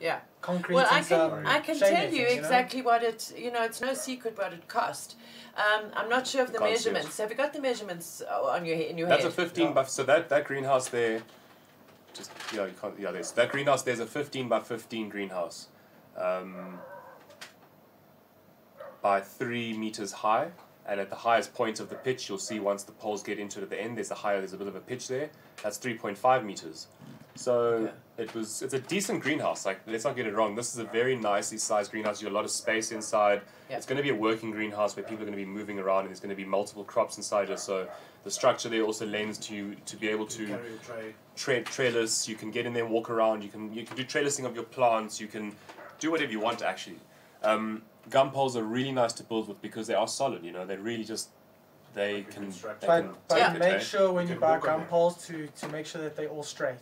Yeah. 0.00 0.20
concrete 0.42 0.74
Well, 0.74 0.86
and 0.86 0.96
I 0.96 1.00
some 1.02 1.30
can 1.30 1.46
I 1.46 1.60
can 1.60 1.78
tell 1.78 1.88
you 1.88 1.94
netting, 1.94 2.18
know? 2.24 2.40
exactly 2.40 2.82
what 2.82 3.02
it. 3.04 3.32
You 3.44 3.50
know, 3.52 3.62
it's 3.62 3.80
no 3.80 3.94
secret 3.94 4.36
what 4.36 4.52
it 4.52 4.66
cost. 4.68 5.14
Um, 5.56 5.84
I'm 5.94 6.08
not 6.10 6.26
sure 6.26 6.42
of 6.42 6.52
the 6.52 6.58
Can't 6.58 6.72
measurements. 6.72 7.16
Have 7.18 7.30
you 7.30 7.36
got 7.36 7.52
the 7.52 7.60
measurements 7.60 8.22
uh, 8.28 8.42
on 8.56 8.64
your 8.66 8.76
in 8.76 8.98
your 8.98 9.08
That's 9.08 9.24
a 9.24 9.30
15 9.30 9.66
Yeah. 9.68 9.72
by 9.72 9.84
so 9.84 10.02
that 10.02 10.28
that 10.28 10.44
greenhouse 10.46 10.88
there. 10.88 11.22
Just 12.12 12.32
yeah, 12.52 12.66
you 12.66 12.74
can't 12.80 12.98
yeah. 12.98 13.12
There's 13.12 13.30
that 13.32 13.50
greenhouse. 13.52 13.82
There's 13.82 14.00
a 14.00 14.06
15 14.06 14.48
by 14.48 14.60
15 14.60 15.08
greenhouse, 15.10 15.68
um, 16.16 16.78
by 19.02 19.20
three 19.20 19.76
meters 19.76 20.12
high, 20.12 20.48
and 20.86 21.00
at 21.00 21.10
the 21.10 21.16
highest 21.16 21.54
point 21.54 21.80
of 21.80 21.88
the 21.88 21.94
pitch, 21.94 22.28
you'll 22.28 22.38
see 22.38 22.58
once 22.58 22.82
the 22.82 22.92
poles 22.92 23.22
get 23.22 23.38
into 23.38 23.60
it 23.60 23.62
at 23.62 23.70
the 23.70 23.80
end. 23.80 23.96
There's 23.96 24.10
a 24.10 24.14
higher. 24.14 24.38
There's 24.38 24.52
a 24.52 24.56
bit 24.56 24.66
of 24.66 24.76
a 24.76 24.80
pitch 24.80 25.08
there. 25.08 25.30
That's 25.62 25.78
3.5 25.78 26.44
meters. 26.44 26.88
So 27.36 27.90
it 28.18 28.34
was. 28.34 28.60
It's 28.62 28.74
a 28.74 28.80
decent 28.80 29.22
greenhouse. 29.22 29.64
Like 29.64 29.80
let's 29.86 30.04
not 30.04 30.16
get 30.16 30.26
it 30.26 30.34
wrong. 30.34 30.54
This 30.56 30.72
is 30.74 30.78
a 30.78 30.84
very 30.84 31.16
nicely 31.16 31.58
sized 31.58 31.90
greenhouse. 31.90 32.20
You 32.20 32.28
got 32.28 32.34
a 32.34 32.36
lot 32.36 32.44
of 32.44 32.50
space 32.50 32.92
inside. 32.92 33.42
Yeah. 33.70 33.76
It's 33.76 33.86
going 33.86 33.98
to 33.98 34.02
be 34.02 34.10
a 34.10 34.14
working 34.14 34.50
greenhouse 34.50 34.96
where 34.96 35.04
people 35.04 35.22
are 35.22 35.26
going 35.26 35.38
to 35.38 35.44
be 35.44 35.50
moving 35.50 35.78
around, 35.78 36.00
and 36.00 36.08
there's 36.08 36.20
going 36.20 36.30
to 36.30 36.36
be 36.36 36.44
multiple 36.44 36.84
crops 36.84 37.16
inside 37.16 37.48
it. 37.50 37.60
So 37.60 37.86
the 38.24 38.30
structure 38.30 38.68
there 38.68 38.82
also 38.82 39.06
lends 39.06 39.38
to 39.38 39.54
you 39.54 39.76
to 39.86 39.96
be 39.96 40.08
able 40.08 40.26
to 40.26 40.46
carry 40.46 40.74
a 40.74 40.78
tray. 40.84 41.14
tra- 41.36 41.62
trailers. 41.62 42.28
You 42.28 42.34
can 42.34 42.50
get 42.50 42.66
in 42.66 42.72
there 42.72 42.84
and 42.84 42.92
walk 42.92 43.10
around. 43.10 43.42
You 43.44 43.48
can 43.48 43.72
you 43.72 43.84
can 43.84 43.96
do 43.96 44.04
trailersing 44.04 44.44
of 44.44 44.54
your 44.54 44.64
plants. 44.64 45.20
You 45.20 45.28
can 45.28 45.54
do 46.00 46.10
whatever 46.10 46.32
you 46.32 46.40
want 46.40 46.62
actually. 46.62 46.98
Um, 47.42 47.82
gum 48.08 48.30
poles 48.32 48.56
are 48.56 48.64
really 48.64 48.92
nice 48.92 49.12
to 49.14 49.22
build 49.22 49.48
with 49.48 49.62
because 49.62 49.86
they 49.86 49.94
are 49.94 50.08
solid. 50.08 50.44
You 50.44 50.52
know, 50.52 50.66
they 50.66 50.76
really 50.76 51.04
just 51.04 51.28
they 51.94 52.14
Like 52.16 52.30
can. 52.30 52.42
construct- 52.44 52.80
They 52.80 52.86
But, 52.86 53.02
can 53.02 53.14
but 53.28 53.34
take 53.36 53.54
it, 53.54 53.58
make 53.58 53.72
eh? 53.74 53.78
sure 53.78 54.12
when 54.12 54.26
You 54.28 54.34
you 54.34 54.40
buy 54.40 54.52
walk 54.52 54.68
on 54.68 54.78
gum 54.80 54.86
poles 54.88 55.26
to, 55.26 55.46
to 55.60 55.68
make 55.68 55.86
sure 55.86 56.00
that 56.02 56.16
they're 56.16 56.28
all 56.28 56.42
straight. 56.42 56.76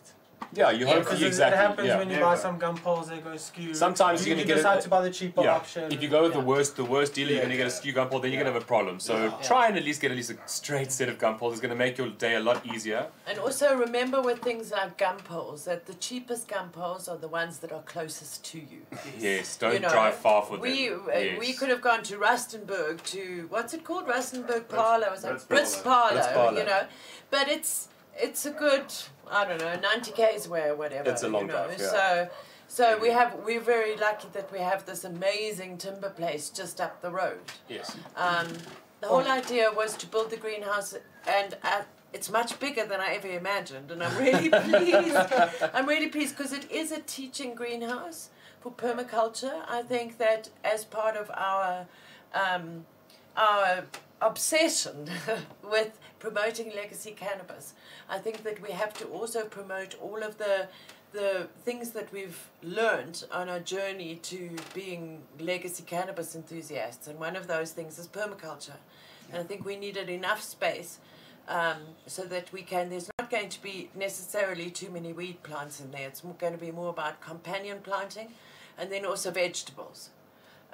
Yeah, 0.54 0.70
you 0.70 0.86
Yeah, 0.86 0.94
hope 0.94 1.04
Because 1.04 1.22
exactly. 1.22 1.58
it 1.58 1.60
happens 1.60 1.88
yeah. 1.88 1.98
when 1.98 2.08
you 2.08 2.14
Yeah, 2.16 2.20
buy 2.22 2.34
but- 2.34 2.40
some 2.40 2.58
gum 2.58 2.76
poles, 2.78 3.08
they 3.08 3.18
go 3.18 3.36
skew. 3.36 3.74
Sometimes 3.74 4.26
you, 4.26 4.28
you're 4.34 4.36
gonna 4.36 4.46
get 4.46 4.56
decide 4.56 4.78
a- 4.78 4.82
to 4.82 4.88
buy 4.88 5.02
the 5.02 5.10
cheaper 5.10 5.42
yeah. 5.42 5.56
option. 5.56 5.92
If 5.92 6.02
you 6.02 6.08
go 6.08 6.22
with 6.22 6.32
the 6.32 6.40
worst, 6.40 6.76
the 6.76 6.84
worst 6.84 7.12
dealer, 7.14 7.32
you're 7.32 7.42
gonna 7.42 7.56
get 7.56 7.66
a 7.66 7.70
yeah. 7.70 7.74
skew 7.80 7.92
gum 7.92 8.08
pole, 8.08 8.20
then 8.20 8.32
you're 8.32 8.40
gonna 8.42 8.52
have 8.54 8.62
a 8.62 8.64
problem. 8.64 8.98
So 8.98 9.14
Yeah. 9.16 9.30
try 9.42 9.66
and 9.68 9.76
at 9.76 9.84
least 9.84 10.00
get 10.00 10.10
at 10.10 10.16
least 10.16 10.30
a 10.30 10.36
straight 10.46 10.90
set 10.90 11.08
of 11.10 11.18
gum 11.18 11.36
poles. 11.38 11.52
It's 11.54 11.60
gonna 11.60 11.74
make 11.74 11.98
your 11.98 12.08
day 12.08 12.36
a 12.36 12.40
lot 12.40 12.64
easier. 12.64 13.08
And 13.26 13.38
also 13.38 13.76
remember 13.76 14.22
with 14.22 14.38
things 14.40 14.70
like 14.70 14.96
gum 14.96 15.18
poles 15.18 15.64
that 15.66 15.84
the 15.86 15.94
cheapest 15.94 16.48
gum 16.48 16.70
poles 16.70 17.08
are 17.08 17.18
the 17.18 17.28
ones 17.28 17.58
that 17.58 17.70
are 17.70 17.82
closest 17.82 18.44
to 18.52 18.58
you. 18.58 18.86
Yes, 19.18 19.56
don't 19.56 19.74
You 19.74 19.80
know, 19.80 19.90
drive 19.90 20.14
far 20.16 20.42
for 20.42 20.56
we 20.58 20.88
them. 20.88 21.02
uh, 21.14 21.18
yes. 21.18 21.38
we 21.38 21.52
could 21.52 21.68
have 21.68 21.82
gone 21.82 22.02
to 22.04 22.16
Rustenburg 22.16 23.02
to 23.14 23.46
what's 23.50 23.74
it 23.74 23.84
called 23.84 24.06
Rustenburg 24.06 24.68
Parlor 24.68 25.10
was 25.10 25.24
Brits 25.24 25.42
it 25.42 25.48
Brits 25.48 25.82
Parlour. 25.82 26.08
Parlor, 26.08 26.20
Brits 26.22 26.34
Parlour. 26.34 26.58
you 26.58 26.64
know 26.64 26.82
but 27.30 27.48
it's 27.48 27.88
it's 28.16 28.46
a 28.46 28.50
good 28.50 28.86
I 29.30 29.44
don't 29.46 29.60
know 29.60 29.78
90 29.78 30.12
k's 30.12 30.46
away 30.46 30.68
or 30.68 30.76
whatever 30.76 31.10
It's 31.10 31.22
a 31.22 31.28
long 31.28 31.42
you 31.42 31.48
know? 31.48 31.66
drive, 31.66 31.80
yeah. 31.80 31.90
so 31.90 32.28
so 32.66 32.98
we 32.98 33.10
have 33.10 33.34
we're 33.46 33.60
very 33.60 33.96
lucky 33.96 34.28
that 34.32 34.50
we 34.52 34.58
have 34.58 34.84
this 34.86 35.04
amazing 35.04 35.78
timber 35.78 36.10
place 36.10 36.50
just 36.50 36.80
up 36.80 37.00
the 37.02 37.10
road 37.10 37.40
Yes. 37.68 37.96
um, 38.16 38.46
the 39.00 39.06
whole 39.06 39.28
idea 39.28 39.70
was 39.72 39.96
to 39.98 40.06
build 40.08 40.30
the 40.30 40.36
greenhouse, 40.36 40.92
and 41.26 41.56
uh, 41.62 41.82
it's 42.12 42.28
much 42.30 42.58
bigger 42.58 42.84
than 42.84 43.00
I 43.00 43.14
ever 43.14 43.28
imagined. 43.28 43.92
And 43.92 44.02
I'm 44.02 44.16
really 44.18 44.48
pleased. 44.68 45.16
I'm 45.72 45.86
really 45.86 46.08
pleased 46.08 46.36
because 46.36 46.52
it 46.52 46.68
is 46.68 46.90
a 46.90 46.98
teaching 47.02 47.54
greenhouse 47.54 48.30
for 48.60 48.72
permaculture. 48.72 49.62
I 49.68 49.82
think 49.82 50.18
that 50.18 50.48
as 50.64 50.84
part 50.84 51.16
of 51.16 51.30
our 51.32 51.86
um, 52.34 52.86
our 53.36 53.84
obsession 54.20 55.08
with 55.62 55.96
promoting 56.18 56.72
legacy 56.74 57.12
cannabis, 57.12 57.74
I 58.08 58.18
think 58.18 58.42
that 58.44 58.60
we 58.60 58.70
have 58.72 58.92
to 58.94 59.06
also 59.06 59.44
promote 59.44 59.94
all 60.00 60.22
of 60.22 60.38
the 60.38 60.68
the 61.12 61.48
things 61.64 61.90
that 61.92 62.12
we've 62.12 62.50
learned 62.62 63.24
on 63.32 63.48
our 63.48 63.60
journey 63.60 64.16
to 64.16 64.50
being 64.74 65.22
legacy 65.40 65.82
cannabis 65.82 66.34
enthusiasts, 66.34 67.06
and 67.08 67.18
one 67.18 67.34
of 67.34 67.46
those 67.46 67.72
things 67.72 67.98
is 67.98 68.06
permaculture. 68.06 68.76
And 69.30 69.38
I 69.40 69.44
think 69.44 69.64
we 69.64 69.76
needed 69.76 70.08
enough 70.08 70.42
space 70.42 70.98
um, 71.48 71.78
so 72.06 72.24
that 72.24 72.52
we 72.52 72.62
can. 72.62 72.90
There's 72.90 73.10
not 73.18 73.30
going 73.30 73.48
to 73.48 73.62
be 73.62 73.90
necessarily 73.94 74.70
too 74.70 74.90
many 74.90 75.12
weed 75.12 75.42
plants 75.42 75.80
in 75.80 75.90
there. 75.90 76.06
It's 76.06 76.20
going 76.20 76.52
to 76.52 76.58
be 76.58 76.70
more 76.70 76.90
about 76.90 77.20
companion 77.20 77.78
planting, 77.82 78.28
and 78.76 78.92
then 78.92 79.06
also 79.06 79.30
vegetables, 79.30 80.10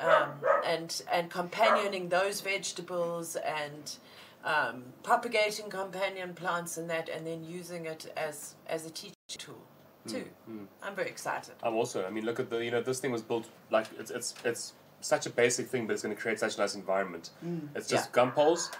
um, 0.00 0.32
and 0.64 1.02
and 1.12 1.30
companioning 1.30 2.08
those 2.08 2.40
vegetables 2.40 3.36
and. 3.36 3.96
Um, 4.44 4.84
propagating 5.02 5.70
companion 5.70 6.34
plants 6.34 6.76
and 6.76 6.88
that, 6.90 7.08
and 7.08 7.26
then 7.26 7.42
using 7.42 7.86
it 7.86 8.12
as 8.16 8.54
as 8.66 8.84
a 8.84 8.90
teaching 8.90 9.14
tool 9.28 9.62
too. 10.06 10.24
mm. 10.50 10.66
I'm 10.82 10.94
very 10.94 11.08
excited. 11.08 11.54
I'm 11.62 11.74
also. 11.74 12.06
I 12.06 12.10
mean, 12.10 12.26
look 12.26 12.38
at 12.38 12.50
the. 12.50 12.62
You 12.62 12.70
know, 12.70 12.82
this 12.82 13.00
thing 13.00 13.10
was 13.10 13.22
built 13.22 13.48
like 13.70 13.86
it's 13.98 14.10
it's 14.10 14.34
it's 14.44 14.74
such 15.00 15.24
a 15.24 15.30
basic 15.30 15.68
thing, 15.68 15.86
but 15.86 15.94
it's 15.94 16.02
going 16.02 16.14
to 16.14 16.20
create 16.20 16.38
such 16.38 16.56
a 16.56 16.60
nice 16.60 16.74
environment. 16.74 17.30
It's 17.74 17.88
just 17.88 18.12
gum 18.12 18.32
poles, 18.32 18.70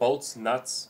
bolts, 0.00 0.34
nuts, 0.36 0.88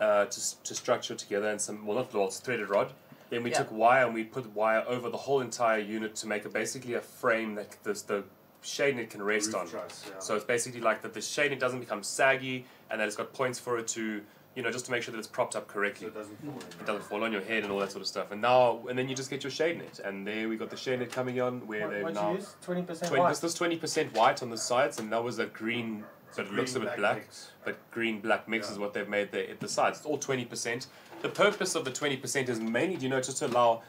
uh, 0.00 0.26
to 0.26 0.62
to 0.64 0.74
structure 0.74 1.14
together, 1.14 1.48
and 1.48 1.58
some 1.60 1.86
well 1.86 1.96
not 1.96 2.10
bolts, 2.12 2.40
threaded 2.40 2.68
rod. 2.68 2.92
Then 3.30 3.42
we 3.42 3.50
Yeah. 3.50 3.58
took 3.58 3.72
wire 3.72 4.04
and 4.04 4.14
we 4.14 4.22
put 4.24 4.46
wire 4.54 4.84
over 4.86 5.08
the 5.10 5.16
whole 5.16 5.40
entire 5.40 5.80
unit 5.80 6.14
to 6.16 6.26
make 6.28 6.44
a 6.44 6.48
basically 6.48 6.94
a 6.94 7.00
frame 7.00 7.54
that 7.56 7.76
this 7.82 8.02
the 8.02 8.24
shade 8.66 8.96
net 8.96 9.10
can 9.10 9.22
rest 9.22 9.54
on. 9.54 9.66
truss, 9.68 10.04
yeah. 10.08 10.18
So 10.18 10.34
it's 10.36 10.44
basically 10.44 10.80
like 10.80 11.02
that 11.02 11.14
the 11.14 11.20
shade 11.22 11.50
net 11.52 11.60
doesn't 11.60 11.80
become 11.80 12.02
saggy 12.02 12.66
and 12.90 13.00
that 13.00 13.06
it's 13.06 13.16
got 13.16 13.32
points 13.32 13.58
for 13.58 13.78
it 13.78 13.86
to 13.88 14.20
you 14.54 14.62
know 14.62 14.70
just 14.70 14.86
to 14.86 14.90
make 14.90 15.02
sure 15.02 15.12
that 15.12 15.18
it's 15.18 15.28
propped 15.28 15.54
up 15.54 15.66
so 15.68 15.72
correctly 15.74 16.06
it 16.06 16.14
doesn't 16.14 16.36
fall 16.42 16.58
it 16.80 16.86
doesn't 16.86 17.02
fall 17.04 17.22
on 17.24 17.30
your 17.30 17.42
head 17.42 17.62
and 17.62 17.70
all 17.72 17.78
that 17.78 17.90
sort 17.92 18.00
of 18.02 18.08
stuff. 18.08 18.30
And 18.32 18.40
now, 18.40 18.80
and 18.88 18.98
then 18.98 19.08
you 19.08 19.14
just 19.14 19.30
get 19.30 19.44
your 19.44 19.50
shade 19.50 19.78
net, 19.78 20.00
and 20.04 20.26
there 20.26 20.48
we 20.48 20.56
got 20.56 20.70
the 20.70 20.76
shade 20.76 20.98
net 21.00 21.12
coming 21.12 21.40
on 21.40 21.66
where 21.66 21.86
what'd 21.88 22.14
now 22.14 22.30
you 22.32 22.36
use? 22.38 22.54
20% 22.66 23.08
20, 23.08 23.20
white. 23.20 23.28
this 23.28 23.42
was 23.42 23.54
twenty 23.54 23.76
percent 23.76 24.14
white 24.14 24.42
on 24.42 24.50
the 24.50 24.56
sides, 24.58 24.98
and 24.98 25.12
that 25.12 25.22
was 25.22 25.38
a 25.38 25.46
green, 25.46 26.04
but 26.34 26.46
it 26.46 26.52
looks 26.52 26.74
a 26.74 26.80
bit 26.80 26.96
black. 26.96 27.28
But 27.64 27.76
green 27.90 28.20
black 28.20 28.48
mix 28.48 28.66
Yeah. 28.68 28.72
is 28.72 28.78
what 28.78 28.94
they've 28.94 29.08
made 29.08 29.30
there 29.30 29.48
at 29.48 29.60
the 29.60 29.68
sides. 29.68 29.98
It's 29.98 30.06
all 30.06 30.18
twenty 30.18 30.44
percent. 30.44 30.86
The 31.22 31.28
purpose 31.28 31.74
of 31.74 31.84
the 31.84 31.92
twenty 31.92 32.16
percent 32.16 32.48
is 32.48 32.58
mainly, 32.60 32.96
you 32.96 33.08
know, 33.10 33.20
just 33.20 33.38
to 33.38 33.46
allow 33.46 33.82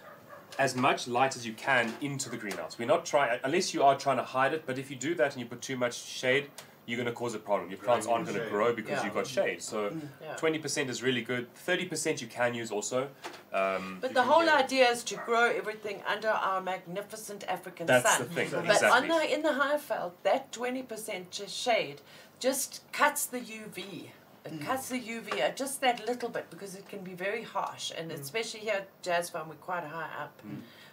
as 0.60 0.76
much 0.76 1.08
light 1.08 1.36
as 1.36 1.46
you 1.46 1.54
can 1.54 1.94
into 2.02 2.30
the 2.30 2.38
greenhouse. 2.38 2.78
We're 2.80 2.86
not 2.88 3.06
trying, 3.06 3.40
unless 3.44 3.74
you 3.74 3.84
are 3.84 3.96
trying 3.98 4.18
to 4.18 4.24
hide 4.24 4.54
it. 4.54 4.64
But 4.66 4.78
if 4.80 4.90
you 4.90 4.96
do 4.98 5.16
that 5.16 5.34
and 5.34 5.42
you 5.42 5.46
put 5.48 5.62
too 5.62 5.78
much 5.78 5.96
shade, 5.96 6.50
you're 6.86 6.98
going 6.98 7.06
to 7.08 7.12
cause 7.14 7.36
a 7.36 7.40
problem. 7.40 7.70
Your 7.70 7.80
plants 7.80 8.08
aren't 8.08 8.26
going 8.28 8.40
to 8.40 8.50
grow 8.50 8.74
because 8.74 8.92
Yeah. 9.00 9.04
you've 9.06 9.14
got 9.14 9.28
shade. 9.28 9.62
So 9.62 9.92
Yeah. 10.22 10.36
twenty 10.36 10.58
percent 10.58 10.90
is 10.90 11.04
really 11.04 11.22
good. 11.22 11.54
Thirty 11.54 11.86
percent 11.86 12.22
you 12.22 12.28
can 12.28 12.54
use 12.54 12.72
also. 12.72 13.10
Um, 13.52 13.98
But 14.00 14.14
the 14.14 14.24
whole 14.24 14.50
idea 14.50 14.90
is 14.90 15.04
to 15.06 15.16
grow 15.18 15.46
everything 15.52 16.02
under 16.08 16.30
our 16.30 16.62
magnificent 16.62 17.44
African 17.50 17.88
That's 17.88 18.10
sun. 18.10 18.22
the 18.28 18.34
thing. 18.34 18.50
But 18.52 18.66
But 18.66 18.76
exactly. 18.76 19.10
on 19.12 19.20
the, 19.20 19.34
in 19.34 19.42
the 19.44 19.50
Highveld, 19.62 20.14
that 20.24 20.52
20% 20.54 21.34
shade 21.50 22.02
just 22.40 22.82
cuts 22.94 23.26
the 23.26 23.40
UV. 23.42 24.12
It 24.54 24.62
cuts 24.62 24.90
the 24.90 25.00
UV 25.00 25.42
uh, 25.42 25.52
just 25.56 25.82
that 25.82 26.06
little 26.08 26.30
bit 26.30 26.50
because 26.50 26.76
it 26.76 26.88
can 26.90 27.02
be 27.04 27.14
very 27.14 27.44
harsh, 27.44 27.92
and 27.98 28.12
especially 28.12 28.62
here 28.62 28.76
at 28.76 29.02
Jazz 29.02 29.30
Farm, 29.30 29.50
we're 29.50 29.56
quite 29.56 29.84
high 29.84 30.10
up. 30.22 30.42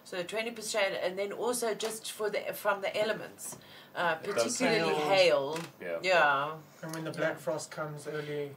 So 0.05 0.23
20%, 0.23 0.77
and 1.03 1.19
then 1.19 1.33
also 1.33 1.73
just 1.75 2.13
for 2.13 2.29
the 2.29 2.41
from 2.53 2.83
the 2.83 2.95
elements, 3.01 3.57
uh, 3.97 4.17
particularly 4.17 4.95
hail. 4.95 5.55
hail. 5.57 5.59
Yeah. 5.81 5.97
Yeah. 6.03 6.51
And 6.83 6.95
when 6.95 7.05
the 7.05 7.11
black 7.11 7.39
frost 7.39 7.71
comes 7.71 8.07
early, 8.07 8.51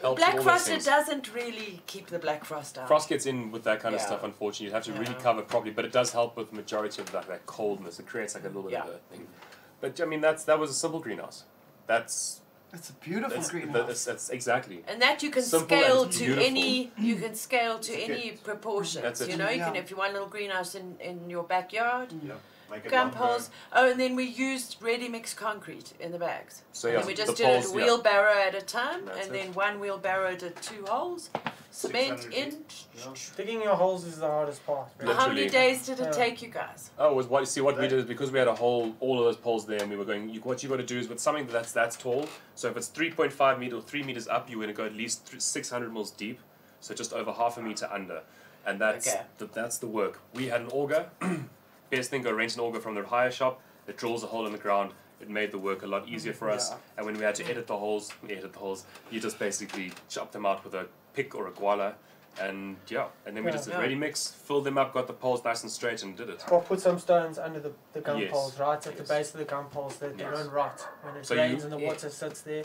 Helps 0.00 0.20
Black 0.20 0.30
all 0.30 0.36
those 0.36 0.44
frost 0.44 0.68
it 0.68 0.84
doesn't 0.84 1.34
really 1.34 1.82
keep 1.86 2.06
the 2.06 2.20
black 2.20 2.44
frost 2.44 2.78
out. 2.78 2.86
Frost 2.86 3.08
gets 3.08 3.26
in 3.26 3.50
with 3.50 3.64
that 3.64 3.80
kind 3.80 3.94
of 3.96 4.00
stuff. 4.00 4.22
Unfortunately, 4.22 4.66
you 4.66 4.72
have 4.72 4.84
to 4.84 4.92
really 4.92 5.14
cover 5.14 5.42
properly, 5.42 5.72
but 5.72 5.84
it 5.84 5.90
does 5.92 6.12
help 6.12 6.36
with 6.36 6.50
the 6.50 6.56
majority 6.56 7.02
of 7.02 7.10
that, 7.10 7.26
that 7.26 7.46
coldness. 7.46 7.98
It 7.98 8.06
creates 8.06 8.34
like 8.34 8.44
a 8.44 8.46
little 8.46 8.62
bit 8.62 8.72
Yeah. 8.72 8.84
of 8.84 8.90
a 8.90 8.98
thing. 9.10 9.26
But 9.80 10.00
I 10.00 10.04
mean, 10.04 10.20
that's 10.20 10.44
that 10.44 10.58
was 10.58 10.70
a 10.70 10.74
simple 10.74 11.00
greenhouse. 11.00 11.44
That's 11.88 12.42
It's 12.72 12.90
a 12.90 12.92
beautiful 12.94 13.36
that's, 13.36 13.50
greenhouse. 13.50 13.86
that's, 13.86 14.04
that's 14.04 14.28
exactly. 14.30 14.84
And 14.86 15.00
that 15.00 15.22
you 15.22 15.30
can 15.30 15.42
Simple 15.42 15.66
scale 15.68 16.06
to 16.06 16.18
beautiful. 16.18 16.44
any 16.44 16.90
you 16.98 17.16
can 17.16 17.34
scale 17.34 17.78
to 17.78 17.92
any 17.94 18.20
kit. 18.30 18.44
proportions. 18.44 19.02
That's 19.02 19.20
it. 19.22 19.30
You 19.30 19.36
know, 19.38 19.48
you 19.48 19.60
can 19.60 19.74
if 19.76 19.90
you 19.90 19.96
want 19.96 20.10
a 20.10 20.12
little 20.14 20.28
greenhouse 20.28 20.74
in, 20.74 20.96
in 21.00 21.30
your 21.30 21.44
backyard, 21.44 22.12
Yeah. 22.22 22.34
Make 22.70 22.84
it 22.84 22.90
gun 22.90 23.08
longer. 23.08 23.16
poles. 23.18 23.50
Oh, 23.72 23.90
and 23.90 23.98
then 23.98 24.14
we 24.16 24.24
used 24.24 24.76
ready 24.82 25.08
mix 25.08 25.32
concrete 25.34 25.92
in 26.00 26.12
the 26.12 26.18
bags. 26.18 26.62
So 26.72 26.88
and 26.88 26.94
yeah, 26.94 26.98
then 27.00 27.06
we 27.06 27.14
just 27.14 27.30
the 27.32 27.36
did 27.36 27.46
poles, 27.46 27.72
it 27.74 27.78
yeah. 27.78 27.84
wheelbarrow 27.86 28.38
at 28.46 28.54
a 28.54 28.60
time, 28.60 29.06
That's 29.06 29.26
and 29.26 29.34
it. 29.36 29.42
then 29.44 29.54
one 29.54 29.80
wheelbarrow 29.80 30.36
did 30.36 30.54
two 30.60 30.84
holes, 30.86 31.30
cement 31.70 32.20
600 32.20 32.34
in. 32.34 32.58
Yeah. 32.96 33.14
digging 33.36 33.62
your 33.62 33.74
holes 33.76 34.04
is 34.04 34.18
the 34.18 34.26
hardest 34.26 34.66
part. 34.66 34.88
really. 34.98 35.14
How 35.14 35.28
many 35.28 35.48
days 35.48 35.86
did 35.86 35.98
it 36.00 36.04
Yeah. 36.04 36.10
take 36.10 36.42
you 36.42 36.48
guys? 36.48 36.90
Oh, 36.98 37.10
it 37.10 37.14
was 37.14 37.26
what? 37.26 37.46
See, 37.48 37.60
what 37.60 37.76
we 37.78 37.88
did 37.88 37.98
is 38.00 38.04
because 38.04 38.30
we 38.30 38.38
had 38.38 38.48
a 38.48 38.54
hole, 38.54 38.94
all 39.00 39.18
of 39.18 39.24
those 39.24 39.36
poles 39.36 39.64
there, 39.66 39.80
and 39.80 39.90
we 39.90 39.96
were 39.96 40.04
going. 40.04 40.28
You, 40.28 40.40
what 40.40 40.62
you 40.62 40.68
got 40.68 40.76
to 40.76 40.82
do 40.82 40.98
is 40.98 41.08
with 41.08 41.20
something 41.20 41.46
that's 41.46 41.72
that's 41.72 41.96
tall. 41.96 42.26
So 42.54 42.68
if 42.68 42.76
it's 42.76 42.88
three 42.88 43.10
point 43.10 43.32
five 43.32 43.58
meter 43.58 43.76
or 43.76 43.82
three 43.82 44.02
meters 44.02 44.28
up, 44.28 44.48
you're 44.50 44.58
going 44.58 44.68
to 44.68 44.74
go 44.74 44.84
at 44.84 44.94
least 44.94 45.40
six 45.40 45.70
hundred 45.70 45.92
mils 45.92 46.10
deep. 46.10 46.38
So 46.80 46.94
just 46.94 47.12
over 47.12 47.32
half 47.32 47.56
a 47.58 47.62
meter 47.62 47.88
under, 47.90 48.22
and 48.66 48.80
that's 48.80 49.08
Okay. 49.08 49.22
the, 49.38 49.46
that's 49.46 49.78
the 49.78 49.86
work. 49.88 50.20
We 50.34 50.46
had 50.48 50.60
an 50.60 50.68
auger. 50.68 51.06
Best 51.90 52.10
thing, 52.10 52.22
go 52.22 52.32
rent 52.32 52.54
an 52.54 52.60
auger 52.60 52.80
from 52.80 52.94
the 52.94 53.02
hire 53.04 53.30
shop. 53.30 53.60
It 53.86 53.96
drills 53.96 54.22
a 54.22 54.26
hole 54.26 54.46
in 54.46 54.52
the 54.52 54.58
ground. 54.58 54.92
It 55.20 55.28
made 55.30 55.50
the 55.52 55.58
work 55.58 55.82
a 55.82 55.86
lot 55.86 56.06
easier 56.08 56.32
for 56.32 56.50
us. 56.50 56.70
Yeah. 56.70 56.76
And 56.98 57.06
when 57.06 57.16
we 57.16 57.24
had 57.24 57.34
to 57.36 57.44
edit 57.50 57.66
the 57.66 57.76
holes, 57.76 58.12
we 58.22 58.30
edit 58.34 58.52
the 58.52 58.58
holes. 58.58 58.84
You 59.10 59.20
just 59.20 59.38
basically 59.38 59.92
chop 60.08 60.30
them 60.32 60.44
out 60.46 60.62
with 60.64 60.74
a 60.74 60.86
pick 61.14 61.34
or 61.34 61.48
a 61.48 61.50
guala, 61.50 61.94
and 62.40 62.76
yeah, 62.86 63.06
and 63.26 63.34
then 63.36 63.42
we 63.42 63.48
Yeah. 63.50 63.56
just 63.56 63.64
did 63.64 63.74
Yeah. 63.74 63.80
ready 63.80 63.94
mix, 63.96 64.28
filled 64.28 64.64
them 64.64 64.78
up, 64.78 64.92
got 64.94 65.06
the 65.08 65.12
poles 65.14 65.42
nice 65.42 65.62
and 65.62 65.72
straight, 65.72 66.02
and 66.04 66.16
did 66.16 66.28
it. 66.28 66.44
Or 66.52 66.60
put 66.60 66.80
some 66.80 66.98
stones 67.00 67.36
under 67.38 67.58
the, 67.58 67.72
the 67.94 68.00
gun 68.00 68.18
Yes. 68.18 68.30
poles, 68.30 68.58
right 68.60 68.86
at 68.86 68.94
Yes. 68.96 69.08
the 69.08 69.14
base 69.14 69.32
of 69.32 69.38
the 69.38 69.44
gum 69.46 69.66
poles 69.70 69.96
that 69.96 70.16
they 70.16 70.22
Yes. 70.24 70.38
don't 70.38 70.50
rot. 70.52 70.80
When 71.02 71.16
it 71.16 71.26
So 71.26 71.34
you- 71.34 71.40
rains 71.40 71.64
and 71.64 71.72
the 71.72 71.78
water 71.78 72.10
sits 72.10 72.42
there, 72.42 72.62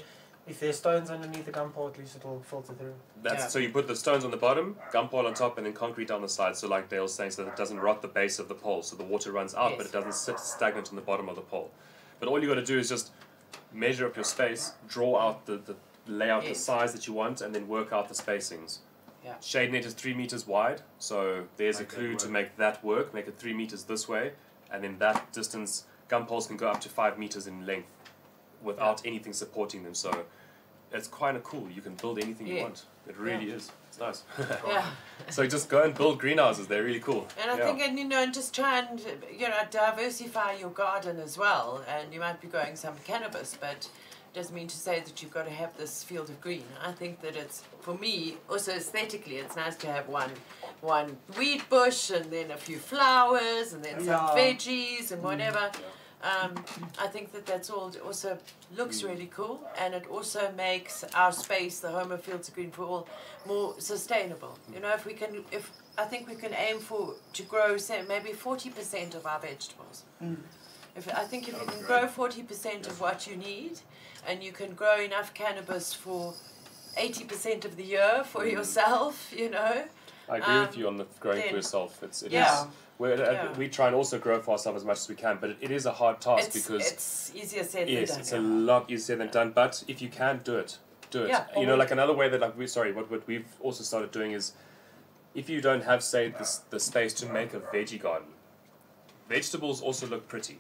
if 0.47 0.59
there's 0.59 0.77
stones 0.77 1.09
underneath 1.09 1.45
the 1.45 1.51
gum 1.51 1.71
pole, 1.71 1.87
at 1.87 1.97
least 1.97 2.15
it'll 2.15 2.41
filter 2.41 2.73
through. 2.73 2.93
That's 3.21 3.43
Yeah. 3.43 3.47
so 3.47 3.59
you 3.59 3.69
put 3.69 3.87
the 3.87 3.95
stones 3.95 4.25
on 4.25 4.31
the 4.31 4.37
bottom, 4.37 4.77
gum 4.91 5.07
pole 5.09 5.25
on 5.25 5.33
top, 5.33 5.57
and 5.57 5.65
then 5.65 5.73
concrete 5.73 6.07
down 6.09 6.21
the 6.21 6.29
side. 6.29 6.57
So 6.57 6.67
like 6.67 6.89
Dale's 6.89 7.13
saying, 7.13 7.31
so 7.31 7.43
that 7.43 7.51
it 7.51 7.55
doesn't 7.57 7.79
rot 7.79 8.01
the 8.01 8.07
base 8.07 8.39
of 8.39 8.47
the 8.49 8.55
pole, 8.55 8.83
so 8.83 8.95
the 8.95 9.03
water 9.03 9.31
runs 9.31 9.55
out, 9.55 9.77
but 9.77 9.85
it 9.85 9.91
doesn't 9.91 10.15
sit 10.15 10.39
stagnant 10.39 10.89
on 10.89 10.95
the 10.95 11.01
bottom 11.01 11.29
of 11.29 11.35
the 11.35 11.41
pole. 11.41 11.71
But 12.19 12.27
all 12.29 12.41
you 12.41 12.47
got 12.47 12.55
to 12.55 12.65
do 12.65 12.77
is 12.77 12.89
just 12.89 13.11
measure 13.71 14.05
up 14.05 14.15
your 14.15 14.25
space, 14.25 14.73
draw 14.87 15.17
out 15.17 15.45
the, 15.45 15.57
the 15.57 15.75
layout, 16.07 16.43
the 16.45 16.55
size 16.55 16.91
that 16.93 17.07
you 17.07 17.13
want, 17.13 17.41
and 17.41 17.55
then 17.55 17.67
work 17.67 17.93
out 17.93 18.09
the 18.09 18.15
spacings. 18.15 18.79
Yeah. 19.23 19.35
Shade 19.39 19.71
net 19.71 19.85
is 19.85 19.93
three 19.93 20.13
meters 20.13 20.45
wide, 20.45 20.81
so 20.99 21.45
there's 21.55 21.79
Make 21.79 21.91
a 21.91 21.95
clue 21.95 22.15
to 22.17 22.27
make 22.27 22.57
that 22.57 22.83
work. 22.83 23.13
Make 23.13 23.27
it 23.29 23.39
three 23.39 23.53
meters 23.53 23.83
this 23.85 24.09
way, 24.09 24.33
and 24.69 24.83
then 24.83 24.99
that 24.99 25.31
distance. 25.31 25.85
Gum 26.09 26.25
poles 26.25 26.47
can 26.47 26.57
go 26.57 26.67
up 26.67 26.81
to 26.81 26.89
five 26.89 27.17
meters 27.17 27.47
in 27.47 27.65
length, 27.65 27.87
without 28.63 29.01
anything 29.05 29.33
supporting 29.33 29.83
them. 29.83 29.93
So 29.93 30.25
it's 30.91 31.07
kind 31.07 31.35
of 31.35 31.43
cool. 31.43 31.67
You 31.69 31.81
can 31.81 31.95
build 31.95 32.19
anything 32.19 32.47
you 32.47 32.61
want. 32.61 32.85
It 33.07 33.17
really 33.17 33.51
is. 33.51 33.71
It's 33.89 33.99
nice. 33.99 34.23
Yeah. 34.67 34.85
so 35.29 35.45
just 35.45 35.69
go 35.69 35.83
and 35.83 35.93
build 35.93 36.19
greenhouses. 36.19 36.67
They're 36.67 36.83
really 36.83 36.99
cool. 36.99 37.27
And 37.41 37.51
I 37.51 37.57
yeah. 37.57 37.65
think, 37.65 37.81
and 37.81 37.99
you 37.99 38.05
know, 38.05 38.23
and 38.23 38.33
just 38.33 38.53
try 38.55 38.79
and 38.79 38.99
you 39.37 39.47
know 39.49 39.59
diversify 39.69 40.53
your 40.53 40.69
garden 40.69 41.19
as 41.19 41.37
well. 41.37 41.83
And 41.87 42.13
you 42.13 42.19
might 42.19 42.39
be 42.41 42.47
growing 42.47 42.75
some 42.75 42.95
cannabis, 43.05 43.57
but 43.59 43.89
doesn't 44.33 44.55
mean 44.55 44.67
to 44.67 44.77
say 44.77 44.99
that 44.99 45.21
you've 45.21 45.31
got 45.31 45.45
to 45.45 45.51
have 45.51 45.77
this 45.77 46.03
field 46.03 46.29
of 46.29 46.41
green. 46.41 46.63
I 46.83 46.91
think 46.91 47.21
that 47.21 47.35
it's 47.35 47.63
for 47.81 47.95
me 47.95 48.37
also 48.49 48.71
aesthetically, 48.73 49.37
it's 49.37 49.55
nice 49.55 49.75
to 49.77 49.87
have 49.87 50.07
one 50.07 50.31
one 50.81 51.17
weed 51.37 51.61
bush 51.69 52.09
and 52.09 52.25
then 52.31 52.51
a 52.51 52.57
few 52.57 52.77
flowers 52.77 53.73
and 53.73 53.83
then 53.83 54.03
some 54.03 54.29
veggies 54.29 55.11
and 55.11 55.21
whatever. 55.21 55.59
Mm. 55.59 55.79
Um, 56.23 56.55
I 56.97 57.07
think 57.07 57.33
that 57.33 57.45
that's 57.45 57.69
all 57.69 57.89
It 57.89 58.01
also 58.01 58.37
looks 58.77 59.03
really 59.03 59.27
cool 59.27 59.59
and 59.77 59.93
it 59.93 60.05
also 60.09 60.51
makes 60.55 61.03
our 61.13 61.33
space, 61.33 61.81
the 61.81 61.89
home 61.89 62.13
of 62.13 62.21
Fields 62.23 62.47
of 62.47 62.55
Green 62.55 62.71
for 62.71 62.83
All, 62.85 63.07
more 63.45 63.75
sustainable. 63.77 64.57
You 64.73 64.79
know, 64.79 64.93
if 64.93 65.05
we 65.05 65.13
can, 65.13 65.43
if 65.51 65.69
I 65.97 66.05
think 66.05 66.29
we 66.29 66.35
can 66.35 66.53
aim 66.53 66.79
for 66.79 67.15
to 67.33 67.43
grow 67.43 67.75
say 67.77 68.03
maybe 68.07 68.31
forty 68.31 68.69
percent 68.69 69.15
of 69.15 69.25
our 69.25 69.39
vegetables. 69.39 70.03
If 70.95 71.07
I 71.13 71.25
think 71.25 71.49
if 71.49 71.59
you 71.59 71.67
can 71.67 71.81
grow 71.85 72.07
forty 72.07 72.43
percent 72.43 72.87
of 72.87 73.01
what 73.01 73.27
you 73.27 73.35
need, 73.35 73.81
and 74.27 74.41
you 74.41 74.53
can 74.53 74.73
grow 74.75 75.01
enough 75.01 75.33
cannabis 75.33 75.93
for 75.93 76.33
eighty 76.95 77.25
percent 77.25 77.65
of 77.65 77.75
the 77.75 77.83
year 77.83 78.23
for 78.25 78.45
yourself, 78.45 79.33
you 79.35 79.49
know. 79.49 79.83
I 80.29 80.37
agree 80.37 80.59
with 80.59 80.69
Um, 80.75 80.79
you 80.79 80.87
on 80.87 80.97
the 80.97 81.05
growing 81.19 81.41
for 81.49 81.55
yourself. 81.55 82.01
It's 82.01 82.23
it 82.23 82.31
is- 82.61 82.67
Yeah. 82.99 83.05
we're, 83.07 83.23
uh, 83.23 83.53
we 83.57 83.67
try 83.69 83.87
and 83.87 83.95
also 83.95 84.19
grow 84.19 84.39
for 84.39 84.51
ourselves 84.51 84.81
as 84.81 84.85
much 84.85 84.97
as 84.97 85.09
we 85.09 85.15
can, 85.15 85.37
but 85.41 85.51
it, 85.51 85.57
it 85.61 85.71
is 85.71 85.85
a 85.85 85.91
hard 85.91 86.21
task 86.21 86.47
It's, 86.47 86.55
because 86.67 86.91
it's 86.91 87.31
easier 87.35 87.63
said 87.63 87.89
yes, 87.89 88.11
than 88.11 88.19
it's 88.21 88.31
done. 88.31 88.45
a 88.45 88.47
lot 88.47 88.91
easier 88.91 89.15
than 89.15 89.29
done. 89.29 89.51
But 89.51 89.83
if 89.87 90.01
you 90.01 90.09
can 90.09 90.41
do 90.43 90.55
it, 90.57 90.77
do 91.11 91.23
it. 91.23 91.29
Yeah. 91.29 91.45
You 91.57 91.65
know, 91.65 91.75
like 91.75 91.91
another 91.91 92.13
way 92.13 92.29
that 92.29 92.39
like 92.39 92.57
we 92.57 92.67
sorry, 92.67 92.91
what 92.91 93.09
what 93.11 93.25
we've 93.27 93.47
also 93.59 93.83
started 93.83 94.11
doing 94.11 94.31
is, 94.31 94.53
if 95.35 95.49
you 95.49 95.61
don't 95.61 95.83
have 95.83 96.03
say 96.03 96.29
the 96.29 96.59
the 96.69 96.79
space 96.79 97.13
to 97.15 97.25
make 97.25 97.53
a 97.53 97.59
veggie 97.59 97.99
garden, 98.01 98.27
vegetables 99.29 99.81
also 99.81 100.07
look 100.07 100.27
pretty. 100.27 100.59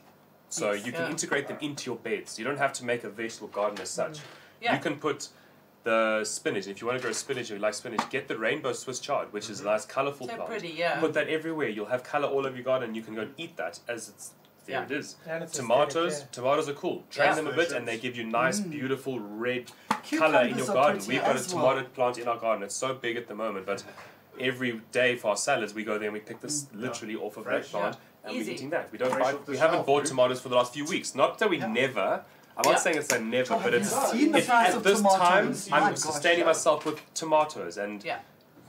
So 0.49 0.71
Yes. 0.71 0.85
you 0.85 0.91
can 0.91 1.01
Yeah. 1.03 1.09
integrate 1.09 1.47
them 1.47 1.57
into 1.61 1.89
your 1.89 1.97
beds. 1.97 2.37
You 2.37 2.45
don't 2.45 2.57
have 2.59 2.73
to 2.73 2.85
make 2.85 3.03
a 3.03 3.09
vegetable 3.09 3.47
garden 3.47 3.79
as 3.81 3.89
such. 3.89 4.19
Yeah. 4.61 4.75
You 4.75 4.79
can 4.81 4.97
put 4.99 5.29
the 5.83 6.23
spinach. 6.23 6.67
If 6.67 6.81
you 6.81 6.87
want 6.87 6.99
to 6.99 7.03
grow 7.03 7.11
spinach 7.11 7.49
and 7.49 7.59
you 7.59 7.61
like 7.61 7.73
spinach, 7.73 8.01
get 8.09 8.27
the 8.27 8.37
rainbow 8.37 8.73
Swiss 8.73 8.99
chard, 8.99 9.31
which 9.33 9.49
is 9.49 9.59
a 9.61 9.65
nice 9.65 9.85
colourful 9.85 10.27
So 10.27 10.35
plant. 10.35 10.49
pretty, 10.49 10.69
yeah. 10.69 10.99
Put 10.99 11.13
that 11.13 11.27
everywhere. 11.29 11.67
You'll 11.69 11.87
have 11.87 12.03
colour 12.03 12.27
all 12.27 12.45
over 12.45 12.55
your 12.55 12.63
garden. 12.63 12.95
You 12.95 13.01
can 13.01 13.15
go 13.15 13.21
and 13.21 13.33
eat 13.37 13.57
that 13.57 13.79
as 13.87 14.09
it's 14.09 14.31
there. 14.65 14.77
Yeah. 14.79 14.83
It 14.85 14.91
is. 14.91 15.15
Tomatoes. 15.51 16.13
aesthetic, 16.13 16.31
Tomatoes 16.31 16.69
are 16.69 16.73
cool. 16.73 17.03
Train 17.11 17.29
Yeah. 17.29 17.35
them 17.35 17.47
a 17.47 17.53
bit, 17.53 17.71
and 17.73 17.85
they 17.87 17.97
give 17.97 18.15
you 18.15 18.23
nice, 18.23 18.59
beautiful 18.61 19.19
red 19.19 19.71
colour 20.17 20.43
in 20.43 20.57
your 20.57 20.67
garden. 20.67 21.01
We've 21.07 21.21
got 21.21 21.35
a 21.35 21.43
tomato 21.43 21.75
well. 21.75 21.83
plant 21.93 22.17
in 22.17 22.27
our 22.29 22.37
garden. 22.37 22.63
It's 22.63 22.75
so 22.75 22.93
big 22.93 23.17
at 23.17 23.27
the 23.27 23.35
moment, 23.35 23.65
but 23.65 23.83
every 24.39 24.79
day 24.93 25.17
for 25.17 25.29
our 25.31 25.37
salads, 25.37 25.73
we 25.73 25.83
go 25.83 25.97
there 25.97 26.07
and 26.07 26.13
we 26.13 26.19
pick 26.21 26.39
this 26.39 26.63
Mm. 26.65 26.79
literally 26.81 27.15
off 27.17 27.35
of 27.37 27.43
Fresh. 27.43 27.71
that 27.71 27.77
plant, 27.77 27.97
and 28.23 28.35
Easy. 28.37 28.51
we're 28.51 28.55
eating 28.55 28.69
that. 28.69 28.89
We 28.91 28.97
don't 28.97 29.11
Fresh 29.11 29.21
buy. 29.23 29.33
off 29.33 29.45
the 29.45 29.51
We 29.51 29.57
haven't 29.57 29.85
bought 29.85 29.99
dude. 30.03 30.07
tomatoes 30.09 30.39
for 30.39 30.47
the 30.49 30.55
last 30.55 30.73
few 30.73 30.85
weeks. 30.85 31.13
Not 31.13 31.39
that 31.39 31.49
we 31.49 31.57
Yeah. 31.57 31.67
never. 31.67 32.23
I'm 32.55 32.63
Yeah. 32.65 32.71
not 32.71 32.81
saying 32.81 32.97
it's 32.97 33.11
a 33.11 33.19
never, 33.19 33.53
Have 33.55 33.63
but 33.63 33.73
you 33.73 33.79
it's 33.79 34.11
seen 34.11 34.31
the 34.31 34.37
if 34.39 34.49
at 34.49 34.75
of 34.75 34.83
this 34.83 35.01
time 35.01 35.45
tomatoes? 35.47 35.69
I'm 35.71 35.89
gosh, 35.91 35.99
sustaining 35.99 36.39
yeah. 36.39 36.45
myself 36.45 36.85
with 36.85 37.01
tomatoes, 37.15 37.77
and 37.77 38.03
Yeah. 38.03 38.19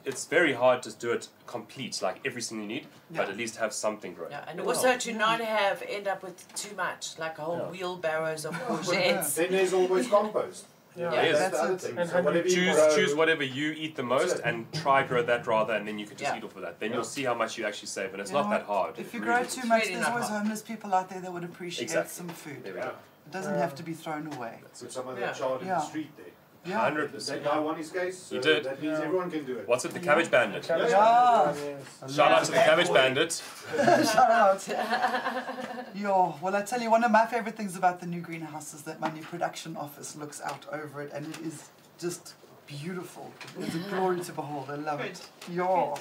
it's 0.06 0.24
very 0.24 0.54
hard 0.54 0.82
to 0.84 0.92
do 0.92 1.12
it 1.12 1.28
complete, 1.46 2.00
like 2.00 2.20
everything 2.24 2.60
you 2.62 2.66
need, 2.66 2.86
but 3.10 3.28
at 3.28 3.36
least 3.36 3.56
have 3.56 3.72
something 3.74 4.14
growing. 4.14 4.32
Yeah, 4.32 4.44
and 4.48 4.60
also 4.60 4.96
to 4.96 5.12
not 5.12 5.40
have 5.40 5.82
end 5.86 6.08
up 6.08 6.22
with 6.22 6.52
too 6.54 6.74
much, 6.76 7.18
like 7.18 7.38
a 7.38 7.42
whole 7.42 7.58
Yeah. 7.58 7.70
wheelbarrows 7.70 8.44
of 8.46 8.54
courgettes. 8.66 9.34
Then 9.34 9.50
there's 9.52 9.74
always 9.74 10.08
compost. 10.08 10.64
Yeah. 10.96 11.12
Yeah. 11.12 11.22
Yes. 11.22 11.38
That's 11.38 11.50
the 11.56 11.58
other 11.62 11.72
That's 11.72 11.84
it. 11.84 11.88
thing. 11.88 11.98
And 11.98 12.10
So 12.10 12.22
whatever 12.22 12.48
Choose 12.48 12.76
grow, 12.76 12.94
choose 12.96 13.14
whatever 13.16 13.42
you 13.42 13.72
eat 13.72 13.96
the 13.96 14.02
most 14.04 14.38
and 14.44 14.72
try 14.72 15.02
grow 15.02 15.22
that 15.24 15.44
rather, 15.46 15.74
and 15.74 15.86
then 15.88 15.98
you 15.98 16.06
can 16.06 16.16
just 16.16 16.30
Yeah. 16.32 16.38
eat 16.38 16.44
off 16.44 16.54
of 16.56 16.62
that. 16.62 16.78
Then 16.80 16.90
Yeah. 16.90 16.96
you'll 16.96 17.04
see 17.04 17.24
how 17.24 17.34
much 17.34 17.58
you 17.58 17.66
actually 17.66 17.88
save, 17.88 18.12
and 18.12 18.20
it's 18.22 18.30
You 18.30 18.36
not 18.38 18.48
that 18.50 18.62
hard. 18.62 18.96
If 18.98 19.12
you 19.12 19.20
really 19.20 19.32
grow 19.42 19.44
too 19.44 19.66
much, 19.66 19.82
Really 19.82 19.94
there's 19.96 20.06
always 20.06 20.28
hard. 20.28 20.42
homeless 20.42 20.62
people 20.62 20.94
out 20.94 21.08
there 21.10 21.20
that 21.20 21.32
would 21.32 21.42
appreciate 21.44 21.82
Exactly. 21.82 22.12
some 22.14 22.28
food. 22.28 22.62
There 22.64 22.72
we 22.74 22.78
Yeah. 22.78 22.84
go. 22.86 22.92
It 23.26 23.32
doesn't 23.32 23.54
Yeah. 23.54 23.60
have 23.60 23.74
to 23.76 23.82
be 23.82 23.92
thrown 23.94 24.32
away. 24.34 24.60
Put 24.78 24.92
some 24.92 25.08
of 25.08 25.18
Yeah. 25.18 25.26
that 25.26 25.36
chard 25.36 25.62
in 25.62 25.68
Yeah. 25.68 25.74
the 25.76 25.80
street 25.80 26.16
there. 26.16 26.26
Yeah. 26.66 26.78
Hundred 26.80 27.08
That 27.08 27.12
percent. 27.14 27.44
guy 27.44 27.58
won 27.58 27.76
his 27.76 27.90
case. 27.90 28.18
So 28.18 28.36
He 28.36 28.40
did. 28.40 28.64
That 28.64 28.80
means 28.80 28.98
Yeah. 28.98 29.04
everyone 29.04 29.30
can 29.30 29.44
do 29.44 29.58
it. 29.58 29.68
What's 29.68 29.84
it? 29.84 29.92
The 29.92 30.00
Cabbage 30.00 30.30
Bandit. 30.30 30.62
Cabbage 30.62 30.90
Yeah. 30.90 31.42
bandit, 31.54 31.76
yes. 32.02 32.14
Shout 32.14 32.32
out 32.32 32.44
to 32.44 32.50
the 32.52 32.56
Yeah. 32.56 32.64
Cabbage 32.64 32.92
Bandit. 32.92 33.42
Shout 33.76 34.30
out. 34.30 34.66
Yo, 35.94 36.34
well, 36.40 36.56
I 36.56 36.62
tell 36.62 36.80
you, 36.80 36.90
one 36.90 37.04
of 37.04 37.10
my 37.10 37.26
favorite 37.26 37.56
things 37.56 37.76
about 37.76 38.00
the 38.00 38.06
new 38.06 38.20
greenhouse 38.22 38.72
is 38.72 38.82
that 38.82 38.98
my 38.98 39.10
new 39.10 39.22
production 39.22 39.76
office 39.76 40.16
looks 40.16 40.40
out 40.40 40.64
over 40.72 41.02
it, 41.02 41.12
and 41.12 41.26
it 41.34 41.40
is 41.40 41.68
just 41.98 42.34
beautiful. 42.66 43.30
It's 43.60 43.74
a 43.74 43.78
glory 43.90 44.20
to 44.20 44.32
behold. 44.32 44.70
I 44.70 44.76
love 44.76 45.00
it. 45.00 45.20
Yo, 45.50 45.96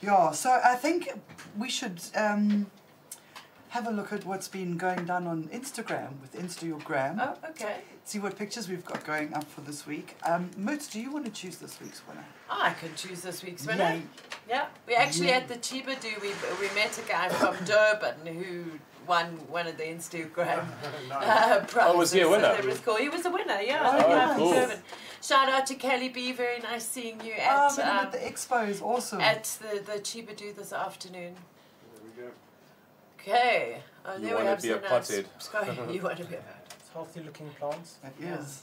yo. 0.00 0.32
So 0.32 0.50
I 0.64 0.74
think 0.74 1.12
we 1.56 1.68
should 1.70 2.00
um, 2.16 2.68
have 3.70 3.86
a 3.86 3.90
look 3.90 4.12
at 4.12 4.24
what's 4.26 4.48
been 4.48 4.76
going 4.76 5.04
down 5.06 5.26
on 5.26 5.44
Instagram 5.44 6.20
with 6.20 6.34
Instagram. 6.34 7.18
Oh, 7.20 7.48
okay. 7.50 7.76
See 8.04 8.18
what 8.18 8.36
pictures 8.36 8.68
we've 8.68 8.84
got 8.84 9.04
going 9.06 9.32
up 9.34 9.44
for 9.44 9.60
this 9.60 9.86
week. 9.86 10.16
Um, 10.24 10.50
Moots, 10.56 10.88
do 10.88 11.00
you 11.00 11.12
want 11.12 11.24
to 11.26 11.30
choose 11.30 11.56
this 11.56 11.80
week's 11.80 12.02
winner? 12.08 12.24
Oh, 12.50 12.58
I 12.60 12.72
can 12.72 12.90
choose 12.96 13.20
this 13.20 13.42
week's 13.44 13.66
winner. 13.66 13.84
Yay. 13.94 14.02
Yeah, 14.48 14.66
we 14.88 14.94
actually 14.94 15.28
Yeah. 15.28 15.36
at 15.38 15.48
the 15.48 15.54
Chiba 15.56 16.00
Do 16.00 16.08
we 16.20 16.28
we 16.60 16.74
met 16.74 16.98
a 16.98 17.02
guy 17.08 17.28
from 17.28 17.54
Durban 17.64 18.26
who 18.26 18.64
won 19.06 19.26
one 19.48 19.66
of 19.68 19.76
the 19.76 19.84
Instagram 19.84 20.64
uh, 21.12 21.60
prizes. 21.68 21.76
Oh, 21.94 21.96
was 21.96 22.12
he 22.12 22.20
a 22.22 22.28
winner? 22.28 22.42
that 22.42 22.64
was 22.64 22.80
cool. 22.80 22.96
He 22.96 23.08
was 23.08 23.24
a 23.24 23.30
winner. 23.30 23.60
Yeah, 23.60 23.82
Oh, 23.84 23.96
the 23.96 24.02
guy 24.02 24.36
cool. 24.36 24.52
Durban. 24.52 24.78
Shout 25.22 25.48
out 25.48 25.66
to 25.66 25.74
Kelly 25.76 26.08
B. 26.08 26.32
Very 26.32 26.58
nice 26.60 26.84
seeing 26.86 27.20
you 27.24 27.34
Ah, 27.40 27.68
at 27.68 27.76
but 27.76 27.84
um, 27.84 27.96
at 28.06 28.12
the 28.12 28.18
expo 28.18 28.68
is 28.68 28.82
awesome. 28.82 29.20
at 29.20 29.44
the 29.62 29.78
the 29.80 29.98
Chiba 30.00 30.36
Do 30.36 30.52
this 30.52 30.72
afternoon. 30.72 31.36
There 33.26 33.32
we 33.32 33.32
go. 33.32 33.36
Okay. 33.36 33.82
Oh, 34.06 34.14
You 34.16 34.20
there 34.20 34.36
we 34.38 34.44
wanna 34.44 34.56
be 34.62 34.70
a 34.70 34.76
potted. 34.78 35.28
Sorry, 35.38 35.78
you 35.94 36.02
want 36.02 36.16
to 36.18 36.24
be 36.24 36.34
a 36.34 36.38
It's 36.38 36.88
healthy 36.92 37.20
looking 37.20 37.50
plants. 37.58 37.96
It 38.04 38.12
Yeah. 38.24 38.38
is. 38.38 38.62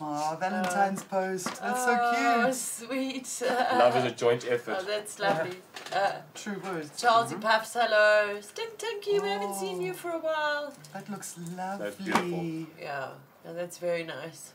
Aw, 0.00 0.36
Valentine's 0.36 1.04
post. 1.04 1.44
That's 1.44 1.60
oh, 1.86 2.42
so 2.42 2.42
cute. 2.44 2.54
sweet. 2.54 3.42
Love 3.50 3.96
is 3.96 4.04
a 4.04 4.10
joint 4.14 4.44
effort. 4.48 4.70
Oh, 4.72 4.74
effort. 4.78 4.86
that's 4.88 5.18
lovely. 5.20 5.56
Uh. 5.92 6.12
True 6.34 6.60
words. 6.64 7.00
Charlesy 7.00 7.40
Puffs, 7.40 7.74
hello. 7.74 8.40
Stink 8.40 8.78
Tinky, 8.78 9.20
we 9.20 9.28
haven't 9.28 9.54
seen 9.54 9.76
Oh. 9.78 9.80
you 9.84 9.92
for 9.94 10.10
a 10.10 10.18
while. 10.18 10.72
That 10.92 11.08
looks 11.08 11.36
lovely. 11.56 11.84
That's 11.84 11.96
beautiful. 11.96 12.66
Yeah, 12.80 13.08
no, 13.44 13.54
that's 13.54 13.78
very 13.78 14.02
nice. 14.02 14.52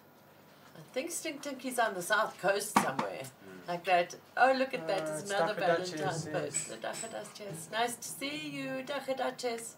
I 0.76 0.82
think 0.94 1.12
Stink 1.12 1.42
Tinky's 1.42 1.80
on 1.80 1.94
the 1.94 2.02
south 2.02 2.40
coast 2.42 2.74
somewhere. 2.74 3.22
Like 3.68 3.84
that. 3.86 4.16
Oh, 4.38 4.54
look 4.58 4.74
at 4.74 4.88
that. 4.88 5.02
Uh, 5.02 5.06
There's 5.06 5.22
it's 5.24 5.32
another 5.32 5.54
Daffodilches, 5.62 5.96
Valentine's 5.98 6.26
yes. 6.26 6.28
post. 6.32 6.70
The 6.70 6.76
Daffodilches. 6.88 7.72
Nice 7.72 7.96
to 7.96 8.08
see 8.08 8.50
you, 8.50 8.84
Daffodilches. 8.86 9.74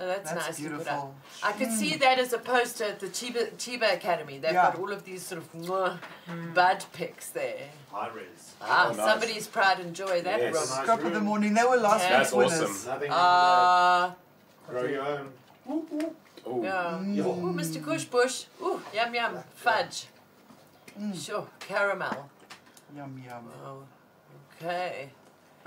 Oh, 0.00 0.06
that's, 0.06 0.30
That's 0.30 0.46
nice 0.46 0.56
to 0.58 0.62
put 0.62 0.70
up. 0.72 0.76
beautiful. 0.78 1.14
I 1.42 1.52
could 1.52 1.72
see 1.72 1.96
that 1.96 2.18
as 2.20 2.32
a 2.32 2.38
poster 2.38 2.84
at 2.84 3.00
the 3.00 3.08
Chiba, 3.08 3.52
Chiba 3.54 3.94
Academy. 3.94 4.38
They've 4.38 4.52
Yeah. 4.52 4.70
got 4.70 4.78
all 4.78 4.92
of 4.92 5.04
these 5.04 5.24
sort 5.26 5.40
of 5.42 5.52
mwah, 5.52 5.98
bud 6.54 6.84
pics 6.92 7.30
there. 7.30 7.68
High 7.90 8.08
res. 8.08 8.54
Ah, 8.60 8.86
Oh, 8.86 8.92
nice. 8.92 8.96
somebody's 9.06 9.46
pride 9.48 9.80
and 9.80 9.94
joy 9.94 10.22
that 10.22 10.38
Yes. 10.40 10.54
room. 10.54 10.68
Nice 10.68 10.82
Scrap 10.82 11.02
of 11.04 11.14
the 11.14 11.20
morning. 11.20 11.54
They 11.54 11.64
were 11.64 11.76
last 11.78 12.02
Yeah. 12.04 12.18
week's 12.18 12.30
That's 12.30 12.32
winners. 12.32 12.70
awesome. 12.70 12.90
Nothing 12.92 13.10
Ah, 13.12 14.04
uh, 14.04 14.14
Grow 14.70 14.84
your 14.84 15.02
own. 15.02 15.32
Ooh. 15.68 16.14
yeah. 16.62 16.98
Mm. 17.02 17.18
Ooh, 17.18 17.52
Mr. 17.52 17.82
Kushbush. 17.82 18.46
Ooh, 18.62 18.80
yum 18.94 19.14
yum. 19.14 19.42
Fudge. 19.56 20.06
Mm. 20.98 21.26
Sure, 21.26 21.46
caramel. 21.60 22.30
Yum 22.96 23.22
yum. 23.24 23.44
Oh, 23.64 23.82
okay. 24.60 25.10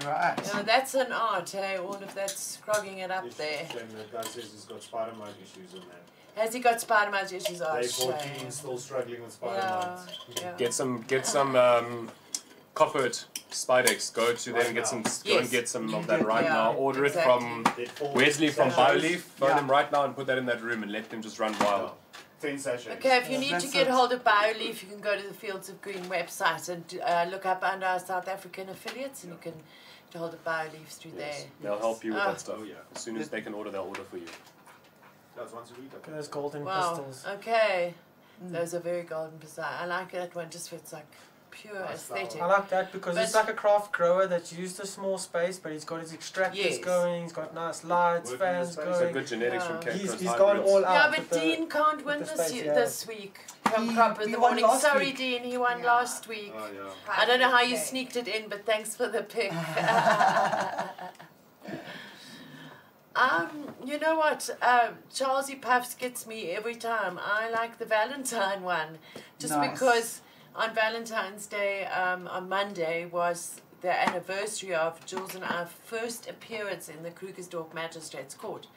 Right. 0.05 0.35
Now 0.53 0.61
that's 0.63 0.93
an 0.95 1.11
art, 1.11 1.49
hey? 1.51 1.77
All 1.77 1.93
of 1.93 2.13
that 2.15 2.29
scrogging 2.31 2.99
it 2.99 3.11
up 3.11 3.23
Yes, 3.25 3.35
there. 3.35 3.67
Shame 3.71 3.87
that 3.97 4.11
guy 4.11 4.21
says 4.23 4.51
he's 4.51 4.65
got 4.65 4.81
spider 4.81 5.13
mite 5.17 5.29
issues 5.41 5.73
in 5.73 5.81
there. 5.81 6.43
Has 6.43 6.53
he 6.53 6.59
got 6.59 6.81
spider 6.81 7.11
mite 7.11 7.31
issues? 7.31 7.61
Oh, 7.61 7.79
Day 7.79 7.87
shame. 7.87 8.11
14 8.11 8.51
still 8.51 8.77
struggling 8.77 9.21
with 9.21 9.33
spider 9.33 9.55
Yeah, 9.57 9.99
mite. 10.05 10.41
yeah. 10.41 10.51
Get 10.57 10.73
some 10.73 11.01
get 11.03 11.25
some 11.27 11.55
um, 11.55 12.09
Koppert 12.73 13.25
Spidex. 13.51 14.13
Go 14.13 14.33
to 14.33 14.51
them 14.53 14.65
and 14.65 14.73
get 14.75 14.87
some. 14.87 15.03
Go 15.25 15.37
and 15.39 15.49
get 15.51 15.67
some 15.69 15.93
of 15.93 16.07
that 16.07 16.25
right 16.25 16.45
yeah, 16.45 16.53
now. 16.53 16.73
Order 16.73 17.05
exactly. 17.05 17.83
it 17.83 17.89
from 17.91 18.13
Wesley 18.15 18.47
from 18.47 18.71
sachets. 18.71 19.03
BioLeaf. 19.05 19.17
Phone 19.19 19.49
Yeah. 19.49 19.55
them 19.57 19.69
right 19.69 19.91
now 19.91 20.05
and 20.05 20.15
put 20.15 20.25
that 20.27 20.37
in 20.37 20.45
that 20.47 20.61
room 20.63 20.81
and 20.83 20.91
let 20.91 21.09
them 21.09 21.21
just 21.21 21.37
run 21.39 21.53
wild. 21.59 21.91
10 22.41 22.57
sachets. 22.57 22.87
Okay, 22.97 23.17
if 23.17 23.29
you 23.29 23.37
need 23.37 23.59
to 23.59 23.67
get 23.67 23.87
it. 23.87 23.91
hold 23.91 24.11
of 24.11 24.23
BioLeaf, 24.23 24.81
you 24.81 24.89
can 24.89 24.99
go 24.99 25.15
to 25.15 25.27
the 25.27 25.33
Fields 25.33 25.69
of 25.69 25.81
Green 25.81 26.03
website 26.05 26.67
and 26.69 26.99
uh, 27.05 27.25
look 27.29 27.45
up 27.45 27.63
under 27.63 27.85
our 27.85 27.99
South 27.99 28.27
African 28.27 28.69
affiliates, 28.69 29.23
and 29.23 29.33
you 29.33 29.39
can 29.39 29.53
get 30.11 30.19
hold 30.19 30.33
of 30.33 30.43
BioLeaf 30.43 30.87
through 30.87 31.11
Yes. 31.17 31.41
there. 31.41 31.49
They'll 31.71 31.79
help 31.79 32.03
you 32.03 32.13
with 32.13 32.21
Ah. 32.21 32.31
that 32.31 32.39
stuff. 32.39 32.57
Oh, 32.59 32.63
yeah. 32.63 32.75
As 32.95 33.01
soon 33.01 33.17
as 33.17 33.29
they 33.29 33.41
can 33.41 33.53
order, 33.53 33.69
they'll 33.71 33.83
order 33.83 34.03
for 34.03 34.17
you. 34.17 34.27
That's 35.37 35.53
once 35.53 35.71
a 35.71 35.79
week. 35.79 35.91
Look 35.93 36.07
at 36.07 36.13
those 36.13 36.27
golden 36.27 36.65
Wow. 36.65 36.93
crystals. 36.95 37.25
Okay. 37.37 37.93
Mm. 38.43 38.51
Those 38.51 38.73
are 38.73 38.79
very 38.79 39.03
golden 39.03 39.37
bizarre. 39.37 39.71
I 39.79 39.85
like 39.85 40.11
that 40.11 40.33
one 40.35 40.49
just 40.49 40.69
for 40.69 40.75
it's 40.75 40.91
like 40.91 41.05
pure 41.51 41.73
Nice 41.79 42.03
flower. 42.03 42.19
aesthetic. 42.21 42.41
I 42.41 42.45
like 42.47 42.69
that 42.69 42.91
because 42.91 43.17
it's 43.17 43.35
like 43.35 43.49
a 43.49 43.53
craft 43.53 43.91
grower 43.91 44.27
that's 44.27 44.51
used 44.53 44.79
a 44.79 44.87
small 44.87 45.17
space, 45.17 45.59
but 45.59 45.71
he's 45.71 45.85
got 45.85 46.01
his 46.01 46.13
extractors 46.13 46.55
Yes. 46.55 46.77
going. 46.79 47.23
He's 47.23 47.33
got 47.33 47.53
nice 47.53 47.83
lights, 47.83 48.31
Working 48.31 48.39
fans 48.45 48.75
the 48.75 48.81
space. 48.81 48.93
So 48.95 48.99
going. 49.01 49.13
good 49.13 49.27
genetics 49.27 49.63
Yeah. 49.63 49.67
from 49.69 49.79
Cape 49.81 49.93
He's, 49.93 50.09
Coast 50.09 50.21
he's 50.21 50.29
gone 50.31 50.39
hybrids. 50.55 50.71
all 50.71 50.81
Yeah, 50.81 51.07
but 51.09 51.19
with 51.19 51.29
the- 51.29 51.39
Dean 51.39 51.69
can't 51.69 52.05
win 52.05 52.19
this 52.19 52.29
space, 52.31 52.53
ye- 52.53 52.65
yeah. 52.65 52.73
this 52.73 53.07
week. 53.07 53.39
From 53.71 53.89
He- 53.89 53.95
Crop 53.95 54.19
in 54.21 54.27
he 54.29 54.33
the 54.33 54.39
won 54.39 54.59
morning. 54.59 54.79
Sorry, 54.79 55.05
week. 55.07 55.17
Dean, 55.17 55.43
he 55.43 55.57
won 55.57 55.79
Yeah. 55.79 55.85
last 55.85 56.27
week. 56.27 56.53
Oh, 56.57 56.69
yeah. 56.73 56.89
I 57.09 57.25
don't 57.25 57.39
know 57.39 57.49
how 57.51 57.61
you 57.61 57.77
sneaked 57.77 58.15
it 58.15 58.27
in, 58.27 58.47
but 58.49 58.65
thanks 58.65 58.95
for 58.95 59.07
the 59.07 59.23
pick. 59.23 59.51
um, 63.15 63.73
you 63.85 63.99
know 63.99 64.15
what? 64.15 64.49
Uh, 64.61 64.89
Charlesy 65.13 65.61
Puffs 65.61 65.93
gets 65.95 66.25
me 66.25 66.51
every 66.51 66.75
time. 66.75 67.19
I 67.21 67.49
like 67.49 67.77
the 67.77 67.85
Valentine 67.85 68.63
one, 68.63 68.97
just 69.39 69.53
Nice. 69.53 69.71
because 69.71 70.21
on 70.55 70.73
Valentine's 70.75 71.45
Day 71.47 71.85
um, 71.85 72.27
on 72.27 72.49
Monday 72.49 73.05
was 73.05 73.61
the 73.81 73.91
anniversary 74.09 74.75
of 74.75 75.03
Jules 75.05 75.33
and 75.35 75.43
our 75.43 75.65
first 75.65 76.29
appearance 76.29 76.89
in 76.89 77.01
the 77.03 77.09
Krugersdorp 77.11 77.73
Magistrates 77.73 78.35
Court. 78.35 78.67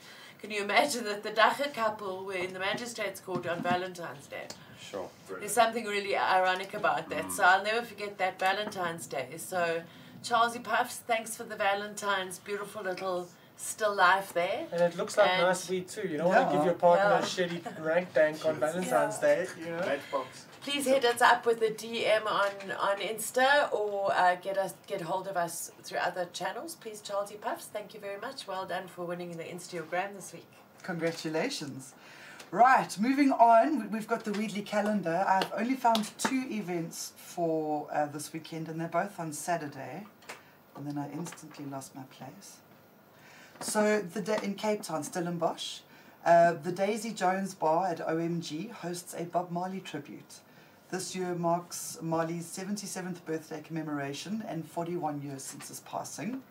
Can 0.40 0.50
you 0.50 0.62
imagine 0.62 1.04
that 1.04 1.22
the 1.22 1.30
Dagga 1.30 1.72
couple 1.74 2.24
were 2.24 2.34
in 2.34 2.52
the 2.52 2.58
Magistrates 2.58 3.20
Court 3.20 3.46
on 3.46 3.62
Valentine's 3.62 4.26
Day? 4.26 4.46
Sure. 4.80 5.08
There's 5.38 5.52
something 5.52 5.84
really 5.84 6.16
ironic 6.16 6.74
about 6.74 7.08
that. 7.10 7.32
So 7.32 7.42
I'll 7.44 7.64
never 7.64 7.84
forget 7.84 8.18
that 8.18 8.38
Valentine's 8.38 9.06
Day. 9.06 9.28
So, 9.38 9.82
Charlesy 10.22 10.62
Puffs, 10.62 10.96
thanks 10.98 11.36
for 11.36 11.44
the 11.44 11.56
Valentine's 11.56 12.38
beautiful 12.38 12.82
little 12.82 13.28
still 13.56 13.94
life 13.94 14.32
there. 14.34 14.66
And 14.72 14.80
it 14.82 14.96
looks 14.96 15.16
like 15.16 15.30
And- 15.30 15.42
nice 15.42 15.68
weed 15.68 15.88
too. 15.88 16.06
You 16.06 16.18
don't 16.18 16.28
want 16.28 16.50
to 16.50 16.56
give 16.56 16.64
your 16.66 16.74
partner 16.74 17.10
Yeah. 17.10 17.18
a 17.18 17.22
shitty 17.22 17.84
rank 17.84 18.12
dank 18.12 18.44
on 18.44 18.56
Valentine's 18.56 19.18
Day. 19.18 19.46
You 19.58 19.66
know. 19.66 19.76
Matchbox. 19.78 20.46
Please 20.64 20.86
hit 20.86 21.04
us 21.04 21.20
up 21.20 21.44
with 21.44 21.60
a 21.60 21.68
DM 21.72 22.24
on, 22.24 22.50
on 22.80 22.96
Insta 22.96 23.70
or 23.70 24.10
uh, 24.14 24.34
get 24.36 24.56
us 24.56 24.72
get 24.86 25.02
hold 25.02 25.28
of 25.28 25.36
us 25.36 25.70
through 25.82 25.98
other 25.98 26.24
channels. 26.32 26.74
Please, 26.76 27.02
Charlesy 27.02 27.38
Puffs, 27.38 27.66
thank 27.66 27.92
you 27.92 28.00
very 28.00 28.18
much. 28.18 28.48
Well 28.48 28.64
done 28.64 28.88
for 28.88 29.04
winning 29.04 29.36
the 29.36 29.44
Instagram 29.44 30.14
this 30.16 30.32
week. 30.32 30.50
Congratulations. 30.82 31.92
Right, 32.50 32.98
moving 32.98 33.30
on, 33.30 33.78
we- 33.80 33.86
we've 33.88 34.08
got 34.08 34.24
the 34.24 34.32
Weedly 34.32 34.62
calendar. 34.62 35.26
I've 35.28 35.52
only 35.52 35.74
found 35.74 36.10
two 36.16 36.46
events 36.50 37.12
for 37.16 37.86
uh, 37.92 38.06
this 38.06 38.32
weekend, 38.32 38.70
and 38.70 38.80
they're 38.80 38.88
both 38.88 39.20
on 39.20 39.34
Saturday. 39.34 40.06
And 40.76 40.86
then 40.86 40.96
I 40.96 41.10
instantly 41.12 41.66
lost 41.66 41.94
my 41.94 42.04
place. 42.04 42.56
So, 43.60 44.00
the 44.00 44.22
day 44.22 44.38
in 44.42 44.54
Cape 44.54 44.82
Town, 44.82 45.04
Stellenbosch, 45.04 45.80
uh, 46.24 46.54
the 46.54 46.72
Daisy 46.72 47.12
Jones 47.12 47.54
Bar 47.54 47.88
at 47.88 47.98
OMG 47.98 48.70
hosts 48.70 49.14
a 49.16 49.24
Bob 49.24 49.50
Marley 49.50 49.80
tribute. 49.80 50.40
This 50.90 51.16
year 51.16 51.34
marks 51.34 51.98
Marley's 52.02 52.44
77th 52.46 53.24
birthday 53.24 53.62
commemoration 53.62 54.44
and 54.46 54.66
41 54.66 55.22
years 55.22 55.42
since 55.42 55.68
his 55.68 55.80
passing. 55.80 56.42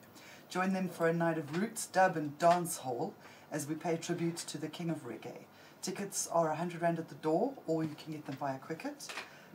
Join 0.49 0.73
them 0.73 0.89
for 0.89 1.07
a 1.07 1.13
night 1.13 1.37
of 1.37 1.57
roots, 1.57 1.85
dub, 1.85 2.17
and 2.17 2.37
dance 2.39 2.77
hall 2.77 3.13
as 3.51 3.67
we 3.67 3.75
pay 3.75 3.95
tribute 3.95 4.37
to 4.37 4.57
the 4.57 4.67
king 4.67 4.89
of 4.89 5.05
reggae. 5.07 5.45
Tickets 5.81 6.27
are 6.31 6.47
100 6.47 6.81
Rand 6.81 6.99
at 6.99 7.09
the 7.09 7.15
door, 7.15 7.53
or 7.67 7.83
you 7.83 7.95
can 8.03 8.13
get 8.13 8.25
them 8.25 8.35
via 8.35 8.57
Quicket. 8.57 9.07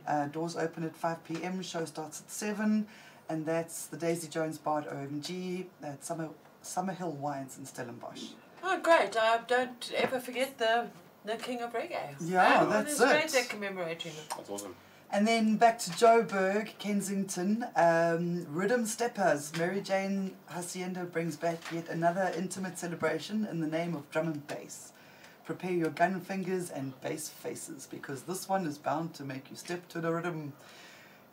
Uh, 0.07 0.27
doors 0.27 0.55
open 0.55 0.83
at 0.83 0.95
5 0.95 1.23
pm, 1.23 1.61
show 1.61 1.85
starts 1.85 2.21
at 2.21 2.31
7, 2.31 2.87
and 3.29 3.45
that's 3.45 3.85
the 3.87 3.97
Daisy 3.97 4.27
Jones 4.27 4.57
Bar 4.57 4.79
at 4.79 4.89
OMG 4.89 5.65
at 5.83 6.03
Summer, 6.03 6.29
Summerhill 6.63 7.13
Wines 7.15 7.57
in 7.57 7.65
Stellenbosch. 7.65 8.29
Oh, 8.63 8.79
great. 8.79 9.15
I 9.17 9.39
don't 9.47 9.91
ever 9.95 10.19
forget 10.19 10.57
the, 10.57 10.87
the 11.25 11.35
King 11.35 11.61
of 11.61 11.73
Reggae. 11.73 12.15
Yeah, 12.21 12.59
Oh, 12.63 12.69
that's 12.69 12.91
it's 12.91 12.99
great 13.01 13.25
it. 13.25 13.31
they're 13.31 13.43
commemorating 13.45 14.11
it. 14.13 14.33
That's 14.35 14.49
awesome. 14.49 14.75
And 15.11 15.27
then 15.27 15.57
back 15.57 15.79
to 15.79 15.89
Joburg, 15.91 16.77
Kensington, 16.77 17.65
um, 17.75 18.45
Rhythm 18.49 18.85
Steppers. 18.85 19.51
Mary 19.57 19.81
Jane 19.81 20.35
Hacienda 20.47 21.03
brings 21.05 21.35
back 21.35 21.57
yet 21.71 21.89
another 21.89 22.31
intimate 22.37 22.77
celebration 22.77 23.47
in 23.49 23.59
the 23.59 23.67
name 23.67 23.95
of 23.95 24.09
drum 24.11 24.27
and 24.27 24.45
bass. 24.47 24.91
Prepare 25.45 25.71
your 25.71 25.89
gun 25.89 26.21
fingers 26.21 26.69
and 26.69 26.99
bass 27.01 27.27
faces 27.27 27.87
because 27.89 28.21
this 28.23 28.47
one 28.47 28.67
is 28.67 28.77
bound 28.77 29.15
to 29.15 29.23
make 29.23 29.49
you 29.49 29.55
step 29.55 29.87
to 29.89 29.99
the 29.99 30.11
rhythm. 30.13 30.53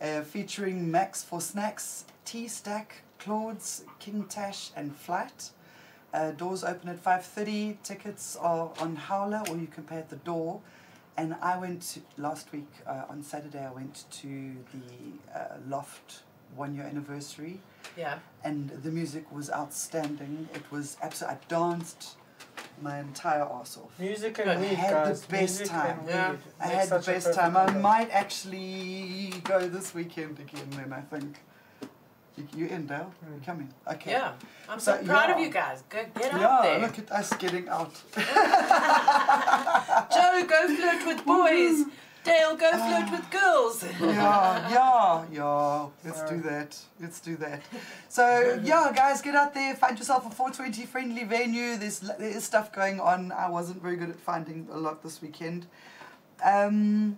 Uh, 0.00 0.22
featuring 0.22 0.90
Max 0.90 1.22
for 1.22 1.40
Snacks, 1.40 2.06
T 2.24 2.48
Stack, 2.48 3.02
Claude's, 3.18 3.84
King 3.98 4.24
Tash, 4.24 4.70
and 4.74 4.96
Flight. 4.96 5.50
Uh, 6.16 6.30
doors 6.30 6.64
open 6.64 6.88
at 6.88 7.02
5.30. 7.04 7.76
Tickets 7.82 8.36
are 8.40 8.72
on 8.80 8.96
Howler 8.96 9.42
or 9.50 9.56
you 9.58 9.66
can 9.66 9.84
pay 9.84 9.98
at 9.98 10.08
the 10.08 10.16
door. 10.16 10.60
And 11.18 11.36
I 11.42 11.58
went 11.58 11.82
to, 11.92 12.00
last 12.16 12.50
week 12.52 12.68
uh, 12.86 13.02
on 13.10 13.22
Saturday. 13.22 13.62
I 13.64 13.70
went 13.70 14.04
to 14.22 14.56
the 14.72 15.38
uh, 15.38 15.56
Loft 15.68 16.22
one 16.54 16.74
year 16.74 16.84
anniversary, 16.84 17.60
Yeah. 17.98 18.18
and 18.44 18.70
the 18.70 18.90
music 18.90 19.30
was 19.32 19.50
outstanding. 19.50 20.48
It 20.54 20.62
was 20.70 20.96
absolute. 21.02 21.32
I 21.32 21.38
danced 21.48 22.16
my 22.80 22.98
entire 23.00 23.42
arse 23.42 23.76
off. 23.76 23.98
Music 23.98 24.34
Good. 24.34 24.48
and 24.48 24.58
I 24.58 24.62
weed, 24.62 24.74
had 24.74 24.90
the 24.90 25.08
guys. 25.10 25.20
best 25.26 25.32
Music 25.58 25.68
time. 25.68 25.98
and 26.00 26.08
Yeah. 26.08 26.30
weed. 26.32 26.38
I 26.60 26.66
had 26.68 26.88
the 26.88 26.94
best 26.96 27.06
perfect 27.26 27.34
time. 27.34 27.56
I 27.56 27.70
might 27.72 28.10
actually 28.10 29.32
go 29.44 29.68
this 29.68 29.92
weekend 29.94 30.38
again. 30.38 30.68
Then 30.70 30.92
I 30.94 31.00
think. 31.02 31.40
You, 32.36 32.46
you 32.56 32.66
in, 32.66 32.86
Dale? 32.86 33.12
You 33.22 33.28
Mm. 33.40 33.44
coming? 33.46 33.68
Okay. 33.88 34.10
Yeah. 34.12 34.32
I'm 34.68 34.78
so, 34.80 34.96
So, 34.98 35.04
proud 35.04 35.30
of 35.30 35.38
you 35.40 35.48
guys. 35.50 35.82
Go 35.88 36.04
get 36.14 36.32
out 36.34 36.40
Yeah, 36.40 36.60
there. 36.62 36.78
look 36.80 36.98
at 36.98 37.10
us 37.10 37.32
getting 37.34 37.68
out. 37.68 37.92
Joe, 38.16 38.22
go 40.46 40.76
flirt 40.76 41.06
with 41.06 41.24
boys. 41.24 41.84
Dale, 42.24 42.56
go 42.56 42.70
flirt 42.72 43.10
with 43.12 43.30
girls. 43.30 43.84
yeah, 44.00 44.68
yeah, 44.70 45.24
yeah. 45.32 45.86
Let's 46.04 46.22
do 46.28 46.40
that. 46.42 46.76
Let's 47.00 47.20
do 47.20 47.36
that. 47.36 47.62
So 48.08 48.58
yeah, 48.64 48.92
guys, 48.94 49.22
get 49.22 49.34
out 49.36 49.54
there. 49.54 49.74
Find 49.76 49.96
yourself 49.98 50.26
a 50.26 50.30
420 50.30 50.84
friendly 50.86 51.24
venue. 51.24 51.76
There's 51.76 52.00
there 52.00 52.20
is 52.20 52.44
stuff 52.44 52.72
going 52.72 53.00
on. 53.00 53.32
I 53.32 53.48
wasn't 53.48 53.80
very 53.80 53.96
good 53.96 54.10
at 54.10 54.18
finding 54.18 54.66
a 54.72 54.76
lot 54.76 55.02
this 55.02 55.22
weekend. 55.22 55.66
Um, 56.44 57.16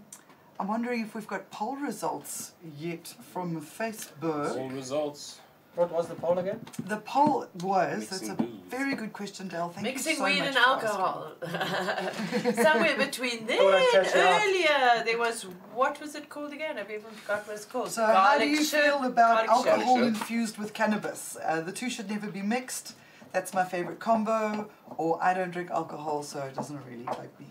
I'm 0.61 0.67
wondering 0.67 1.03
if 1.03 1.15
we've 1.15 1.27
got 1.27 1.51
poll 1.51 1.77
results 1.77 2.53
yet 2.79 3.15
from 3.33 3.61
Facebook. 3.61 4.55
Poll 4.55 4.71
results. 4.71 5.41
What 5.77 5.93
was 5.93 6.09
the 6.09 6.17
poll 6.17 6.37
again? 6.39 6.61
The 6.87 6.97
poll 6.97 7.47
was. 7.63 8.09
That's 8.09 8.23
Mixing 8.23 8.31
a 8.31 8.35
booze. 8.35 8.49
very 8.69 8.97
good 8.97 9.13
question, 9.13 9.47
Dale. 9.47 9.69
Thank 9.69 9.85
Mixing 9.87 10.13
you 10.15 10.19
so 10.19 10.25
weed 10.25 10.39
much 10.41 10.49
and 10.49 10.57
for 10.57 10.69
alcohol. 10.71 11.33
Somewhere 12.65 12.97
between 12.97 13.47
then 13.47 13.59
Thought 13.59 13.75
I'd 13.75 13.89
catch 13.93 14.15
you 14.15 14.21
up. 14.21 14.43
earlier, 14.43 15.05
there 15.05 15.19
was 15.19 15.43
what 15.73 16.01
was 16.01 16.17
it 16.17 16.29
called 16.29 16.53
again? 16.53 16.79
I've 16.79 16.91
even 16.91 17.11
forgot 17.13 17.47
what 17.47 17.55
it's 17.55 17.65
called. 17.65 17.91
So, 17.93 18.05
how 18.05 18.37
do 18.39 18.49
you 18.49 18.65
shit. 18.65 18.83
feel 18.83 19.05
about 19.05 19.47
alcohol 19.49 19.99
shit. 19.99 20.07
infused 20.09 20.59
with 20.59 20.75
cannabis? 20.75 21.37
Uh, 21.45 21.61
the 21.61 21.71
two 21.73 21.89
should 21.89 22.11
never 22.11 22.27
be 22.27 22.43
mixed. 22.43 22.97
That's 23.33 23.55
my 23.55 23.65
favorite 23.65 24.01
combo. 24.01 24.69
Or 24.97 25.23
I 25.23 25.33
don't 25.33 25.53
drink 25.53 25.71
alcohol, 25.71 26.25
so 26.25 26.41
it 26.41 26.57
doesn't 26.57 26.81
really 26.91 27.05
like 27.05 27.39
me. 27.39 27.47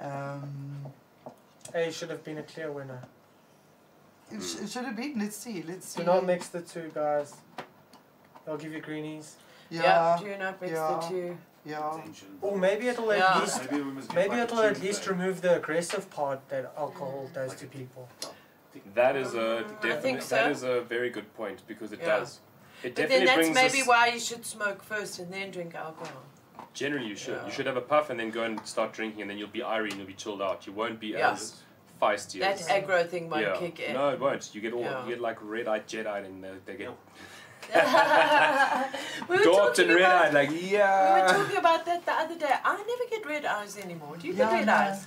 Um, 0.00 0.73
A 1.74 1.90
should 1.90 2.10
have 2.10 2.22
been 2.24 2.38
a 2.38 2.42
clear 2.42 2.70
winner. 2.70 3.02
it, 4.30 4.40
sh- 4.42 4.62
it 4.62 4.70
should 4.70 4.84
have 4.84 4.96
been. 4.96 5.18
Let's 5.18 5.36
see. 5.36 5.62
Let's 5.66 5.88
see. 5.88 6.00
Do 6.00 6.06
not 6.06 6.24
mix 6.24 6.48
the 6.48 6.60
two, 6.62 6.90
guys. 6.94 7.34
They'll 8.46 8.56
give 8.56 8.72
you 8.72 8.80
greenies. 8.80 9.36
Yeah, 9.70 9.82
Yeah, 9.82 10.18
do 10.22 10.38
not 10.38 10.60
mix 10.60 10.72
yeah. 10.72 11.00
the 11.00 11.08
two. 11.08 11.38
yeah. 11.64 11.94
Attention. 11.98 12.28
Or 12.40 12.56
maybe 12.56 12.88
it'll 12.88 13.14
Yeah. 13.14 13.34
at 13.36 13.40
least 13.40 13.70
Maybe 13.70 13.82
we 13.82 13.92
must 13.92 14.08
get 14.08 14.14
maybe 14.16 14.30
like 14.36 14.40
it'll 14.44 14.60
at 14.60 14.68
Tuesday. 14.74 14.86
least 14.86 15.06
remove 15.08 15.40
the 15.42 15.56
aggressive 15.56 16.08
part 16.10 16.48
that 16.48 16.72
alcohol 16.76 17.26
mm. 17.28 17.34
does 17.34 17.54
to 17.56 17.66
people. 17.66 18.08
That 18.94 19.16
is 19.16 19.34
a 19.34 19.36
mm, 19.38 19.64
I 19.64 19.72
definite. 19.74 20.02
think 20.02 20.22
so. 20.22 20.36
That 20.36 20.50
is 20.50 20.62
a 20.62 20.80
very 20.82 21.10
good 21.10 21.32
point 21.36 21.62
because 21.66 21.92
it 21.92 22.00
Yeah. 22.00 22.18
does. 22.18 22.40
It 22.82 22.94
But 22.94 23.02
definitely 23.08 23.26
then 23.26 23.52
that's 23.54 23.74
maybe 23.74 23.86
why 23.86 24.08
you 24.08 24.20
should 24.20 24.44
smoke 24.44 24.82
first 24.82 25.18
and 25.18 25.32
then 25.32 25.50
drink 25.50 25.74
alcohol. 25.74 26.22
Generally, 26.74 27.06
you 27.06 27.16
should. 27.16 27.34
Yeah. 27.34 27.46
You 27.46 27.52
should 27.52 27.66
have 27.66 27.76
a 27.76 27.80
puff 27.80 28.10
and 28.10 28.18
then 28.18 28.30
go 28.30 28.42
and 28.42 28.64
start 28.66 28.92
drinking, 28.92 29.22
and 29.22 29.30
then 29.30 29.38
you'll 29.38 29.48
be 29.48 29.60
irie 29.60 29.90
and 29.90 29.98
you'll 29.98 30.06
be 30.06 30.14
chilled 30.14 30.42
out. 30.42 30.66
You 30.66 30.72
won't 30.72 30.98
be 31.00 31.08
Yeah. 31.08 31.30
as 31.32 31.62
feisty 32.02 32.40
That 32.40 32.60
as. 32.60 32.68
aggro 32.68 33.08
thing 33.08 33.30
won't 33.30 33.42
yeah. 33.42 33.56
kick 33.56 33.78
in. 33.80 33.94
No, 33.94 34.10
it 34.10 34.18
won't. 34.20 34.52
You 34.52 34.60
get 34.60 34.72
all. 34.72 34.80
Yeah. 34.82 35.04
You 35.04 35.10
get 35.10 35.20
like 35.20 35.38
red-eyed 35.40 35.86
Jedi, 35.86 36.26
and 36.26 36.42
they, 36.42 36.50
they 36.66 36.74
get 36.76 36.90
we 39.28 39.36
were 39.38 39.42
dorked 39.42 39.76
talking 39.76 39.88
and 39.88 39.98
about 39.98 40.24
red-eyed. 40.24 40.34
Like 40.34 40.50
yeah. 40.62 41.14
we 41.14 41.22
were 41.22 41.44
talking 41.44 41.56
about 41.56 41.86
that 41.86 42.04
the 42.04 42.12
other 42.12 42.36
day. 42.38 42.52
I 42.62 42.76
never 42.76 43.10
get 43.10 43.24
red 43.26 43.46
eyes 43.46 43.78
anymore. 43.78 44.16
Do 44.18 44.26
you 44.26 44.34
get 44.34 44.50
Yeah, 44.50 44.58
red 44.58 44.68
eyes? 44.68 45.06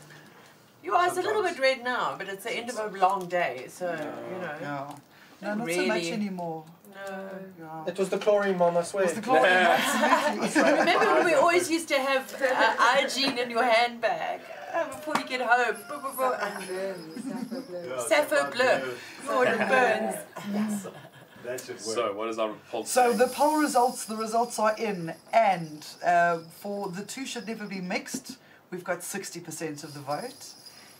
Your 0.83 0.95
eyes 0.95 1.17
are 1.17 1.19
a 1.19 1.23
little 1.23 1.43
bit 1.43 1.59
red 1.59 1.83
now, 1.83 2.15
but 2.17 2.29
it's 2.29 2.45
the 2.45 2.53
end 2.53 2.69
of 2.69 2.77
a 2.79 2.97
long 2.97 3.27
day, 3.27 3.65
so 3.67 3.91
you 3.91 4.39
know. 4.41 4.95
Yeah. 5.41 5.49
No, 5.49 5.55
Not 5.55 5.67
not 5.67 5.75
so 5.75 5.85
much 5.87 6.05
anymore. 6.05 6.63
No. 6.93 7.29
Yeah. 7.59 7.85
It 7.87 7.97
was 7.97 8.09
the 8.09 8.17
chlorine, 8.17 8.57
mom, 8.57 8.77
I 8.77 8.83
swear. 8.83 9.03
It's 9.03 9.13
the 9.13 9.21
glory, 9.21 9.49
absolutely. 9.49 10.79
Remember 10.79 11.13
when 11.15 11.25
we 11.25 11.33
always 11.33 11.69
used 11.69 11.87
to 11.89 11.99
have 11.99 12.33
uh, 12.41 12.47
hygiene 12.77 13.37
in 13.37 13.49
your 13.51 13.63
handbag 13.63 14.41
uh, 14.73 14.85
before 14.87 15.13
you 15.19 15.25
get 15.27 15.41
home? 15.41 15.75
Sappho 18.07 18.51
Bleu. 18.51 18.93
Gordon 19.27 19.57
Burns. 19.69 20.87
That 21.43 21.61
should 21.61 21.75
work. 21.75 21.79
So 21.79 22.13
what 22.13 22.29
is 22.29 22.39
our 22.39 22.53
pulse? 22.71 22.89
So 22.89 23.13
the 23.13 23.27
poll 23.27 23.57
results, 23.57 24.05
the 24.05 24.15
results 24.17 24.59
are 24.59 24.75
in, 24.77 25.13
and 25.33 25.85
uh, 26.03 26.39
for 26.39 26.89
the 26.89 27.03
two 27.03 27.25
should 27.25 27.47
never 27.47 27.65
be 27.65 27.79
mixed, 27.79 28.37
we've 28.71 28.83
got 28.83 28.99
60% 28.99 29.83
of 29.83 29.93
the 29.93 29.99
vote. 29.99 30.53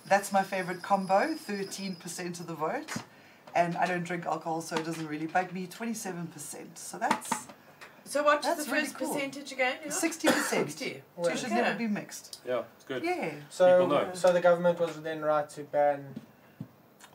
That's 0.08 0.32
my 0.32 0.44
favorite 0.44 0.82
combo, 0.82 1.34
13% 1.36 2.40
of 2.40 2.48
the 2.48 2.54
vote. 2.54 2.94
And 3.58 3.76
I 3.76 3.88
don't 3.88 4.04
drink 4.04 4.28
alcohol, 4.28 4.62
so 4.62 4.76
it 4.76 4.86
doesn't 4.86 5.08
really 5.08 5.26
bug 5.26 5.52
me, 5.52 5.66
27%. 5.66 6.78
So 6.78 7.00
that's 7.00 7.48
So 8.06 8.24
what 8.24 8.40
is 8.40 8.46
That's 8.46 8.66
the 8.66 8.72
really 8.72 8.86
first 8.86 8.98
cool. 9.00 9.14
percentage 9.14 9.52
again? 9.52 9.76
Yeah? 9.84 9.92
60%. 9.92 10.32
60. 10.32 11.04
Well, 11.16 11.32
Two 11.32 11.38
should 11.38 11.48
Okay. 11.48 11.56
never 11.56 11.78
be 11.78 11.88
mixed. 11.88 12.40
yeah, 12.46 12.62
it's 12.76 12.86
good. 12.86 13.04
Yeah. 13.04 13.32
So, 13.50 13.86
know. 13.88 14.12
so 14.14 14.32
the 14.32 14.40
government 14.40 14.80
was 14.80 15.02
then 15.02 15.22
right 15.24 15.50
to 15.56 15.64
ban. 15.64 16.06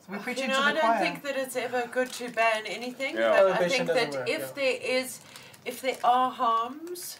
So 0.01 0.05
we're 0.09 0.19
preaching 0.19 0.43
you 0.43 0.49
know, 0.49 0.61
to 0.61 0.67
I 0.69 0.73
the 0.73 0.81
don't 0.81 0.99
think 0.99 1.23
that 1.23 1.35
it's 1.37 1.55
ever 1.55 1.87
good 1.97 2.11
to 2.19 2.29
ban 2.29 2.63
anything, 2.67 3.15
Yeah. 3.15 3.55
I 3.59 3.69
think 3.69 3.87
that 3.87 4.11
work, 4.11 4.29
if 4.29 4.41
yeah. 4.41 4.51
there 4.59 4.77
is, 4.99 5.19
if 5.65 5.81
there 5.81 5.97
are 6.03 6.29
harms, 6.29 7.19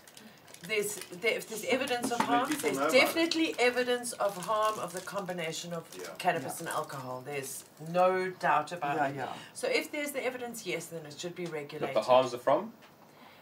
there's 0.67 0.95
there, 1.21 1.33
if 1.37 1.47
there's 1.49 1.65
evidence 1.65 2.11
of 2.11 2.17
Should 2.17 2.25
harm, 2.27 2.47
people 2.47 2.61
there's 2.63 2.77
about 2.77 2.93
it. 2.93 2.99
definitely 3.01 3.55
evidence 3.59 4.13
of 4.13 4.37
harm 4.45 4.79
of 4.79 4.93
the 4.93 5.01
combination 5.01 5.73
of 5.73 5.83
Yeah. 5.97 6.05
cannabis 6.17 6.59
and 6.59 6.69
alcohol. 6.69 7.21
There's 7.25 7.65
no 7.89 8.29
doubt 8.31 8.71
about 8.71 8.95
Yeah, 8.97 9.07
it. 9.07 9.15
yeah. 9.15 9.33
So 9.53 9.67
if 9.67 9.91
there's 9.91 10.11
the 10.11 10.23
evidence, 10.25 10.65
yes, 10.65 10.85
then 10.87 11.05
it 11.05 11.15
should 11.19 11.35
be 11.35 11.45
But 11.45 11.53
regulated. 11.53 11.95
the 11.95 12.01
harms 12.01 12.33
are 12.33 12.37
from? 12.37 12.73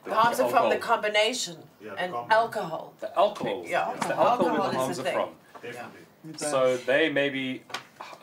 The 0.04 0.16
harms 0.16 0.40
are 0.40 0.50
from 0.50 0.70
the 0.70 0.76
alcohol. 0.76 0.96
combination 0.96 1.58
Yeah, 1.80 1.92
the 1.92 2.00
and 2.02 2.14
combo. 2.14 2.36
alcohol. 2.36 2.94
The 3.00 3.18
alcohol. 3.18 3.64
Yeah, 3.68 3.92
It's 3.92 4.08
the 4.08 4.16
alcohol 4.16 4.28
alcohol 4.28 4.58
where 4.60 4.66
is 4.68 4.72
the 4.74 4.78
harms 4.80 5.00
are 5.00 5.04
thing. 5.04 5.14
from. 5.14 5.30
Definitely. 5.62 6.00
With, 6.24 6.40
So 6.40 6.78
they 6.78 7.10
maybe, 7.10 7.64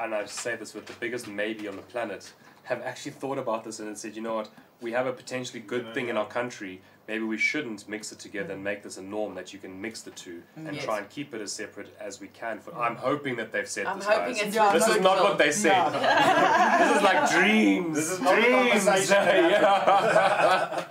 and 0.01 0.15
I 0.15 0.25
say 0.27 0.57
this 0.57 0.75
with 0.75 0.87
the 0.87 0.93
biggest 0.95 1.29
maybe 1.29 1.69
on 1.69 1.77
the 1.77 1.83
planet, 1.83 2.33
have 2.65 2.83
actually 2.83 3.13
thought 3.13 3.39
about 3.39 3.65
this 3.65 3.79
and 3.81 3.97
said, 3.97 4.15
you 4.17 4.23
know 4.23 4.35
what, 4.35 4.51
we 4.81 4.93
have 4.93 5.07
a 5.07 5.13
potentially 5.13 5.61
good 5.61 5.87
Yeah, 5.87 5.93
thing 5.95 6.09
in 6.09 6.17
our 6.17 6.27
country. 6.27 6.81
Maybe 7.09 7.25
we 7.25 7.39
shouldn't 7.39 7.89
mix 7.89 8.13
it 8.13 8.19
together 8.19 8.53
and 8.53 8.63
make 8.63 8.83
this 8.83 8.99
a 8.99 9.03
norm 9.03 9.35
that 9.37 9.53
you 9.55 9.59
can 9.59 9.81
mix 9.81 10.03
the 10.03 10.11
two 10.11 10.43
and 10.57 10.75
Yes. 10.77 10.85
try 10.85 10.99
and 10.99 11.09
keep 11.09 11.35
it 11.35 11.41
as 11.41 11.51
separate 11.53 11.97
as 11.99 12.21
we 12.21 12.29
can. 12.29 12.61
For 12.61 12.75
I'm 12.77 12.97
hoping 12.97 13.37
that 13.37 13.51
they've 13.51 13.67
said 13.67 13.87
I'm 13.87 13.99
this, 13.99 14.07
hoping 14.07 14.35
guys. 14.35 14.43
it's 14.43 14.55
Yeah, 14.55 14.73
this 14.73 14.87
no, 14.87 14.95
is 14.95 15.01
not 15.01 15.17
no. 15.17 15.25
what 15.25 15.39
they 15.39 15.51
said. 15.51 15.73
Yeah. 15.95 16.79
this 16.89 16.97
is 16.99 17.03
like 17.03 17.31
dreams. 17.31 17.95
This 17.97 18.11
is 18.11 18.21
not 18.21 18.39
a 18.39 18.43
dreams. 18.43 18.85
conversation. 18.85 19.17
yeah. 19.51 20.85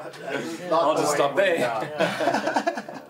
I'll 0.71 0.97
just 0.97 1.13
stop 1.13 1.35
there. 1.35 3.03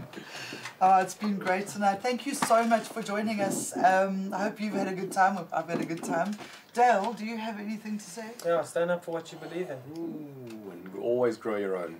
Uh, 0.79 0.99
it's 1.01 1.15
been 1.15 1.37
great 1.39 1.65
tonight. 1.67 1.99
Thank 2.03 2.27
you 2.27 2.35
so 2.35 2.63
much 2.63 2.83
for 2.83 3.01
joining 3.01 3.41
us. 3.41 3.75
Um, 3.77 4.31
I 4.31 4.43
hope 4.43 4.61
you've 4.61 4.75
had 4.75 4.87
a 4.87 4.93
good 4.93 5.11
time. 5.11 5.39
I've 5.51 5.67
had 5.67 5.81
a 5.81 5.85
good 5.85 6.03
time. 6.03 6.37
Dale, 6.73 7.13
do 7.13 7.25
you 7.25 7.35
have 7.37 7.59
anything 7.59 7.97
to 7.97 8.03
say? 8.03 8.27
Yeah, 8.45 8.61
stand 8.61 8.91
up 8.91 9.03
for 9.03 9.09
what 9.11 9.31
you 9.31 9.39
believe 9.39 9.69
in. 9.71 9.77
Ooh, 9.97 10.27
and 10.51 10.56
always 11.01 11.37
grow 11.37 11.57
your 11.57 11.77
own. 11.77 11.97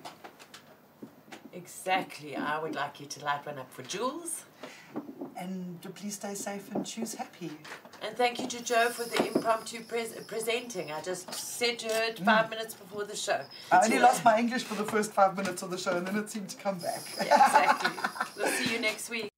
Exactly. 1.54 2.36
I 2.36 2.62
would 2.62 2.76
like 2.76 3.00
you 3.00 3.08
to 3.08 3.26
light 3.26 3.46
one 3.46 3.58
up 3.58 3.72
for 3.72 3.84
Jules. 3.84 4.46
And 5.36 5.80
please 5.96 6.16
stay 6.16 6.34
safe 6.34 6.74
and 6.74 6.86
choose 6.86 7.16
happy. 7.16 7.52
And 8.02 8.16
thank 8.16 8.40
you 8.40 8.48
to 8.48 8.64
Joe 8.64 8.90
for 8.90 9.04
the 9.04 9.28
impromptu 9.28 9.84
pres- 9.84 10.16
presenting. 10.28 10.92
I 10.92 11.02
just 11.02 11.34
said 11.34 11.80
to 11.80 11.88
her 11.88 12.04
it 12.10 12.20
five 12.20 12.46
mm. 12.46 12.52
minutes 12.52 12.74
before 12.74 13.04
the 13.06 13.16
show. 13.16 13.42
I 13.72 13.84
only 13.84 14.00
lost 14.00 14.24
my 14.24 14.38
English 14.40 14.64
for 14.64 14.76
the 14.76 14.84
first 14.84 15.14
five 15.14 15.36
minutes 15.36 15.62
of 15.62 15.72
the 15.72 15.78
show 15.78 15.98
and 15.98 16.08
then 16.08 16.16
it 16.16 16.30
seemed 16.30 16.50
to 16.50 16.58
come 16.58 16.78
back. 16.80 17.02
Yeah, 17.18 17.44
exactly. 17.44 17.92
we'll 18.38 18.48
see 18.48 18.74
you 18.74 18.80
next 18.80 19.10
week. 19.10 19.32